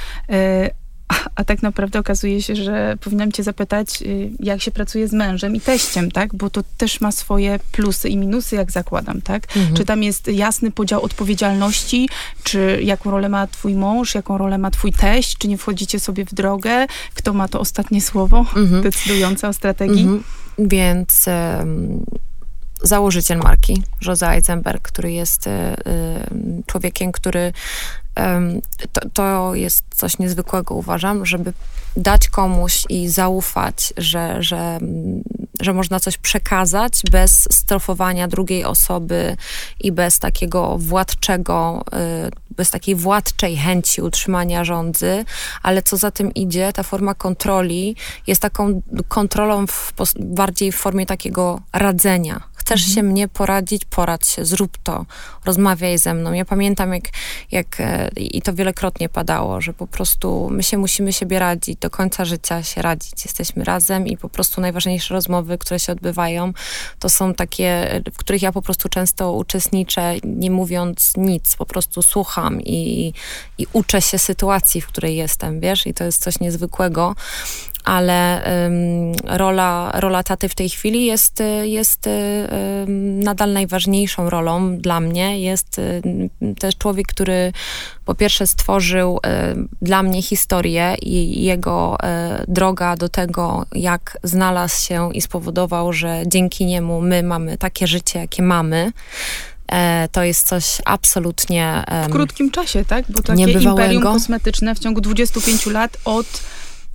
A, 1.41 1.45
tak 1.45 1.63
naprawdę 1.63 1.99
okazuje 1.99 2.43
się, 2.43 2.57
że 2.57 2.97
powinnam 3.01 3.33
cię 3.33 3.43
zapytać, 3.43 4.03
y, 4.03 4.31
jak 4.41 4.63
się 4.63 4.71
pracuje 4.71 5.09
z 5.09 5.13
mężem 5.13 5.57
i 5.57 5.61
teściem, 5.61 6.11
tak? 6.11 6.35
Bo 6.35 6.51
to 6.51 6.63
też 6.77 7.01
ma 7.01 7.13
swoje 7.13 7.59
plusy 7.73 8.09
i 8.09 8.17
minusy, 8.17 8.57
jak 8.57 8.71
zakładam, 8.71 9.23
tak? 9.23 9.57
Mhm. 9.57 9.77
Czy 9.77 9.85
tam 9.85 10.03
jest 10.03 10.29
jasny 10.29 10.71
podział 10.71 11.03
odpowiedzialności, 11.03 12.09
czy 12.43 12.81
jaką 12.83 13.11
rolę 13.11 13.29
ma 13.29 13.47
twój 13.47 13.75
mąż, 13.75 14.15
jaką 14.15 14.39
rolę 14.39 14.59
ma 14.59 14.71
twój 14.71 14.93
teść, 14.93 15.39
czy 15.39 15.49
nie 15.49 15.59
wchodzicie 15.59 16.01
sobie 16.01 16.25
w 16.25 16.35
drogę? 16.35 16.87
Kto 17.15 17.33
ma 17.33 17.49
to 17.49 17.61
ostatnie 17.61 18.01
słowo 18.01 18.39
mhm. 18.57 18.83
decydujące 18.83 19.49
o 19.49 19.53
strategii? 19.53 20.03
Mhm. 20.03 20.23
Więc... 20.59 21.27
Um 21.27 22.05
założyciel 22.83 23.39
marki, 23.39 23.83
Jose 24.07 24.31
Eisenberg, 24.31 24.83
który 24.83 25.13
jest 25.13 25.47
y, 25.47 25.51
y, 25.51 26.63
człowiekiem, 26.67 27.13
który 27.13 27.53
to, 28.93 29.01
to 29.15 29.55
jest 29.55 29.85
coś 29.95 30.19
niezwykłego, 30.19 30.75
uważam, 30.75 31.27
żeby 31.27 31.53
dać 31.97 32.29
komuś 32.29 32.85
i 32.89 33.09
zaufać, 33.09 33.93
że, 33.97 34.43
że, 34.43 34.79
że 35.61 35.73
można 35.73 36.01
coś 36.01 36.19
przekazać 36.19 37.03
bez 37.11 37.49
strofowania 37.51 38.29
drugiej 38.29 38.65
osoby 38.65 39.37
i 39.81 39.93
bez 39.93 40.19
takiego 40.19 40.79
władczego, 40.79 41.85
y, 42.27 42.55
bez 42.57 42.71
takiej 42.71 42.95
władczej 42.95 43.57
chęci 43.57 44.03
utrzymania 44.03 44.65
rządzy, 44.65 45.25
ale 45.63 45.83
co 45.83 45.97
za 45.97 46.11
tym 46.11 46.35
idzie, 46.35 46.73
ta 46.73 46.83
forma 46.83 47.15
kontroli 47.15 47.97
jest 48.27 48.43
taką 48.43 48.83
kontrolą 49.09 49.67
w, 49.67 49.93
bardziej 50.21 50.73
w 50.73 50.77
formie 50.77 51.07
takiego 51.07 51.61
radzenia 51.73 52.50
chcesz 52.61 52.81
mhm. 52.81 52.95
się 52.95 53.03
mnie 53.03 53.29
poradzić, 53.29 53.85
poradź 53.85 54.27
się, 54.27 54.45
zrób 54.45 54.79
to, 54.83 55.07
rozmawiaj 55.45 55.99
ze 55.99 56.15
mną. 56.15 56.33
Ja 56.33 56.45
pamiętam, 56.45 56.93
jak, 56.95 57.05
jak 57.51 57.81
e, 57.81 58.09
i 58.17 58.43
to 58.43 58.55
wielokrotnie 58.55 59.09
padało, 59.09 59.61
że 59.61 59.73
po 59.73 59.87
prostu 59.87 60.49
my 60.51 60.63
się 60.63 60.79
musimy 60.79 61.13
siebie 61.13 61.39
radzić, 61.39 61.79
do 61.79 61.91
końca 61.91 62.25
życia 62.25 62.63
się 62.63 62.83
radzić. 62.83 63.25
Jesteśmy 63.25 63.65
razem 63.65 64.07
i 64.07 64.17
po 64.17 64.29
prostu 64.29 64.61
najważniejsze 64.61 65.15
rozmowy, 65.15 65.59
które 65.59 65.81
się 65.81 65.93
odbywają, 65.93 66.53
to 66.99 67.09
są 67.09 67.35
takie, 67.35 68.01
w 68.13 68.17
których 68.17 68.43
ja 68.43 68.53
po 68.53 68.63
prostu 68.63 68.89
często 68.89 69.33
uczestniczę, 69.33 70.15
nie 70.25 70.51
mówiąc 70.51 71.13
nic, 71.17 71.57
po 71.57 71.67
prostu 71.67 72.03
słucham 72.03 72.61
i, 72.61 73.13
i 73.59 73.67
uczę 73.73 74.03
się 74.03 74.19
sytuacji, 74.19 74.81
w 74.81 74.87
której 74.87 75.17
jestem, 75.17 75.61
wiesz, 75.61 75.87
i 75.87 75.95
to 75.95 76.05
jest 76.05 76.23
coś 76.23 76.41
niezwykłego 76.41 77.15
ale 77.85 78.43
rola, 79.25 79.93
rola 79.95 80.23
taty 80.23 80.49
w 80.49 80.55
tej 80.55 80.69
chwili 80.69 81.05
jest, 81.05 81.43
jest 81.63 82.09
nadal 82.97 83.53
najważniejszą 83.53 84.31
rolą 84.31 84.79
dla 84.79 85.01
mnie. 85.01 85.41
Jest 85.41 85.81
też 86.59 86.77
człowiek, 86.77 87.07
który 87.07 87.53
po 88.05 88.15
pierwsze 88.15 88.47
stworzył 88.47 89.21
dla 89.83 90.03
mnie 90.03 90.23
historię 90.23 90.95
i 91.03 91.45
jego 91.45 91.97
e, 92.03 92.45
droga 92.49 92.97
do 92.97 93.09
tego, 93.09 93.67
jak 93.75 94.19
znalazł 94.23 94.87
się 94.87 95.11
i 95.15 95.21
spowodował, 95.21 95.93
że 95.93 96.23
dzięki 96.27 96.67
niemu 96.67 97.01
my 97.01 97.23
mamy 97.23 97.59
takie 97.59 97.87
życie, 97.87 98.19
jakie 98.19 98.43
mamy 98.43 98.93
e, 99.69 100.09
to 100.13 100.23
jest 100.23 100.49
coś 100.49 100.79
absolutnie... 100.85 101.85
W 102.09 102.13
krótkim 102.13 102.51
czasie, 102.51 102.85
tak? 102.85 103.05
Bo 103.09 103.23
takie 103.23 103.39
niebywałego. 103.39 103.71
imperium 103.71 104.03
kosmetyczne 104.03 104.75
w 104.75 104.79
ciągu 104.79 105.01
25 105.01 105.67
lat 105.67 105.97
od 106.05 106.27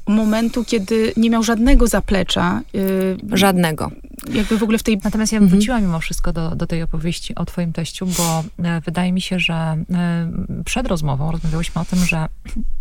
momentu, 0.08 0.66
kiedy 0.66 1.14
nie 1.18 1.30
miał 1.30 1.44
żadnego 1.44 1.88
zaplecza. 1.88 2.62
Yy, 2.74 3.18
żadnego. 3.38 3.92
Jakby 4.34 4.58
w 4.58 4.64
ogóle 4.64 4.78
w 4.78 4.84
tej... 4.84 5.00
Natomiast 5.04 5.34
ja 5.34 5.40
bym 5.40 5.44
mhm. 5.44 5.60
wróciła 5.60 5.80
mimo 5.80 6.00
wszystko 6.00 6.34
do, 6.34 6.56
do 6.56 6.68
tej 6.68 6.84
opowieści 6.84 7.36
o 7.36 7.46
twoim 7.46 7.74
teściu, 7.74 8.06
bo 8.06 8.44
e, 8.64 8.82
wydaje 8.82 9.12
mi 9.12 9.22
się, 9.22 9.40
że 9.40 9.54
e, 9.54 10.32
przed 10.66 10.88
rozmową 10.88 11.32
rozmawiałyśmy 11.32 11.82
o 11.82 11.86
tym, 11.86 12.06
że 12.06 12.28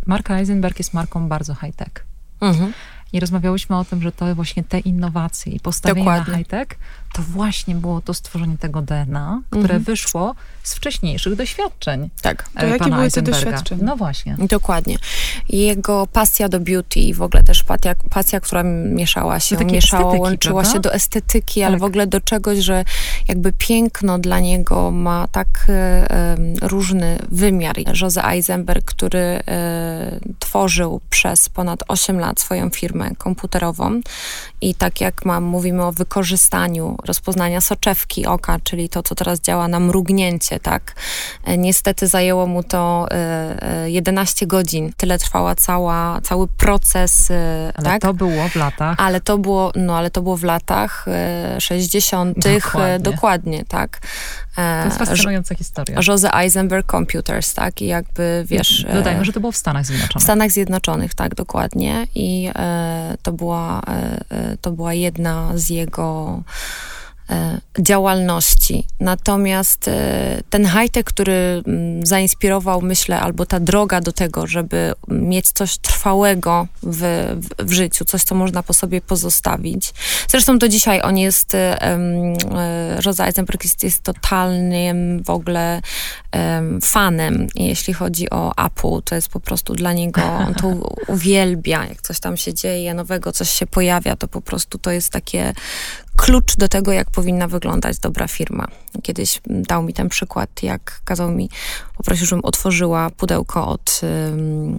marka 0.06 0.38
Eisenberg 0.38 0.78
jest 0.78 0.94
marką 0.94 1.28
bardzo 1.28 1.54
high-tech. 1.54 2.06
Mhm. 2.40 2.72
I 3.12 3.20
rozmawiałyśmy 3.20 3.76
o 3.76 3.84
tym, 3.84 4.02
że 4.02 4.12
to 4.12 4.34
właśnie 4.34 4.64
te 4.64 4.78
innowacje 4.78 5.52
i 5.52 5.60
postawienie 5.60 6.04
Dokładnie. 6.04 6.32
na 6.32 6.38
high-tech 6.38 6.78
to 7.14 7.22
właśnie 7.22 7.74
było 7.74 8.00
to 8.00 8.14
stworzenie 8.14 8.58
tego 8.58 8.82
DNA, 8.82 9.40
które 9.50 9.62
mhm. 9.62 9.82
wyszło 9.82 10.34
z 10.62 10.74
wcześniejszych 10.74 11.36
doświadczeń. 11.36 12.10
Tak. 12.22 12.48
To 12.60 12.66
jakie 12.66 12.90
były 12.90 13.10
te 13.10 13.22
doświadczenia? 13.22 13.84
No 13.84 13.96
właśnie. 13.96 14.36
Dokładnie. 14.38 14.96
Jego 15.48 16.06
pasja 16.06 16.48
do 16.48 16.60
beauty 16.60 17.00
i 17.00 17.14
w 17.14 17.22
ogóle 17.22 17.42
też 17.42 17.64
pasja, 17.64 17.94
pasja 18.10 18.40
która 18.40 18.62
mieszała 18.62 19.40
się, 19.40 19.56
mieszała, 19.56 20.14
łączyła 20.14 20.62
prawda? 20.62 20.72
się 20.72 20.80
do 20.80 20.94
estetyki, 20.94 21.60
tak. 21.60 21.68
ale 21.68 21.78
w 21.78 21.84
ogóle 21.84 22.06
do 22.06 22.20
czegoś, 22.20 22.58
że 22.58 22.84
jakby 23.28 23.52
piękno 23.52 24.18
dla 24.18 24.40
niego 24.40 24.90
ma 24.90 25.28
tak 25.32 25.66
e, 25.68 26.36
różny 26.62 27.18
wymiar. 27.28 27.76
Jose 28.02 28.24
Eisenberg, 28.24 28.84
który 28.84 29.18
e, 29.18 30.20
tworzył 30.38 31.00
przez 31.10 31.48
ponad 31.48 31.80
8 31.88 32.18
lat 32.18 32.40
swoją 32.40 32.70
firmę 32.70 33.10
komputerową 33.18 34.00
i 34.60 34.74
tak 34.74 35.00
jak 35.00 35.24
mam, 35.24 35.44
mówimy 35.44 35.84
o 35.84 35.92
wykorzystaniu 35.92 36.96
rozpoznania 37.04 37.60
soczewki 37.60 38.26
oka, 38.26 38.58
czyli 38.64 38.88
to, 38.88 39.02
co 39.02 39.14
teraz 39.14 39.40
działa 39.40 39.68
na 39.68 39.80
mrugnięcie, 39.80 40.60
tak? 40.60 40.94
E, 41.44 41.58
niestety 41.58 42.06
zajęło 42.06 42.46
mu 42.46 42.62
to 42.62 43.06
11 43.86 44.42
e, 44.42 44.44
e, 44.44 44.48
godzin. 44.48 44.92
Tyle 44.96 45.18
trwała 45.18 45.54
cała, 45.54 46.20
cały 46.20 46.48
proces, 46.48 47.30
ale 47.74 47.84
tak? 47.84 48.02
to 48.02 48.14
było 48.14 48.48
w 48.48 48.56
latach. 48.56 48.96
Ale 48.98 49.20
to 49.20 49.38
było, 49.38 49.72
no 49.76 49.96
ale 49.96 50.10
to 50.10 50.22
było 50.22 50.36
w 50.36 50.44
latach 50.44 51.06
60. 51.58 52.38
Dokładnie, 52.38 52.98
dokładnie 52.98 53.64
tak? 53.64 54.00
To 54.56 54.84
jest 54.84 54.98
fascynująca 54.98 55.54
historia. 55.54 55.98
Jose 56.08 56.34
Eisenberg 56.34 56.90
Computers, 56.90 57.54
tak? 57.54 57.82
I 57.82 57.86
jakby, 57.86 58.44
wiesz... 58.46 58.86
Dodajmy, 58.94 59.24
że 59.24 59.32
to 59.32 59.40
było 59.40 59.52
w 59.52 59.56
Stanach 59.56 59.86
Zjednoczonych. 59.86 60.20
W 60.20 60.24
Stanach 60.24 60.50
Zjednoczonych, 60.50 61.14
tak, 61.14 61.34
dokładnie. 61.34 62.06
I 62.14 62.50
e, 62.54 63.16
to, 63.22 63.32
była, 63.32 63.80
e, 64.30 64.56
to 64.60 64.70
była 64.70 64.94
jedna 64.94 65.50
z 65.54 65.70
jego 65.70 66.42
E, 66.42 67.03
działalności. 67.78 68.86
Natomiast 69.00 69.88
e, 69.88 70.42
ten 70.50 70.66
high-tech, 70.66 71.04
który 71.04 71.62
mm, 71.66 72.06
zainspirował, 72.06 72.82
myślę, 72.82 73.20
albo 73.20 73.46
ta 73.46 73.60
droga 73.60 74.00
do 74.00 74.12
tego, 74.12 74.46
żeby 74.46 74.92
mieć 75.08 75.50
coś 75.50 75.78
trwałego 75.78 76.66
w, 76.82 77.02
w, 77.58 77.72
życiu, 77.72 78.04
coś, 78.04 78.22
co 78.22 78.34
można 78.34 78.62
po 78.62 78.74
sobie 78.74 79.00
pozostawić. 79.00 79.94
Zresztą 80.28 80.58
do 80.58 80.68
dzisiaj 80.68 81.00
on 81.02 81.18
jest, 81.18 81.54
um, 81.54 82.34
Rosa 83.04 83.26
Eisenberg 83.26 83.64
jest, 83.64 83.82
jest 83.84 84.02
totalnym 84.02 85.22
w 85.22 85.30
ogóle 85.30 85.80
fanem, 86.82 87.46
jeśli 87.54 87.94
chodzi 87.94 88.30
o 88.30 88.66
Apple. 88.66 89.02
To 89.04 89.14
jest 89.14 89.28
po 89.28 89.40
prostu 89.40 89.74
dla 89.74 89.92
niego, 89.92 90.22
on 90.22 90.54
to 90.54 90.68
uwielbia, 91.06 91.86
jak 91.86 92.02
coś 92.02 92.20
tam 92.20 92.36
się 92.36 92.54
dzieje 92.54 92.94
nowego, 92.94 93.32
coś 93.32 93.50
się 93.50 93.66
pojawia, 93.66 94.16
to 94.16 94.28
po 94.28 94.40
prostu 94.40 94.78
to 94.78 94.90
jest 94.90 95.10
takie 95.10 95.54
klucz 96.16 96.56
do 96.56 96.68
tego, 96.68 96.92
jak 96.92 97.10
powinna 97.10 97.48
wyglądać 97.48 97.98
dobra 97.98 98.28
firma. 98.28 98.68
Kiedyś 99.02 99.40
dał 99.46 99.82
mi 99.82 99.94
ten 99.94 100.08
przykład, 100.08 100.62
jak 100.62 101.00
kazał 101.04 101.30
mi, 101.30 101.50
poprosił, 101.96 102.26
żebym 102.26 102.44
otworzyła 102.44 103.10
pudełko 103.10 103.68
od, 103.68 104.00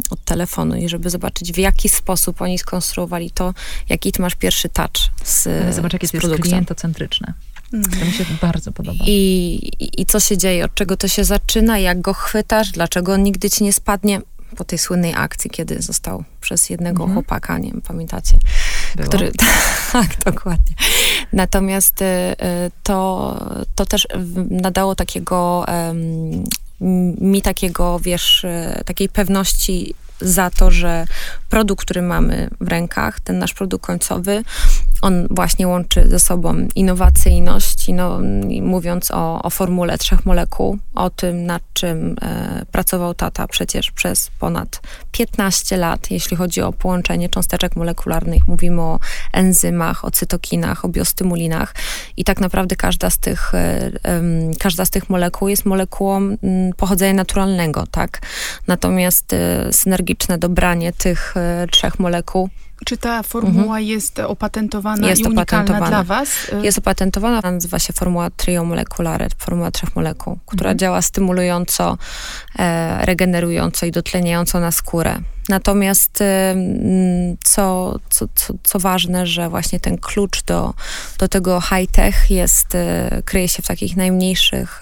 od 0.10 0.26
telefonu 0.26 0.76
i 0.76 0.90
żeby 0.90 1.10
zobaczyć, 1.10 1.52
w 1.52 1.58
jaki 1.58 1.90
sposób 1.90 2.42
oni 2.42 2.60
skonstruowali 2.60 3.32
to, 3.32 3.54
jaki 3.90 4.12
ty 4.12 4.22
masz 4.22 4.36
pierwszy 4.36 4.70
touch 4.70 4.92
z 5.24 5.76
zobacz, 5.76 5.94
jakie 5.94 6.08
to 6.08 6.28
jest 6.28 6.42
klientocentryczne. 6.42 7.34
To 7.72 8.06
mi 8.06 8.12
się 8.12 8.26
bardzo 8.42 8.72
podoba. 8.72 9.04
I, 9.08 9.20
i, 9.80 10.02
I 10.02 10.06
co 10.06 10.20
się 10.20 10.38
dzieje, 10.38 10.66
od 10.66 10.76
czego 10.76 10.98
to 10.98 11.08
się 11.08 11.24
zaczyna, 11.24 11.80
jak 11.80 12.02
go 12.02 12.14
chwytasz, 12.14 12.72
dlaczego 12.72 13.14
on 13.14 13.24
nigdy 13.24 13.50
ci 13.50 13.64
nie 13.64 13.74
spadnie 13.74 14.22
po 14.56 14.64
tej 14.64 14.80
słynnej 14.80 15.14
akcji, 15.16 15.50
kiedy 15.50 15.82
został 15.82 16.24
przez 16.42 16.70
jednego 16.70 17.04
mhm. 17.04 17.14
chłopaka, 17.14 17.58
nie 17.58 17.72
wiem, 17.72 17.82
pamiętacie? 17.82 18.38
Było? 18.96 19.08
Który, 19.08 19.32
tak, 19.92 20.08
dokładnie. 20.26 20.76
Natomiast 21.34 22.02
y, 22.02 22.06
y, 22.06 22.36
to, 22.84 23.40
to 23.76 23.86
też 23.86 24.08
nadało 24.50 24.96
takiego 24.96 25.66
mi 27.22 27.42
takiego, 27.42 28.00
wiesz, 28.00 28.44
y, 28.44 28.84
takiej 28.86 29.10
pewności 29.10 29.96
za 30.22 30.50
to, 30.50 30.72
że 30.72 31.06
produkt, 31.50 31.86
który 31.86 32.02
mamy 32.02 32.50
w 32.62 32.68
rękach, 32.68 33.20
ten 33.20 33.40
nasz 33.40 33.54
produkt 33.54 33.86
końcowy, 33.86 34.44
on 35.06 35.28
właśnie 35.32 35.68
łączy 35.68 36.10
ze 36.10 36.20
sobą 36.20 36.68
innowacyjność, 36.76 37.88
no, 37.88 38.20
mówiąc 38.62 39.12
o, 39.12 39.42
o 39.42 39.50
formule 39.50 39.98
trzech 39.98 40.26
molekuł, 40.26 40.78
o 40.96 41.10
tym, 41.10 41.46
nad 41.46 41.62
czym 41.74 42.16
e, 42.22 42.66
pracował 42.72 43.14
tata 43.14 43.48
przecież 43.48 43.92
przez 43.92 44.32
ponad 44.40 44.82
15 45.12 45.78
lat, 45.78 46.12
jeśli 46.12 46.38
chodzi 46.38 46.62
o 46.62 46.74
połączenie 46.74 47.30
cząsteczek 47.30 47.76
molekularnych. 47.76 48.48
Mówimy 48.48 48.82
o 48.82 49.00
enzymach, 49.34 50.06
o 50.06 50.12
cytokinach, 50.12 50.86
o 50.86 50.90
biostymulinach 50.90 51.76
i 52.18 52.24
tak 52.24 52.40
naprawdę 52.40 52.76
każda 52.76 53.10
z 53.10 53.18
tych, 53.18 53.54
e, 53.54 53.92
e, 54.04 54.22
każda 54.60 54.86
z 54.86 54.90
tych 54.90 55.10
molekuł 55.10 55.48
jest 55.48 55.66
molekułą 55.66 56.38
pochodzenia 56.78 57.14
naturalnego, 57.14 57.84
tak? 57.92 58.22
Natomiast 58.68 59.34
e, 59.34 59.74
synergiczne 59.74 60.38
dobranie 60.38 60.94
tych 60.94 61.38
e, 61.38 61.68
trzech 61.72 62.00
molekuł 62.00 62.50
czy 62.86 62.98
ta 62.98 63.24
formuła 63.24 63.78
mhm. 63.78 63.84
jest 63.84 64.20
opatentowana 64.20 65.08
jest 65.08 65.22
i 65.22 65.26
unikalna 65.26 65.88
dla 65.88 66.04
was? 66.04 66.30
Jest 66.62 66.78
opatentowana, 66.78 67.52
nazywa 67.52 67.80
się 67.80 67.94
formuła 67.94 68.30
triomolekulare, 68.30 69.28
formuła 69.38 69.72
trzech 69.72 69.96
molekuł, 69.96 70.38
która 70.46 70.70
mhm. 70.70 70.80
działa 70.80 71.02
stymulująco, 71.02 71.98
e, 72.60 73.06
regenerująco 73.06 73.86
i 73.86 73.92
dotleniająco 73.92 74.60
na 74.60 74.72
skórę. 74.72 75.20
Natomiast 75.50 76.22
e, 76.22 76.56
co, 77.44 77.96
co, 78.10 78.28
co, 78.36 78.54
co, 78.64 78.80
ważne, 78.80 79.28
że 79.28 79.50
właśnie 79.50 79.80
ten 79.80 79.98
klucz 79.98 80.44
do, 80.44 80.74
do 81.20 81.28
tego 81.28 81.62
high-tech 81.62 82.32
jest, 82.32 82.76
e, 82.76 83.22
kryje 83.26 83.48
się 83.48 83.64
w 83.64 83.68
takich 83.68 83.98
najmniejszych, 83.98 84.82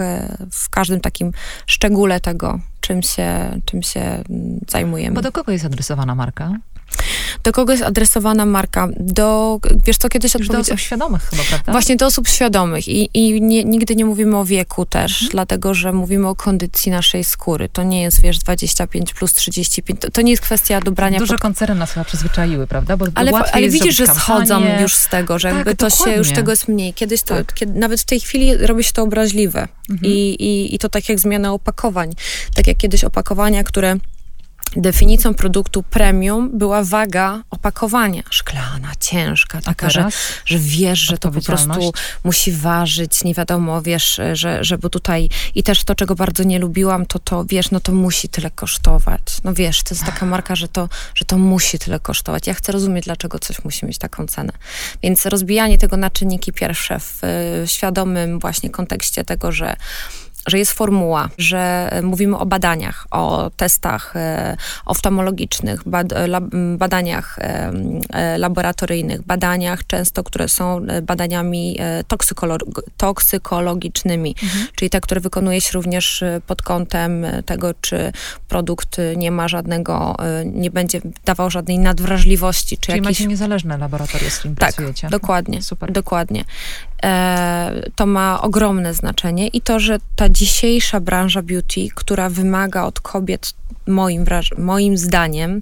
w 0.52 0.70
każdym 0.70 1.02
takim 1.02 1.32
szczególe 1.68 2.20
tego, 2.20 2.60
czym 2.82 3.04
się, 3.04 3.60
czym 3.66 3.84
się 3.84 4.24
zajmujemy. 4.70 5.16
Bo 5.16 5.22
do 5.22 5.32
kogo 5.32 5.52
jest 5.52 5.66
adresowana 5.66 6.16
marka? 6.16 6.54
Do 7.44 7.52
kogo 7.52 7.72
jest 7.72 7.84
adresowana 7.84 8.46
marka? 8.46 8.88
Do, 9.00 9.60
wiesz 9.86 9.98
co, 9.98 10.10
kiedyś 10.10 10.36
odpowiedziałam... 10.36 10.64
Do 10.64 10.74
osób 10.74 10.80
świadomych 10.80 11.24
chyba, 11.24 11.44
prawda? 11.44 11.72
Właśnie 11.72 11.96
do 11.96 12.06
osób 12.06 12.28
świadomych 12.28 12.88
i, 12.88 13.10
i 13.14 13.42
nie, 13.42 13.64
nigdy 13.64 13.96
nie 13.96 14.06
mówimy 14.06 14.38
o 14.38 14.46
wieku 14.46 14.86
też, 14.86 15.14
mhm. 15.14 15.32
dlatego, 15.32 15.74
że 15.74 15.94
mówimy 15.94 16.28
o 16.28 16.36
kondycji 16.36 16.92
naszej 16.92 17.24
skóry. 17.24 17.70
To 17.70 17.84
nie 17.84 18.02
jest, 18.02 18.22
wiesz, 18.22 18.40
25 18.40 19.14
plus 19.14 19.34
35, 19.34 20.02
to, 20.02 20.12
to 20.12 20.22
nie 20.22 20.32
jest 20.32 20.44
kwestia 20.44 20.82
dobrania... 20.82 21.20
Duże 21.20 21.34
pod... 21.34 21.42
koncerny 21.42 21.76
nas 21.76 21.92
chyba 21.92 22.04
przyzwyczaiły, 22.04 22.68
prawda? 22.68 22.98
Bo 22.98 23.06
ale, 23.16 23.32
ale 23.32 23.70
widzisz, 23.70 23.96
że 23.96 24.08
schodzą 24.08 24.62
już 24.82 24.96
z 24.96 25.08
tego, 25.08 25.40
że 25.40 25.48
tak, 25.48 25.58
jakby 25.58 25.76
to 25.76 25.90
dokładnie. 25.90 26.14
się, 26.14 26.18
już 26.18 26.32
tego 26.32 26.52
jest 26.52 26.68
mniej. 26.68 26.94
Kiedyś 26.94 27.24
to, 27.24 27.36
tak. 27.36 27.54
kiedy, 27.54 27.80
nawet 27.80 28.02
w 28.02 28.06
tej 28.06 28.20
chwili 28.20 28.58
robi 28.58 28.84
się 28.84 28.94
to 28.94 29.04
obraźliwe 29.04 29.68
mhm. 29.90 30.12
I, 30.12 30.16
i, 30.40 30.76
i 30.76 30.80
to 30.80 30.90
tak 30.90 31.10
jak 31.10 31.20
zmiana 31.20 31.54
opakowań. 31.54 32.14
Tak 32.56 32.68
jak 32.68 32.78
kiedyś 32.78 33.04
opakowania, 33.04 33.64
które 33.64 33.98
definicją 34.78 35.34
produktu 35.34 35.84
premium 35.84 36.50
była 36.58 36.84
waga 36.84 37.44
opakowania. 37.50 38.24
Szklana, 38.30 38.92
ciężka, 39.00 39.62
taka, 39.62 39.90
że, 39.90 40.08
że 40.46 40.60
wiesz, 40.60 41.00
że 41.00 41.18
to 41.18 41.32
po 41.32 41.42
prostu 41.42 41.94
musi 42.24 42.52
ważyć, 42.52 43.24
nie 43.24 43.34
wiadomo, 43.34 43.82
wiesz, 43.82 44.22
że, 44.34 44.64
że 44.64 44.78
bo 44.78 44.90
tutaj 44.90 45.30
i 45.56 45.64
też 45.64 45.84
to, 45.84 45.96
czego 45.96 46.16
bardzo 46.16 46.44
nie 46.44 46.60
lubiłam, 46.60 47.06
to 47.06 47.20
to, 47.20 47.46
wiesz, 47.46 47.72
no 47.72 47.80
to 47.80 47.92
musi 47.92 48.30
tyle 48.30 48.52
kosztować. 48.52 49.22
No 49.44 49.54
wiesz, 49.54 49.84
to 49.84 49.96
jest 49.96 50.06
taka 50.06 50.26
marka, 50.26 50.56
że 50.56 50.68
to, 50.68 50.90
że 51.16 51.26
to 51.26 51.38
musi 51.38 51.80
tyle 51.80 52.00
kosztować. 52.00 52.48
Ja 52.48 52.54
chcę 52.54 52.72
rozumieć, 52.72 53.06
dlaczego 53.06 53.40
coś 53.40 53.64
musi 53.64 53.86
mieć 53.86 53.98
taką 53.98 54.28
cenę. 54.28 54.54
Więc 55.04 55.26
rozbijanie 55.26 55.78
tego 55.78 55.98
na 55.98 56.10
czynniki 56.10 56.54
pierwsze 56.54 57.00
w, 57.00 57.20
w 57.22 57.72
świadomym 57.72 58.40
właśnie 58.40 58.70
kontekście 58.70 59.24
tego, 59.24 59.52
że 59.52 59.76
że 60.48 60.60
jest 60.60 60.72
formuła, 60.72 61.30
że 61.38 61.90
mówimy 62.04 62.38
o 62.38 62.46
badaniach, 62.46 63.08
o 63.12 63.52
testach 63.58 64.16
e, 64.16 64.58
oftalmologicznych, 64.86 65.82
bad, 65.86 66.08
badaniach 66.78 67.40
e, 67.40 68.38
laboratoryjnych, 68.38 69.22
badaniach 69.22 69.88
często, 69.88 70.24
które 70.24 70.50
są 70.50 70.86
e, 70.88 71.02
badaniami 71.02 71.78
toksykologicznymi, 72.98 74.36
mhm. 74.44 74.68
czyli 74.76 74.90
te, 74.90 75.02
które 75.02 75.22
wykonuje 75.22 75.62
się 75.62 75.72
również 75.74 76.24
pod 76.48 76.62
kątem 76.62 77.26
tego, 77.46 77.74
czy 77.82 78.12
produkt 78.48 78.98
nie 79.18 79.32
ma 79.32 79.48
żadnego, 79.48 80.16
nie 80.46 80.72
będzie 80.72 81.02
dawał 81.26 81.50
żadnej 81.50 81.80
nadwrażliwości. 81.80 82.78
Czy 82.78 82.86
czyli 82.86 82.98
jakiś... 82.98 83.20
macie 83.20 83.30
niezależne 83.30 83.78
laboratoria, 83.78 84.30
z 84.30 84.38
którym 84.38 84.56
tak, 84.56 84.76
pracujecie. 84.76 85.10
dokładnie. 85.10 85.62
Super. 85.62 85.92
Dokładnie. 85.92 86.46
To 87.96 88.06
ma 88.06 88.42
ogromne 88.42 88.94
znaczenie 88.94 89.48
i 89.48 89.62
to, 89.62 89.80
że 89.80 89.98
ta 90.16 90.30
dzisiejsza 90.30 91.00
branża 91.00 91.42
beauty, 91.42 91.88
która 91.96 92.30
wymaga 92.30 92.84
od 92.84 93.00
kobiet, 93.00 93.54
moim, 93.88 94.26
moim 94.58 94.98
zdaniem, 94.98 95.62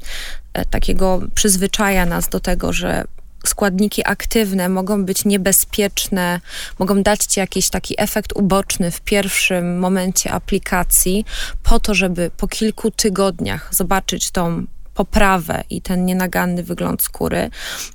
e, 0.53 0.65
takiego 0.65 1.19
przyzwyczaja 1.35 2.05
nas 2.05 2.29
do 2.29 2.39
tego, 2.39 2.73
że 2.73 3.03
składniki 3.45 4.01
aktywne 4.05 4.69
mogą 4.69 5.05
być 5.05 5.25
niebezpieczne, 5.25 6.41
mogą 6.79 7.03
dać 7.03 7.25
ci 7.25 7.39
jakiś 7.39 7.69
taki 7.69 7.95
efekt 7.97 8.33
uboczny 8.35 8.91
w 8.91 9.01
pierwszym 9.01 9.79
momencie 9.79 10.31
aplikacji, 10.31 11.25
po 11.63 11.79
to, 11.79 11.93
żeby 11.93 12.31
po 12.37 12.47
kilku 12.47 12.91
tygodniach 12.91 13.75
zobaczyć 13.75 14.31
tą 14.31 14.65
poprawę 14.93 15.63
i 15.69 15.81
ten 15.81 16.05
nienaganny 16.05 16.63
wygląd 16.63 17.03
skóry. 17.03 17.49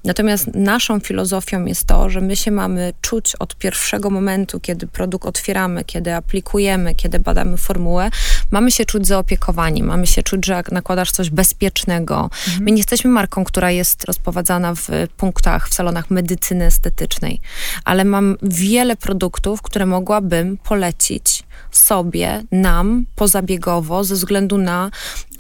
Natomiast 0.05 0.55
naszą 0.55 1.01
filozofią 1.01 1.65
jest 1.65 1.85
to, 1.85 2.11
że 2.11 2.21
my 2.21 2.37
się 2.37 2.51
mamy 2.51 2.93
czuć 3.01 3.37
od 3.37 3.57
pierwszego 3.57 4.11
momentu, 4.11 4.61
kiedy 4.61 4.87
produkt 4.87 5.27
otwieramy, 5.27 5.85
kiedy 5.85 6.15
aplikujemy, 6.15 6.95
kiedy 6.95 7.19
badamy 7.19 7.57
formułę, 7.57 8.11
mamy 8.51 8.71
się 8.71 8.85
czuć 8.85 9.07
zaopiekowani, 9.07 9.83
mamy 9.83 10.07
się 10.07 10.23
czuć, 10.23 10.47
że 10.47 10.63
nakładasz 10.73 11.11
coś 11.11 11.31
bezpiecznego. 11.31 12.31
Mhm. 12.47 12.65
My 12.65 12.71
nie 12.71 12.77
jesteśmy 12.77 13.11
marką, 13.11 13.45
która 13.45 13.71
jest 13.71 14.05
rozprowadzana 14.05 14.75
w 14.75 14.89
punktach, 15.17 15.69
w 15.69 15.75
salonach 15.75 16.11
medycyny 16.11 16.65
estetycznej, 16.65 17.41
ale 17.85 18.05
mam 18.05 18.37
wiele 18.43 18.97
produktów, 18.97 19.63
które 19.63 19.87
mogłabym 19.87 20.57
polecić 20.57 21.43
sobie, 21.77 22.43
nam, 22.53 23.07
pozabiegowo, 23.15 24.05
ze 24.05 24.15
względu 24.15 24.59
na 24.59 24.91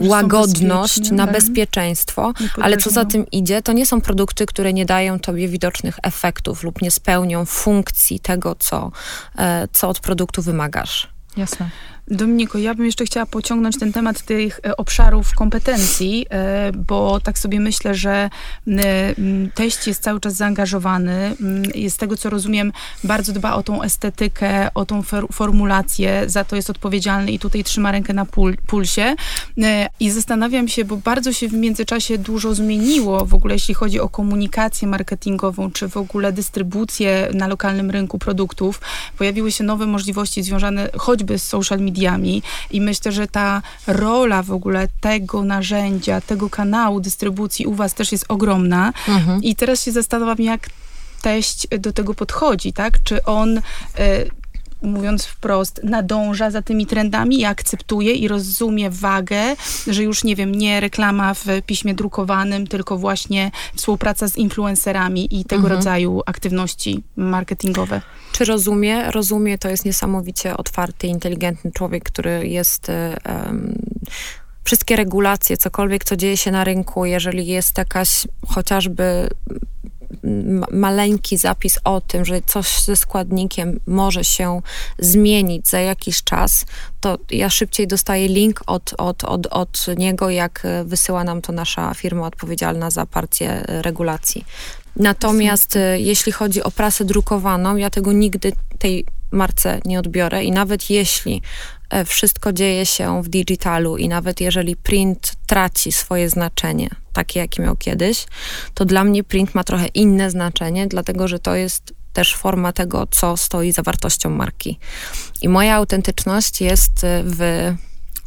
łagodność, 0.01 1.11
na 1.11 1.27
tak? 1.27 1.35
bezpieczeństwo, 1.35 2.33
ale 2.61 2.77
co 2.77 2.91
za 2.91 3.05
tym 3.05 3.31
idzie, 3.31 3.63
to 3.63 3.73
nie 3.73 3.87
są 3.87 4.01
produkty, 4.01 4.47
które 4.47 4.73
nie 4.73 4.87
dają 4.87 5.19
tobie 5.19 5.49
widocznych 5.49 5.99
efektów 6.03 6.63
lub 6.63 6.83
nie 6.83 6.91
spełnią 6.91 7.45
funkcji 7.45 8.21
tego, 8.21 8.57
co, 8.59 8.93
e, 9.39 9.69
co 9.73 9.89
od 9.89 10.01
produktu 10.01 10.43
wymagasz. 10.43 11.09
Jasne. 11.37 11.71
Dominiko, 12.09 12.59
ja 12.59 12.75
bym 12.75 12.87
jeszcze 12.87 13.05
chciała 13.05 13.27
pociągnąć 13.27 13.79
ten 13.79 13.93
temat 13.93 14.23
tych 14.23 14.61
e, 14.67 14.77
obszarów 14.77 15.35
kompetencji, 15.35 16.27
e, 16.31 16.73
bo 16.73 17.21
tak 17.21 17.39
sobie 17.39 17.61
myślę, 17.61 17.95
że 17.95 18.31
teść 19.55 19.87
jest 19.87 20.03
cały 20.03 20.21
czas 20.21 20.35
zaangażowany. 20.35 21.37
Z 21.89 21.97
tego, 21.97 22.17
co 22.17 22.31
rozumiem, 22.31 22.73
bardzo 23.05 23.33
dba 23.33 23.55
o 23.55 23.63
tą 23.63 23.83
estetykę, 23.83 24.75
o 24.75 24.85
tą 24.85 25.03
formulację, 25.33 26.23
za 26.27 26.45
to 26.45 26.57
jest 26.57 26.71
odpowiedzialny 26.71 27.33
i 27.33 27.39
tutaj 27.39 27.65
trzyma 27.65 27.93
rękę 27.93 28.13
na 28.13 28.27
pul 28.27 28.57
pulsie. 28.67 29.15
E, 29.63 29.89
I 30.01 30.11
zastanawiam 30.11 30.69
się, 30.69 30.85
bo 30.85 30.97
bardzo 30.97 31.33
się 31.33 31.49
w 31.49 31.53
międzyczasie 31.53 32.19
dużo 32.19 32.55
zmieniło 32.55 33.27
w 33.27 33.35
ogóle, 33.35 33.55
jeśli 33.55 33.75
chodzi 33.75 34.01
o 34.01 34.09
komunikację 34.09 34.89
marketingową, 34.89 35.71
czy 35.71 35.89
w 35.89 35.97
ogóle 35.97 36.33
dystrybucję 36.33 37.29
na 37.35 37.47
lokalnym 37.49 37.91
rynku 37.91 38.19
produktów. 38.19 38.81
Pojawiły 39.19 39.53
się 39.53 39.65
nowe 39.65 39.87
możliwości 39.87 40.43
związane 40.43 40.91
choćby 40.99 41.39
z 41.39 41.43
social 41.43 41.81
media, 41.81 41.96
mediami 41.97 42.43
i 42.71 42.81
myślę, 42.81 43.13
że 43.13 43.27
ta 43.27 43.63
rola 43.87 44.43
w 44.43 44.51
ogóle 44.51 44.89
tego 45.01 45.45
narzędzia, 45.45 46.21
tego 46.21 46.51
kanału 46.51 47.01
dystrybucji 47.01 47.67
u 47.67 47.75
was 47.75 47.95
też 47.95 48.13
jest 48.13 48.25
ogromna 48.29 48.93
mhm. 49.09 49.43
i 49.43 49.57
teraz 49.57 49.85
się 49.85 49.93
zastanawiam, 49.93 50.41
jak 50.41 50.69
teść 51.23 51.67
do 51.79 51.93
tego 51.93 52.15
podchodzi, 52.15 52.73
tak? 52.73 53.03
Czy 53.03 53.25
on... 53.25 53.59
Y 53.59 54.31
mówiąc 54.83 55.25
wprost, 55.25 55.81
nadąża 55.85 56.51
za 56.51 56.63
tymi 56.63 56.87
trendami 56.87 57.41
i 57.41 57.45
akceptuje 57.45 58.13
i 58.13 58.29
rozumie 58.29 58.91
wagę, 58.91 59.41
że 59.87 60.03
już, 60.03 60.25
nie 60.25 60.37
wiem, 60.37 60.55
nie 60.55 60.81
reklama 60.81 61.35
w 61.35 61.45
piśmie 61.67 61.95
drukowanym, 61.95 62.67
tylko 62.67 62.99
właśnie 62.99 63.51
współpraca 63.75 64.29
z 64.29 64.37
influencerami 64.37 65.41
i 65.41 65.45
tego 65.45 65.63
mhm. 65.63 65.75
rodzaju 65.75 66.23
aktywności 66.27 67.03
marketingowe. 67.17 68.03
Czy 68.33 68.45
rozumie? 68.45 69.11
Rozumie, 69.11 69.59
to 69.59 69.69
jest 69.69 69.85
niesamowicie 69.85 70.57
otwarty, 70.57 71.07
inteligentny 71.07 71.73
człowiek, 71.73 72.05
który 72.05 72.49
jest... 72.49 72.89
Um, 73.29 73.79
wszystkie 74.65 74.97
regulacje, 74.97 75.57
cokolwiek, 75.57 76.05
co 76.05 76.17
dzieje 76.17 76.37
się 76.37 76.51
na 76.51 76.65
rynku, 76.65 77.05
jeżeli 77.05 77.47
jest 77.47 77.79
jakaś 77.79 78.27
chociażby 78.47 79.29
maleńki 80.71 81.37
zapis 81.37 81.79
o 81.85 82.01
tym, 82.01 82.25
że 82.25 82.43
coś 82.47 82.83
ze 82.83 82.97
składnikiem 82.97 83.81
może 83.87 84.25
się 84.25 84.63
zmienić 84.99 85.69
za 85.69 85.81
jakiś 85.81 86.23
czas, 86.23 86.65
to 87.01 87.19
ja 87.31 87.51
szybciej 87.51 87.87
dostaję 87.87 88.29
link 88.29 88.63
od, 88.67 88.95
od, 88.99 89.25
od, 89.25 89.47
od 89.51 89.87
niego, 89.99 90.31
jak 90.31 90.67
wysyła 90.85 91.25
nam 91.25 91.43
to 91.43 91.53
nasza 91.53 91.95
firma 91.95 92.27
odpowiedzialna 92.27 92.91
za 92.91 93.07
partię 93.07 93.65
regulacji. 93.67 94.45
Natomiast 94.97 95.77
e, 95.77 96.01
jeśli 96.01 96.33
chodzi 96.33 96.63
o 96.63 96.71
prasę 96.71 97.05
drukowaną, 97.05 97.77
ja 97.77 97.91
tego 97.91 98.13
nigdy 98.13 98.53
tej 98.79 99.05
marce 99.37 99.81
nie 99.85 99.99
odbiorę 99.99 100.45
i 100.45 100.51
nawet 100.51 100.91
jeśli 100.91 101.43
e, 101.91 102.05
wszystko 102.05 102.53
dzieje 102.53 102.87
się 102.87 103.23
w 103.23 103.29
digitalu 103.29 103.97
i 103.97 104.09
nawet 104.09 104.41
jeżeli 104.41 104.77
print 104.77 105.33
traci 105.47 105.93
swoje 105.93 106.31
znaczenie, 106.31 106.89
takie 107.13 107.41
jakie 107.41 107.63
miał 107.63 107.77
kiedyś, 107.77 108.27
to 108.75 108.85
dla 108.85 109.05
mnie 109.05 109.25
print 109.25 109.55
ma 109.55 109.65
trochę 109.65 109.87
inne 109.87 110.31
znaczenie, 110.31 110.87
dlatego 110.87 111.29
że 111.29 111.39
to 111.39 111.55
jest 111.55 111.95
też 112.13 112.35
forma 112.35 112.73
tego, 112.73 113.07
co 113.11 113.37
stoi 113.37 113.73
za 113.73 113.83
wartością 113.83 114.31
marki. 114.31 114.79
I 115.43 115.49
moja 115.49 115.75
autentyczność 115.75 116.61
jest 116.61 117.05
e, 117.05 117.23
w 117.25 117.73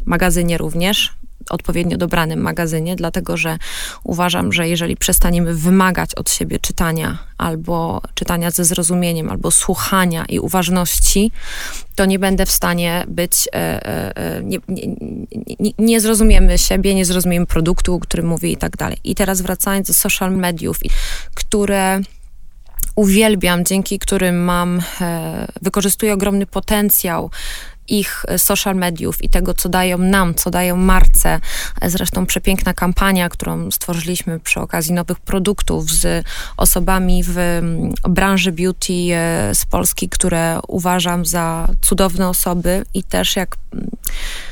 magazynie 0.05 0.57
również, 0.57 1.13
odpowiednio 1.49 1.97
dobranym 1.97 2.41
magazynie, 2.41 2.95
dlatego 2.95 3.37
że 3.37 3.57
uważam, 4.03 4.53
że 4.53 4.67
jeżeli 4.67 4.97
przestaniemy 4.97 5.53
wymagać 5.53 6.15
od 6.15 6.29
siebie 6.29 6.59
czytania 6.59 7.17
albo 7.37 8.01
czytania 8.13 8.51
ze 8.51 8.65
zrozumieniem, 8.65 9.29
albo 9.29 9.51
słuchania 9.51 10.25
i 10.25 10.39
uważności, 10.39 11.31
to 11.95 12.05
nie 12.05 12.19
będę 12.19 12.45
w 12.45 12.51
stanie 12.51 13.05
być, 13.07 13.47
e, 13.47 13.55
e, 13.55 14.17
e 14.17 14.43
nie, 14.43 14.57
nie, 14.67 14.87
nie, 15.59 15.71
nie, 15.77 16.01
zrozumiemy 16.01 16.57
siebie, 16.57 16.95
nie 16.95 17.05
zrozumiemy 17.05 17.45
produktu, 17.45 17.99
który 17.99 18.23
mówi 18.23 18.51
i 18.51 18.57
tak 18.57 18.77
dalej. 18.77 18.97
I 19.03 19.15
teraz 19.15 19.41
wracając 19.41 19.87
do 19.87 19.93
social 19.93 20.31
mediów, 20.31 20.79
które 21.35 22.01
uwielbiam, 22.95 23.65
dzięki 23.65 23.99
którym 23.99 24.43
mam, 24.43 24.81
wykorzystuję 25.61 26.13
ogromny 26.13 26.45
potencjał 26.45 27.31
ich 27.91 28.25
social 28.37 28.75
mediów 28.75 29.23
i 29.23 29.29
tego, 29.29 29.53
co 29.53 29.69
dają 29.69 29.97
nam, 29.97 30.35
co 30.35 30.49
dają 30.49 30.77
marce. 30.77 31.39
Zresztą 31.81 32.25
przepiękna 32.25 32.73
kampania, 32.73 33.29
którą 33.29 33.71
stworzyliśmy 33.71 34.39
przy 34.39 34.59
okazji 34.59 34.93
nowych 34.93 35.19
produktów 35.19 35.91
z 35.91 36.25
osobami 36.57 37.23
w 37.27 37.61
branży 38.09 38.51
beauty 38.51 38.93
e, 38.93 39.55
z 39.55 39.65
Polski, 39.65 40.09
które 40.09 40.59
uważam 40.67 41.25
za 41.25 41.67
cudowne 41.81 42.29
osoby 42.29 42.85
i 42.93 43.03
też 43.03 43.35
jak 43.35 43.57
E, 43.75 44.48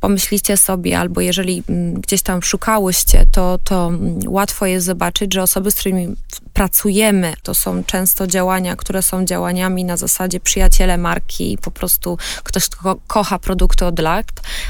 pomyślicie 0.00 0.56
sobie, 0.56 0.98
albo 0.98 1.20
jeżeli 1.20 1.62
mm, 1.68 1.94
gdzieś 1.94 2.22
tam 2.22 2.42
szukałyście, 2.42 3.26
to, 3.32 3.58
to 3.64 3.86
mm, 3.86 4.20
łatwo 4.26 4.66
jest 4.66 4.86
zobaczyć, 4.86 5.34
że 5.34 5.42
osoby, 5.42 5.70
z 5.70 5.74
którymi 5.74 6.16
pracujemy, 6.52 7.34
to 7.42 7.54
są 7.54 7.84
często 7.84 8.26
działania, 8.26 8.76
które 8.76 9.02
są 9.02 9.24
działaniami 9.24 9.84
na 9.84 9.96
zasadzie 9.96 10.40
przyjaciele 10.40 10.98
marki, 10.98 11.58
po 11.62 11.70
prostu 11.70 12.18
ktoś, 12.42 12.68
kto 12.68 12.96
kocha 13.06 13.38
produkty 13.38 13.86
od 13.86 13.98
lat, 13.98 14.26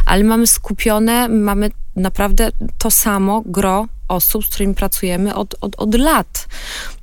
ale 0.06 0.24
mamy 0.24 0.46
skupione, 0.46 1.28
mamy 1.28 1.70
naprawdę 1.96 2.50
to 2.78 2.90
samo 2.90 3.42
gro 3.46 3.86
osób, 4.08 4.44
z 4.44 4.48
którymi 4.48 4.74
pracujemy 4.74 5.34
od, 5.34 5.54
od, 5.60 5.74
od 5.76 5.94
lat. 5.94 6.46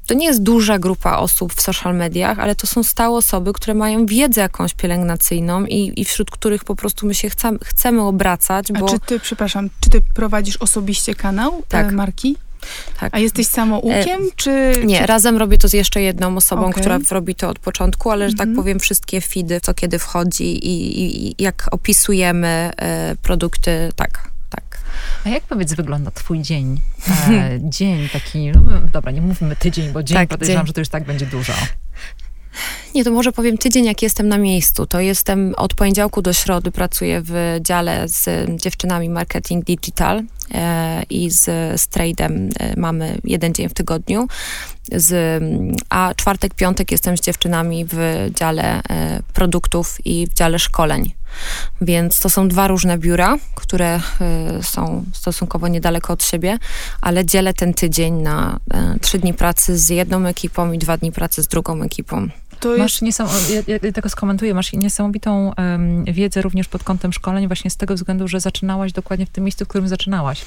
To 0.08 0.14
nie 0.14 0.26
jest 0.26 0.44
duża 0.44 0.80
grupa 0.80 1.18
osób 1.18 1.54
w 1.54 1.62
social 1.62 1.96
mediach, 1.96 2.40
ale 2.40 2.56
to 2.56 2.68
są 2.68 2.84
stałe 2.84 3.18
osoby, 3.18 3.54
które 3.54 3.74
mają 3.74 4.06
wiedzę 4.06 4.42
jakąś 4.42 4.74
pielęgnacyjną 4.74 5.66
i, 5.66 6.02
i 6.02 6.06
wśród 6.06 6.32
których 6.32 6.64
po 6.64 6.76
prostu 6.76 7.08
my 7.08 7.16
się 7.16 7.30
chcemy, 7.30 7.58
chcemy 7.64 8.02
obracać. 8.02 8.72
Bo... 8.72 8.86
A 8.86 8.90
czy 8.90 9.00
ty, 9.00 9.20
przepraszam, 9.20 9.70
czy 9.80 9.90
ty 9.90 10.02
prowadzisz 10.14 10.58
osobiście 10.58 11.16
kanał 11.16 11.64
tak. 11.68 11.92
marki? 11.92 12.36
Tak. 13.00 13.16
A 13.16 13.20
jesteś 13.20 13.48
samoukiem, 13.48 14.22
e, 14.22 14.36
czy... 14.36 14.74
Nie, 14.86 15.00
czy... 15.00 15.06
razem 15.06 15.38
robię 15.38 15.58
to 15.58 15.68
z 15.68 15.74
jeszcze 15.74 16.02
jedną 16.02 16.38
osobą, 16.38 16.66
okay. 16.66 16.82
która 16.82 17.00
robi 17.12 17.36
to 17.36 17.50
od 17.50 17.60
początku, 17.60 18.12
ale, 18.12 18.30
że 18.30 18.36
tak 18.36 18.48
mhm. 18.48 18.56
powiem, 18.56 18.80
wszystkie 18.80 19.22
feedy, 19.22 19.62
co 19.62 19.74
kiedy 19.74 20.00
wchodzi 20.00 20.68
i, 20.68 21.02
i, 21.02 21.28
i 21.28 21.44
jak 21.44 21.68
opisujemy 21.72 22.72
e, 22.78 23.16
produkty, 23.16 23.90
tak. 23.96 24.37
A 25.26 25.30
jak 25.30 25.44
powiedz 25.44 25.74
wygląda 25.74 26.12
twój 26.12 26.42
dzień? 26.42 26.82
E, 27.30 27.60
dzień 27.78 28.10
taki, 28.10 28.52
no 28.52 28.62
dobra, 28.94 29.12
nie 29.12 29.22
mówmy 29.22 29.56
tydzień, 29.56 29.92
bo 29.92 30.04
dzień 30.04 30.18
tak, 30.18 30.30
podejrzewam, 30.30 30.66
dzień. 30.66 30.68
że 30.68 30.74
to 30.74 30.82
już 30.82 30.90
tak 30.90 31.04
będzie 31.04 31.26
dużo. 31.26 31.54
Nie, 32.98 33.04
to 33.04 33.12
może 33.12 33.32
powiem 33.32 33.58
tydzień, 33.58 33.86
jak 33.86 34.02
jestem 34.02 34.28
na 34.28 34.38
miejscu. 34.38 34.86
To 34.86 35.00
jestem 35.00 35.54
od 35.58 35.74
poniedziałku 35.74 36.22
do 36.22 36.34
środy, 36.34 36.72
pracuję 36.72 37.22
w 37.26 37.58
dziale 37.62 38.08
z 38.08 38.50
dziewczynami 38.62 39.10
marketing 39.10 39.66
digital 39.66 40.24
e, 40.54 41.04
i 41.10 41.32
z, 41.32 41.44
z 41.82 41.90
trade'em 41.90 42.50
e, 42.60 42.80
mamy 42.80 43.18
jeden 43.24 43.54
dzień 43.54 43.70
w 43.70 43.74
tygodniu. 43.74 44.28
Z, 44.92 45.44
a 45.90 46.14
czwartek, 46.16 46.54
piątek 46.54 46.92
jestem 46.92 47.18
z 47.18 47.22
dziewczynami 47.22 47.86
w 47.86 48.30
dziale 48.36 48.82
e, 48.90 49.22
produktów 49.34 49.98
i 50.06 50.28
w 50.28 50.34
dziale 50.34 50.60
szkoleń. 50.60 51.14
Więc 51.82 52.20
to 52.20 52.30
są 52.30 52.48
dwa 52.48 52.68
różne 52.68 52.98
biura, 52.98 53.38
które 53.56 54.00
są 54.62 55.04
stosunkowo 55.14 55.68
niedaleko 55.68 56.14
od 56.14 56.24
siebie, 56.24 56.58
ale 57.02 57.26
dzielę 57.26 57.54
ten 57.54 57.74
tydzień 57.74 58.14
na 58.14 58.60
trzy 59.02 59.20
dni 59.20 59.34
pracy 59.34 59.78
z 59.78 59.90
jedną 59.90 60.26
ekipą 60.26 60.72
i 60.72 60.78
dwa 60.78 60.98
dni 60.98 61.12
pracy 61.12 61.44
z 61.44 61.48
drugą 61.48 61.84
ekipą. 61.84 62.30
To 62.60 62.78
masz 62.78 63.02
jest... 63.02 63.20
ja, 63.68 63.78
ja 63.84 63.92
tego 63.92 64.10
skomentuję, 64.10 64.54
masz 64.54 64.74
niesamowitą 64.74 65.54
um, 65.58 66.06
wiedzę 66.06 66.42
również 66.42 66.68
pod 66.68 66.84
kątem 66.84 67.14
szkoleń, 67.14 67.48
właśnie 67.48 67.72
z 67.72 67.78
tego 67.78 67.96
względu, 67.96 68.28
że 68.28 68.40
zaczynałaś 68.40 68.92
dokładnie 68.92 69.26
w 69.26 69.30
tym 69.30 69.44
miejscu, 69.44 69.66
w 69.66 69.68
którym 69.68 69.88
zaczynałaś. 69.88 70.42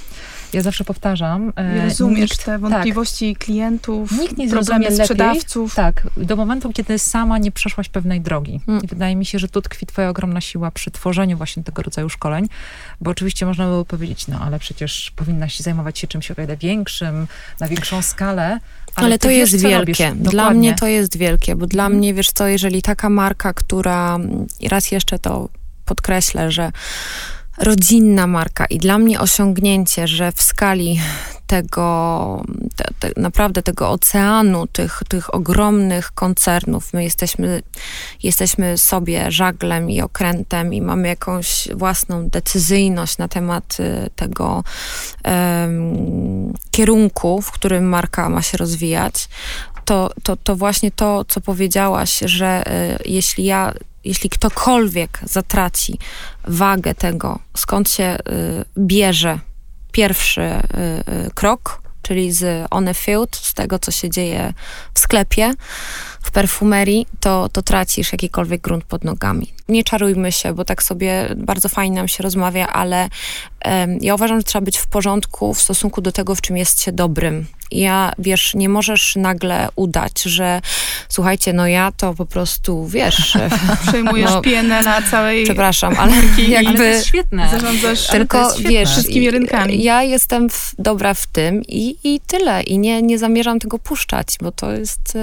Ja 0.53 0.63
zawsze 0.63 0.85
powtarzam. 0.85 1.53
E, 1.57 1.85
Rozumiesz 1.85 2.31
nikt, 2.31 2.45
te 2.45 2.53
tak. 2.53 2.61
wątpliwości 2.61 3.35
tak, 3.35 3.45
klientów, 3.45 4.13
nikt 4.13 4.39
nie 4.39 4.49
problemy 4.49 4.97
sprzedawców. 4.97 5.77
Lepiej, 5.77 6.03
tak, 6.03 6.27
do 6.27 6.37
momentu, 6.37 6.73
kiedy 6.73 6.99
sama 6.99 7.39
nie 7.39 7.53
przeszłaś 7.53 7.89
pewnej 7.89 8.21
drogi. 8.21 8.61
Mm. 8.69 8.83
I 8.83 8.87
wydaje 8.87 9.17
mi 9.17 9.27
się, 9.27 9.39
że 9.39 9.49
tu 9.49 9.63
tkwi 9.63 9.87
twoja 9.87 10.09
ogromna 10.09 10.41
siła 10.41 10.71
przy 10.71 10.91
tworzeniu 10.91 11.37
właśnie 11.37 11.63
tego 11.63 11.83
rodzaju 11.83 12.09
szkoleń, 12.09 12.49
bo 13.01 13.11
oczywiście 13.11 13.47
można 13.47 13.67
było 13.67 13.85
powiedzieć, 13.85 14.29
no 14.29 14.41
ale 14.41 14.59
przecież 14.59 15.13
powinnaś 15.17 15.61
zajmować 15.61 15.99
się 15.99 16.07
czymś 16.07 16.31
o 16.31 16.35
wiele 16.35 16.57
większym, 16.57 17.27
na 17.61 17.69
większą 17.69 18.03
skalę, 18.03 18.59
ale, 18.95 19.07
ale 19.07 19.19
to 19.19 19.31
jest 19.31 19.63
wielkie. 19.63 20.13
Dla 20.17 20.51
mnie 20.51 20.75
to 20.75 20.87
jest 20.87 21.17
wielkie, 21.17 21.57
bo 21.57 21.67
dla 21.67 21.87
mm. 21.87 22.00
Mnie, 22.01 22.15
wiesz 22.15 22.31
co, 22.33 22.47
jeżeli 22.47 22.83
taka 22.83 23.09
marka, 23.09 23.53
która, 23.53 24.19
i 24.61 24.69
raz 24.69 24.91
jeszcze 24.91 25.19
to 25.19 25.49
podkreślę, 25.85 26.51
że 26.51 26.73
rodzinna 27.59 28.27
marka 28.27 28.67
i 28.67 28.79
dla 28.79 28.99
mnie 28.99 29.21
osiągnięcie, 29.21 30.09
że 30.09 30.33
w 30.33 30.43
skali 30.43 31.01
tego, 31.47 32.45
te, 32.77 32.85
te, 32.99 33.21
naprawdę 33.21 33.63
tego 33.63 33.91
oceanu, 33.91 34.67
tych, 34.67 35.03
tych 35.09 35.35
ogromnych 35.35 36.13
koncernów, 36.13 36.93
my 36.93 37.05
jesteśmy, 37.05 37.63
jesteśmy 38.23 38.79
sobie 38.79 39.31
żaglem 39.31 39.91
i 39.91 40.03
okrętem 40.03 40.75
i 40.75 40.83
mamy 40.83 41.09
jakąś 41.09 41.69
własną 41.75 42.29
decyzyjność 42.29 43.19
na 43.19 43.29
temat 43.29 43.77
y, 43.81 44.11
tego 44.17 44.65
um, 45.25 46.55
kierunku, 46.71 47.43
w 47.43 47.51
którym 47.51 47.89
marka 47.89 48.29
ma 48.29 48.43
się 48.43 48.59
rozwijać, 48.59 49.29
to, 49.91 50.11
to, 50.23 50.37
to 50.37 50.57
właśnie 50.57 50.91
to, 50.91 51.25
co 51.25 51.41
powiedziałaś, 51.41 52.19
że 52.25 52.63
y, 52.67 52.99
jeśli 53.05 53.45
ja 53.45 53.73
jeśli 54.05 54.31
ktokolwiek 54.31 55.21
zatraci 55.25 55.99
wagę 56.45 56.95
tego, 56.95 57.39
skąd 57.57 57.91
się 57.91 58.05
y, 58.05 58.65
bierze 58.79 59.39
pierwszy 59.93 60.41
y, 60.41 60.53
y, 61.27 61.31
krok, 61.35 61.83
czyli 62.03 62.33
z 62.33 62.67
on 62.71 62.95
field, 62.95 63.37
z 63.37 63.55
tego, 63.55 63.79
co 63.79 63.91
się 63.91 64.11
dzieje 64.11 64.53
w 64.95 64.99
sklepie, 64.99 65.55
w 66.23 66.31
perfumerii, 66.31 67.07
to, 67.21 67.49
to 67.49 67.63
tracisz 67.63 68.13
jakikolwiek 68.13 68.61
grunt 68.61 68.85
pod 68.85 69.05
nogami. 69.05 69.53
Nie 69.69 69.85
czarujmy 69.85 70.33
się, 70.33 70.55
bo 70.55 70.65
tak 70.65 70.83
sobie 70.83 71.35
bardzo 71.37 71.69
fajnie 71.69 71.97
nam 71.97 72.09
się 72.09 72.23
rozmawia, 72.23 72.67
ale 72.67 73.09
ja 74.01 74.15
uważam, 74.15 74.39
że 74.39 74.45
trzeba 74.45 74.65
być 74.65 74.79
w 74.79 74.87
porządku 74.87 75.55
w 75.55 75.63
stosunku 75.63 76.01
do 76.01 76.13
tego, 76.13 76.35
w 76.35 76.41
czym 76.41 76.57
jest 76.57 76.83
się 76.83 76.93
dobrym. 76.93 77.47
Ja, 77.71 78.13
wiesz, 78.19 78.55
nie 78.55 78.69
możesz 78.69 79.17
nagle 79.17 79.69
udać, 79.77 80.23
że 80.23 80.61
słuchajcie, 81.09 81.53
no 81.53 81.67
ja 81.67 81.93
to 81.93 82.15
po 82.15 82.27
prostu, 82.27 82.87
wiesz... 82.87 83.39
Przejmujesz 83.89 84.31
no, 84.31 84.41
pienę 84.41 84.83
na 84.83 85.03
całej... 85.03 85.45
Przepraszam, 85.45 85.95
ale 86.01 86.13
jakby... 86.49 86.69
Ale 86.69 86.77
to 86.79 86.85
jest 86.85 87.07
świetne. 87.07 87.49
Zarządzasz, 87.51 88.07
tylko, 88.07 88.55
wiesz, 88.59 88.91
wszystkimi 88.91 89.31
rynkami. 89.31 89.83
Ja 89.83 90.03
jestem 90.03 90.51
w, 90.51 90.75
dobra 90.79 91.15
w 91.15 91.27
tym 91.27 91.63
i, 91.69 91.97
i 92.05 92.21
tyle. 92.27 92.63
I 92.63 92.79
nie, 92.79 93.03
nie 93.03 93.19
zamierzam 93.19 93.59
tego 93.59 93.79
puszczać, 93.79 94.27
bo 94.41 94.53
to 94.53 94.73
jest... 94.73 95.19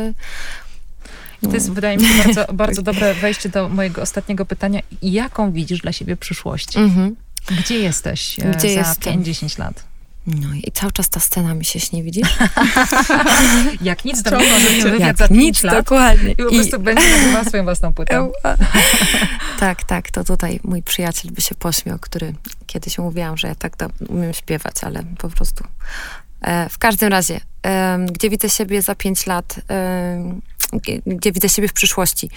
To 1.41 1.53
jest, 1.53 1.71
wydaje 1.71 1.97
mi 1.97 2.05
się, 2.05 2.23
bardzo, 2.23 2.45
bardzo 2.63 2.81
dobre 2.81 3.13
wejście 3.13 3.49
do 3.49 3.69
mojego 3.69 4.01
ostatniego 4.01 4.45
pytania. 4.45 4.81
Jaką 5.01 5.51
widzisz 5.51 5.81
dla 5.81 5.91
siebie 5.91 6.17
przyszłość? 6.17 6.77
Mhm. 6.77 7.15
Gdzie 7.59 7.79
jesteś 7.79 8.39
e, 8.39 8.51
Gdzie 8.51 8.73
za 8.73 8.79
jestem? 8.79 9.23
5-10 9.23 9.59
lat? 9.59 9.83
No 10.27 10.47
i 10.53 10.71
cały 10.71 10.91
czas 10.91 11.09
ta 11.09 11.19
scena 11.19 11.53
mi 11.53 11.65
się 11.65 11.79
śni, 11.79 12.03
widzisz? 12.03 12.27
Jak 13.81 14.05
nic, 14.05 14.23
to 14.23 14.39
może 14.39 14.69
wywiad 14.69 14.99
Jak 14.99 15.17
za 15.17 15.27
5 15.27 15.41
nic, 15.41 15.63
lat 15.63 15.75
dokładnie. 15.75 16.31
i 16.31 16.35
po 16.35 16.51
prostu 16.51 16.79
będzie 16.79 17.09
nagrywała 17.11 17.43
swoją 17.43 17.63
własną 17.63 17.93
płytę. 17.93 18.31
tak, 19.59 19.83
tak, 19.83 20.11
to 20.11 20.23
tutaj 20.23 20.59
mój 20.63 20.83
przyjaciel 20.83 21.31
by 21.31 21.41
się 21.41 21.55
pośmiał, 21.55 21.99
który 21.99 22.33
kiedyś 22.65 22.97
mówiłam, 22.97 23.37
że 23.37 23.47
ja 23.47 23.55
tak 23.55 23.77
do, 23.77 23.87
umiem 24.09 24.33
śpiewać, 24.33 24.75
ale 24.81 25.03
po 25.17 25.29
prostu. 25.29 25.63
E, 26.41 26.69
w 26.69 26.77
każdym 26.77 27.09
razie, 27.09 27.39
em, 27.63 28.05
gdzie 28.05 28.29
widzę 28.29 28.49
siebie 28.49 28.81
za 28.81 28.95
pięć 28.95 29.25
lat, 29.25 29.55
gdzie, 30.73 31.01
gdzie 31.05 31.31
widzę 31.31 31.49
siebie 31.49 31.67
w 31.67 31.73
przyszłości? 31.73 32.29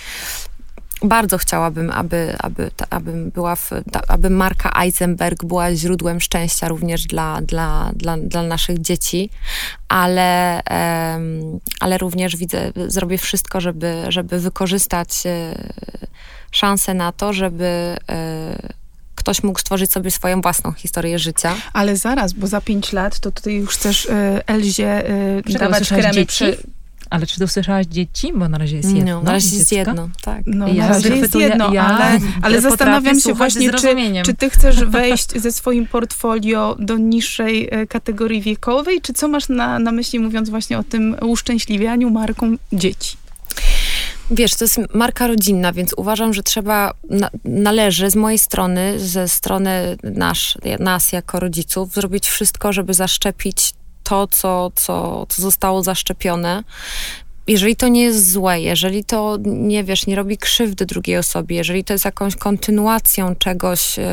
Bardzo 1.02 1.38
chciałabym, 1.38 1.90
aby, 1.90 2.34
aby, 2.38 2.70
ta, 2.76 2.86
abym 2.90 3.30
była 3.30 3.56
w, 3.56 3.70
ta, 3.92 4.00
aby 4.08 4.30
marka 4.30 4.82
Eisenberg 4.82 5.44
była 5.44 5.74
źródłem 5.74 6.20
szczęścia 6.20 6.68
również 6.68 7.04
dla, 7.06 7.40
dla, 7.42 7.90
dla, 7.94 8.16
dla 8.16 8.42
naszych 8.42 8.80
dzieci, 8.80 9.30
ale, 9.88 10.62
em, 10.64 11.60
ale 11.80 11.98
również 11.98 12.36
widzę, 12.36 12.72
zrobię 12.86 13.18
wszystko, 13.18 13.60
żeby, 13.60 14.04
żeby 14.08 14.40
wykorzystać 14.40 15.26
e, 15.26 15.54
szansę 16.50 16.94
na 16.94 17.12
to, 17.12 17.32
żeby 17.32 17.96
e, 18.08 18.80
ktoś 19.14 19.42
mógł 19.42 19.58
stworzyć 19.58 19.92
sobie 19.92 20.10
swoją 20.10 20.40
własną 20.40 20.72
historię 20.72 21.18
życia. 21.18 21.54
Ale 21.72 21.96
zaraz, 21.96 22.32
bo 22.32 22.46
za 22.46 22.60
pięć 22.60 22.92
lat 22.92 23.20
to 23.20 23.32
tutaj 23.32 23.54
już 23.54 23.70
chcesz 23.70 24.04
y, 24.04 24.40
Elzie 24.46 25.10
y, 25.10 25.42
Czego, 25.42 25.58
dawać 25.58 25.88
dzieci? 26.12 26.44
Ale 27.10 27.26
czy 27.26 27.38
to 27.38 27.44
usłyszałaś 27.44 27.86
dzieci? 27.86 28.32
Bo 28.34 28.48
na 28.48 28.58
razie 28.58 28.76
jest 28.76 28.92
jedno. 28.94 29.14
No, 29.14 29.22
na 29.22 29.32
razie 29.32 29.56
jest 29.56 29.70
dziecko. 29.70 29.90
jedno, 29.90 30.08
tak. 30.22 30.42
No, 30.46 30.68
Ja 30.68 30.74
na 30.74 30.88
razie 30.88 31.16
jest 31.16 31.34
jedno, 31.34 31.72
ja 31.74 31.84
ale, 31.84 32.18
ale 32.42 32.60
zastanawiam 32.60 33.20
się 33.20 33.34
właśnie, 33.34 33.70
czy, 33.72 33.88
czy 34.24 34.34
ty 34.34 34.50
chcesz 34.50 34.84
wejść 34.84 35.40
ze 35.40 35.52
swoim 35.52 35.86
portfolio 35.86 36.76
do 36.78 36.96
niższej 36.96 37.68
e, 37.70 37.86
kategorii 37.86 38.40
wiekowej, 38.40 39.00
czy 39.00 39.12
co 39.12 39.28
masz 39.28 39.48
na, 39.48 39.78
na 39.78 39.92
myśli, 39.92 40.18
mówiąc 40.18 40.50
właśnie 40.50 40.78
o 40.78 40.82
tym 40.82 41.16
uszczęśliwianiu 41.22 42.10
marką 42.10 42.56
dzieci? 42.72 43.16
Wiesz, 44.30 44.54
to 44.54 44.64
jest 44.64 44.80
marka 44.94 45.26
rodzinna, 45.26 45.72
więc 45.72 45.94
uważam, 45.96 46.34
że 46.34 46.42
trzeba, 46.42 46.94
na, 47.10 47.30
należy 47.44 48.10
z 48.10 48.16
mojej 48.16 48.38
strony, 48.38 48.98
ze 48.98 49.28
strony 49.28 49.96
nasz, 50.02 50.58
nas 50.78 51.12
jako 51.12 51.40
rodziców, 51.40 51.94
zrobić 51.94 52.28
wszystko, 52.28 52.72
żeby 52.72 52.94
zaszczepić 52.94 53.72
to, 54.10 54.26
co, 54.26 54.72
co, 54.74 55.26
co 55.28 55.42
zostało 55.42 55.82
zaszczepione. 55.82 56.64
Jeżeli 57.46 57.76
to 57.76 57.88
nie 57.88 58.02
jest 58.02 58.32
złe, 58.32 58.60
jeżeli 58.60 59.04
to, 59.04 59.38
nie 59.44 59.84
wiesz, 59.84 60.06
nie 60.06 60.16
robi 60.16 60.38
krzywdy 60.38 60.86
drugiej 60.86 61.16
osobie, 61.16 61.56
jeżeli 61.56 61.84
to 61.84 61.92
jest 61.92 62.04
jakąś 62.04 62.36
kontynuacją 62.36 63.36
czegoś, 63.36 63.96
yy, 63.96 64.04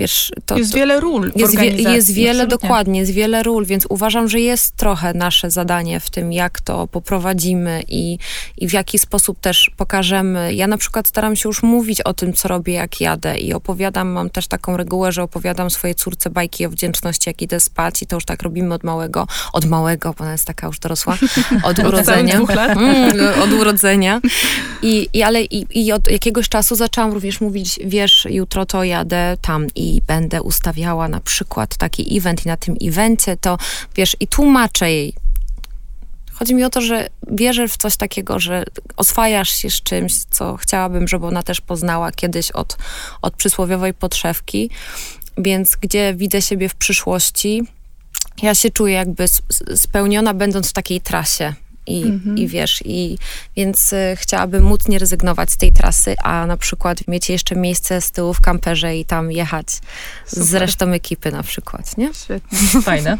wiesz, 0.00 0.32
to... 0.46 0.58
jest 0.58 0.72
to, 0.72 0.76
wiele 0.78 1.00
ról 1.00 1.32
jest, 1.36 1.58
wie, 1.58 1.70
jest 1.70 2.12
wiele, 2.12 2.30
absolutnie. 2.30 2.68
dokładnie, 2.68 3.00
jest 3.00 3.12
wiele 3.12 3.42
ról, 3.42 3.66
więc 3.66 3.86
uważam, 3.88 4.28
że 4.28 4.40
jest 4.40 4.76
trochę 4.76 5.14
nasze 5.14 5.50
zadanie 5.50 6.00
w 6.00 6.10
tym, 6.10 6.32
jak 6.32 6.60
to 6.60 6.86
poprowadzimy 6.86 7.82
i, 7.88 8.18
i 8.58 8.68
w 8.68 8.72
jaki 8.72 8.98
sposób 8.98 9.40
też 9.40 9.70
pokażemy. 9.76 10.54
Ja 10.54 10.66
na 10.66 10.78
przykład 10.78 11.08
staram 11.08 11.36
się 11.36 11.48
już 11.48 11.62
mówić 11.62 12.00
o 12.00 12.14
tym, 12.14 12.32
co 12.32 12.48
robię, 12.48 12.72
jak 12.72 13.00
jadę 13.00 13.38
i 13.38 13.52
opowiadam, 13.52 14.08
mam 14.08 14.30
też 14.30 14.46
taką 14.46 14.76
regułę, 14.76 15.12
że 15.12 15.22
opowiadam 15.22 15.70
swojej 15.70 15.94
córce 15.94 16.30
bajki 16.30 16.66
o 16.66 16.70
wdzięczności, 16.70 17.30
jak 17.30 17.42
idę 17.42 17.60
spać 17.60 18.02
i 18.02 18.06
to 18.06 18.16
już 18.16 18.24
tak 18.24 18.42
robimy 18.42 18.74
od 18.74 18.84
małego, 18.84 19.26
od 19.52 19.64
małego, 19.64 20.14
bo 20.18 20.24
ona 20.24 20.32
jest 20.32 20.44
taka 20.44 20.66
już 20.66 20.78
dorosła, 20.78 21.18
od 21.70 21.78
urodzenia. 21.78 22.36
dwóch 22.36 22.54
lat? 22.54 22.70
Mm, 22.70 23.42
od 23.42 23.52
urodzenia. 23.52 24.20
I, 24.82 25.08
i, 25.12 25.22
ale 25.22 25.42
i, 25.42 25.66
i 25.84 25.92
od 25.92 26.10
jakiegoś 26.10 26.48
czasu 26.48 26.76
zaczęłam 26.76 27.12
również 27.12 27.40
mówić, 27.40 27.80
wiesz, 27.84 28.26
jutro 28.30 28.66
to 28.66 28.84
jadę 28.84 29.36
tam 29.42 29.66
i 29.74 29.89
będę 30.06 30.42
ustawiała 30.42 31.08
na 31.08 31.20
przykład 31.20 31.76
taki 31.76 32.18
event 32.18 32.46
i 32.46 32.48
na 32.48 32.56
tym 32.56 32.76
evencie 32.82 33.36
to, 33.36 33.58
wiesz, 33.96 34.16
i 34.20 34.26
tłumaczę 34.26 34.90
jej. 34.90 35.14
Chodzi 36.32 36.54
mi 36.54 36.64
o 36.64 36.70
to, 36.70 36.80
że 36.80 37.08
wierzę 37.30 37.68
w 37.68 37.76
coś 37.76 37.96
takiego, 37.96 38.38
że 38.38 38.64
oswajasz 38.96 39.50
się 39.50 39.70
z 39.70 39.82
czymś, 39.82 40.12
co 40.30 40.56
chciałabym, 40.56 41.08
żeby 41.08 41.26
ona 41.26 41.42
też 41.42 41.60
poznała 41.60 42.12
kiedyś 42.12 42.50
od, 42.50 42.76
od 43.22 43.34
przysłowiowej 43.34 43.94
podszewki. 43.94 44.70
Więc 45.38 45.76
gdzie 45.76 46.14
widzę 46.14 46.42
siebie 46.42 46.68
w 46.68 46.74
przyszłości, 46.74 47.62
ja 48.42 48.54
się 48.54 48.70
czuję 48.70 48.94
jakby 48.94 49.24
spełniona, 49.76 50.34
będąc 50.34 50.70
w 50.70 50.72
takiej 50.72 51.00
trasie. 51.00 51.54
I, 51.90 52.04
Mhm. 52.04 52.38
I 52.38 52.48
wiesz, 52.48 52.82
i 52.84 53.18
więc 53.56 53.92
y, 53.92 54.16
chciałabym 54.16 54.64
móc 54.64 54.88
nie 54.88 54.98
rezygnować 54.98 55.50
z 55.50 55.56
tej 55.56 55.72
trasy, 55.72 56.14
a 56.22 56.46
na 56.46 56.56
przykład 56.56 57.08
mieć 57.08 57.30
jeszcze 57.30 57.56
miejsce 57.56 58.00
z 58.00 58.10
tyłu 58.10 58.34
w 58.34 58.40
kamperze 58.40 58.96
i 58.96 59.04
tam 59.04 59.32
jechać 59.32 59.66
z 60.26 60.46
Super. 60.46 60.60
resztą 60.60 60.90
ekipy 60.92 61.32
na 61.32 61.42
przykład, 61.42 61.98
nie? 61.98 62.10
Świetnie. 62.14 62.58
Fajne. 62.82 63.18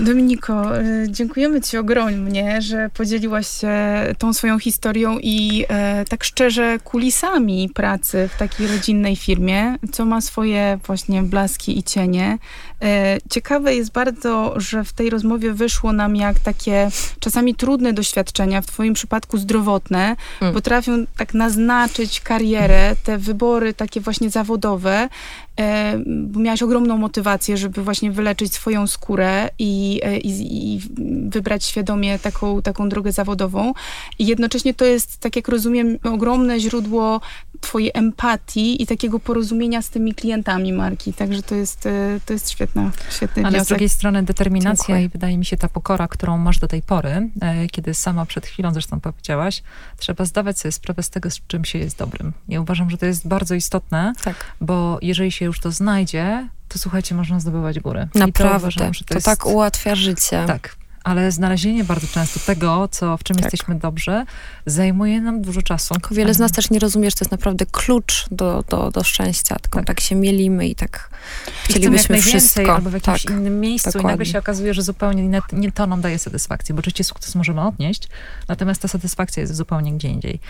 Dominiko, 0.00 0.80
y, 0.82 1.06
dziękujemy 1.10 1.60
Ci 1.60 1.78
ogromnie, 1.78 2.62
że 2.62 2.90
podzieliłaś 2.94 3.46
się 3.60 3.68
tą 4.18 4.32
swoją 4.32 4.58
historią 4.58 5.18
i 5.22 5.64
e, 5.68 6.04
tak 6.08 6.24
szczerze 6.24 6.78
kulisami 6.84 7.68
pracy 7.74 8.28
w 8.34 8.38
takiej 8.38 8.66
rodzinnej 8.66 9.16
firmie, 9.16 9.76
co 9.92 10.04
ma 10.04 10.20
swoje 10.20 10.78
właśnie 10.86 11.22
blaski 11.22 11.78
i 11.78 11.82
cienie. 11.82 12.38
E, 12.82 13.18
ciekawe 13.30 13.74
jest 13.74 13.92
bardzo, 13.92 14.54
że 14.56 14.84
w 14.84 14.92
tej 14.92 15.10
rozmowie 15.10 15.52
wyszło 15.52 15.92
nam, 15.92 16.16
jak 16.16 16.40
takie 16.40 16.90
czasami 17.20 17.37
trudne 17.54 17.92
doświadczenia, 17.92 18.60
w 18.60 18.66
Twoim 18.66 18.94
przypadku 18.94 19.38
zdrowotne, 19.38 20.16
Mm. 20.40 20.54
potrafią 20.54 21.04
tak 21.16 21.34
naznaczyć 21.34 22.20
karierę, 22.20 22.96
te 23.04 23.18
wybory 23.18 23.74
takie 23.74 24.00
właśnie 24.00 24.30
zawodowe, 24.30 25.08
bo 26.06 26.40
miałaś 26.40 26.62
ogromną 26.62 26.98
motywację, 26.98 27.56
żeby 27.56 27.82
właśnie 27.82 28.10
wyleczyć 28.10 28.54
swoją 28.54 28.86
skórę 28.86 29.48
i, 29.58 30.00
e, 30.04 30.18
i, 30.18 30.74
i 30.74 30.80
wybrać 31.30 31.64
świadomie 31.64 32.18
taką, 32.18 32.62
taką 32.62 32.88
drogę 32.88 33.12
zawodową. 33.12 33.72
I 34.18 34.26
jednocześnie 34.26 34.74
to 34.74 34.84
jest, 34.84 35.18
tak 35.18 35.36
jak 35.36 35.48
rozumiem, 35.48 35.98
ogromne 36.02 36.60
źródło 36.60 37.20
twojej 37.60 37.90
empatii 37.94 38.82
i 38.82 38.86
takiego 38.86 39.18
porozumienia 39.18 39.82
z 39.82 39.90
tymi 39.90 40.14
klientami 40.14 40.72
marki. 40.72 41.12
Także 41.12 41.42
to 41.42 41.54
jest, 41.54 41.86
e, 41.86 42.20
to 42.26 42.32
jest 42.32 42.50
świetna, 42.50 42.90
świetny 43.10 43.42
Ale 43.42 43.50
z 43.50 43.54
wniosek. 43.54 43.68
drugiej 43.68 43.88
strony 43.88 44.22
determinacja 44.22 44.86
Dziękuję. 44.86 45.04
i 45.04 45.08
wydaje 45.08 45.38
mi 45.38 45.44
się 45.44 45.56
ta 45.56 45.68
pokora, 45.68 46.08
którą 46.08 46.38
masz 46.38 46.58
do 46.58 46.68
tej 46.68 46.82
pory, 46.82 47.30
e, 47.40 47.66
kiedy 47.66 47.94
sama 47.94 48.26
przed 48.26 48.46
chwilą 48.46 48.72
zresztą 48.72 49.00
powiedziałaś, 49.00 49.62
trzeba 49.96 50.24
zdawać 50.24 50.58
sobie 50.58 50.72
sprawę 50.72 51.02
z 51.02 51.10
tego, 51.10 51.30
z 51.30 51.40
czym 51.46 51.64
się 51.64 51.78
jest 51.78 51.98
dobrym. 51.98 52.32
Ja 52.48 52.60
uważam, 52.60 52.90
że 52.90 52.98
to 52.98 53.06
jest 53.06 53.28
bardzo 53.28 53.54
istotne, 53.54 54.12
Tak. 54.24 54.36
bo 54.60 54.98
jeżeli 55.02 55.32
się 55.32 55.47
już 55.48 55.60
to 55.60 55.70
znajdzie, 55.72 56.48
to 56.68 56.78
słuchajcie, 56.78 57.14
można 57.14 57.40
zdobywać 57.40 57.80
góry. 57.80 58.08
I 58.10 58.12
to 58.12 58.18
Naprawdę. 58.18 58.56
uważam, 58.58 58.92
To, 59.06 59.14
jest, 59.14 59.26
tak 59.26 59.46
ułatwia 59.46 59.94
życie. 59.94 60.44
Tak. 60.46 60.76
Ale 61.04 61.32
znalezienie 61.32 61.84
bardzo 61.84 62.06
często 62.06 62.40
tego, 62.40 62.88
co, 62.90 63.16
w 63.16 63.22
czym 63.24 63.36
Tak. 63.36 63.44
jesteśmy 63.44 63.74
dobrze, 63.74 64.24
zajmuje 64.66 65.20
nam 65.20 65.42
dużo 65.42 65.62
czasu. 65.62 65.94
Tylko 65.94 66.14
wiele 66.14 66.34
z 66.34 66.38
nas 66.38 66.52
też 66.52 66.70
nie 66.70 66.78
rozumie, 66.78 67.10
że 67.10 67.16
to 67.16 67.24
jest 67.24 67.32
naprawdę 67.32 67.66
klucz 67.72 68.26
do, 68.30 68.64
do, 68.68 68.90
do 68.90 69.04
szczęścia, 69.04 69.56
tylko 69.62 69.78
Tak. 69.78 69.86
tak. 69.86 70.00
się 70.00 70.14
mielimy 70.14 70.68
i 70.68 70.74
tak 70.74 71.10
I 71.46 71.50
jak 71.50 71.64
chcielibyśmy 71.70 72.12
najwięcej, 72.16 72.40
wszystko. 72.40 72.74
albo 72.76 72.90
w 72.90 72.92
jakimś 72.92 73.22
tak. 73.24 73.34
innym 73.36 73.60
miejscu 73.60 73.88
i 73.88 73.92
nagle 73.92 74.02
dokładnie. 74.10 74.26
się 74.26 74.38
okazuje, 74.38 74.74
że 74.74 74.82
zupełnie 74.82 75.28
nie, 75.28 75.40
nie 75.52 75.72
to 75.72 75.86
nam 75.86 76.00
daje 76.00 76.18
satysfakcję, 76.18 76.74
bo 76.74 76.78
oczywiście 76.78 77.04
sukces 77.04 77.34
możemy 77.34 77.60
odnieść, 77.60 78.08
natomiast 78.48 78.82
ta 78.82 78.88
satysfakcja 78.88 79.40
jest 79.40 79.54
zupełnie 79.56 79.92
gdzie 79.92 80.08
indziej. 80.08 80.40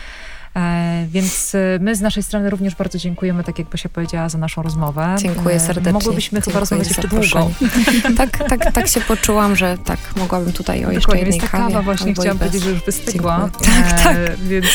E, 0.58 1.06
więc 1.10 1.54
e, 1.54 1.78
my 1.80 1.96
z 1.96 2.00
naszej 2.00 2.22
strony 2.22 2.50
również 2.50 2.74
bardzo 2.74 2.98
dziękujemy, 2.98 3.44
tak 3.44 3.58
jak 3.58 3.68
Basia 3.68 3.88
powiedziała, 3.88 4.28
za 4.28 4.38
naszą 4.38 4.62
rozmowę. 4.62 5.16
Dziękuję 5.18 5.56
E, 5.56 5.60
serdecznie. 5.60 5.92
Mogłybyśmy 5.92 6.40
chyba 6.40 6.44
Dziękuję 6.44 6.60
rozmawiać 6.60 6.88
za 6.88 7.02
jeszcze 7.02 7.08
długo. 7.08 7.50
tak, 8.18 8.48
tak, 8.48 8.72
tak 8.72 8.88
się 8.88 9.00
poczułam, 9.00 9.56
że 9.56 9.78
tak, 9.84 9.98
mogłabym 10.16 10.52
tutaj 10.52 10.84
o 10.84 10.90
jeszcze 10.90 11.00
Dokładnie, 11.00 11.20
jednej 11.20 11.40
więc 11.40 11.52
ta 11.52 11.58
kawa 11.58 11.82
właśnie 11.82 12.14
chciałam 12.14 12.38
powiedzieć, 12.38 12.62
że 12.62 12.70
już 12.70 12.84
wystygła. 12.84 13.40
Dziękuję. 13.40 13.68
Tak, 13.88 14.02
tak. 14.02 14.36
Więc 14.36 14.66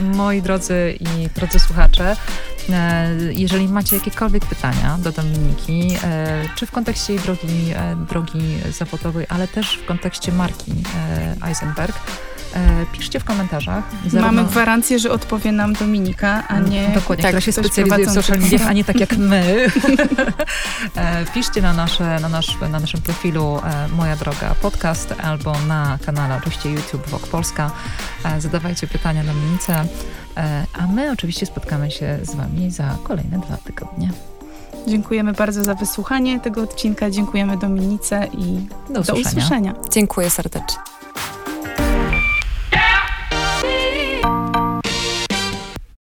moi 0.00 0.42
drodzy 0.42 0.98
i 1.00 1.28
drodzy 1.34 1.58
słuchacze, 1.58 2.16
jeżeli 3.30 3.68
macie 3.68 3.96
jakiekolwiek 3.96 4.46
pytania 4.46 4.98
do 4.98 5.12
Dominiki, 5.12 5.96
czy 6.56 6.66
w 6.66 6.70
kontekście 6.70 7.12
jej 7.12 7.22
drogi, 7.22 7.74
drogi 8.08 8.56
zawodowej, 8.78 9.26
ale 9.28 9.48
też 9.48 9.76
w 9.76 9.86
kontekście 9.86 10.32
marki 10.32 10.72
Eisenberg, 11.46 11.98
piszcie 12.92 13.20
w 13.20 13.24
komentarzach. 13.24 13.84
Mamy 14.12 14.44
gwarancję, 14.44 14.98
że 14.98 15.10
odpowie 15.10 15.52
nam 15.52 15.72
Dominika, 15.72 16.48
a 16.48 16.58
nie 16.58 16.88
Dokładnie, 16.94 17.22
tak, 17.22 17.30
która 17.30 17.40
się 17.40 17.52
specjalizuje 17.52 18.06
w 18.06 18.10
social 18.10 18.38
mediach, 18.38 18.66
a 18.66 18.72
nie 18.72 18.84
tak 18.84 19.00
jak 19.00 19.16
my. 19.16 19.44
E, 20.96 21.24
Piszcie 21.34 21.62
na, 21.62 21.72
nasze, 21.72 22.20
na, 22.20 22.28
nasz, 22.28 22.60
na 22.60 22.80
naszym 22.80 23.02
profilu 23.02 23.58
e, 23.64 23.88
Moja 23.88 24.16
Droga 24.16 24.54
Podcast 24.62 25.14
albo 25.22 25.54
na 25.68 25.98
kanale 26.06 26.36
oczywiście 26.36 26.70
YouTube 26.70 27.08
Wok 27.08 27.26
Polska. 27.26 27.70
E, 28.24 28.40
Zadawajcie 28.40 28.86
pytania 28.86 29.22
na 29.22 29.32
Dominice, 29.32 29.84
e, 30.36 30.64
a 30.72 30.86
my 30.86 31.10
oczywiście 31.12 31.46
spotkamy 31.46 31.90
się 31.90 32.18
z 32.22 32.34
Wami 32.34 32.70
za 32.70 32.96
kolejne 33.04 33.38
dwa 33.38 33.56
tygodnie. 33.56 34.10
Dziękujemy 34.86 35.32
bardzo 35.32 35.64
za 35.64 35.74
wysłuchanie 35.74 36.40
tego 36.40 36.62
odcinka. 36.62 37.10
Dziękujemy 37.10 37.56
Dominice 37.56 38.26
i 38.38 38.66
Do 38.88 38.94
do 38.94 39.00
usłyszenia. 39.00 39.28
usłyszenia. 39.28 39.74
Dziękuję 39.92 40.30
serdecznie. 40.30 40.93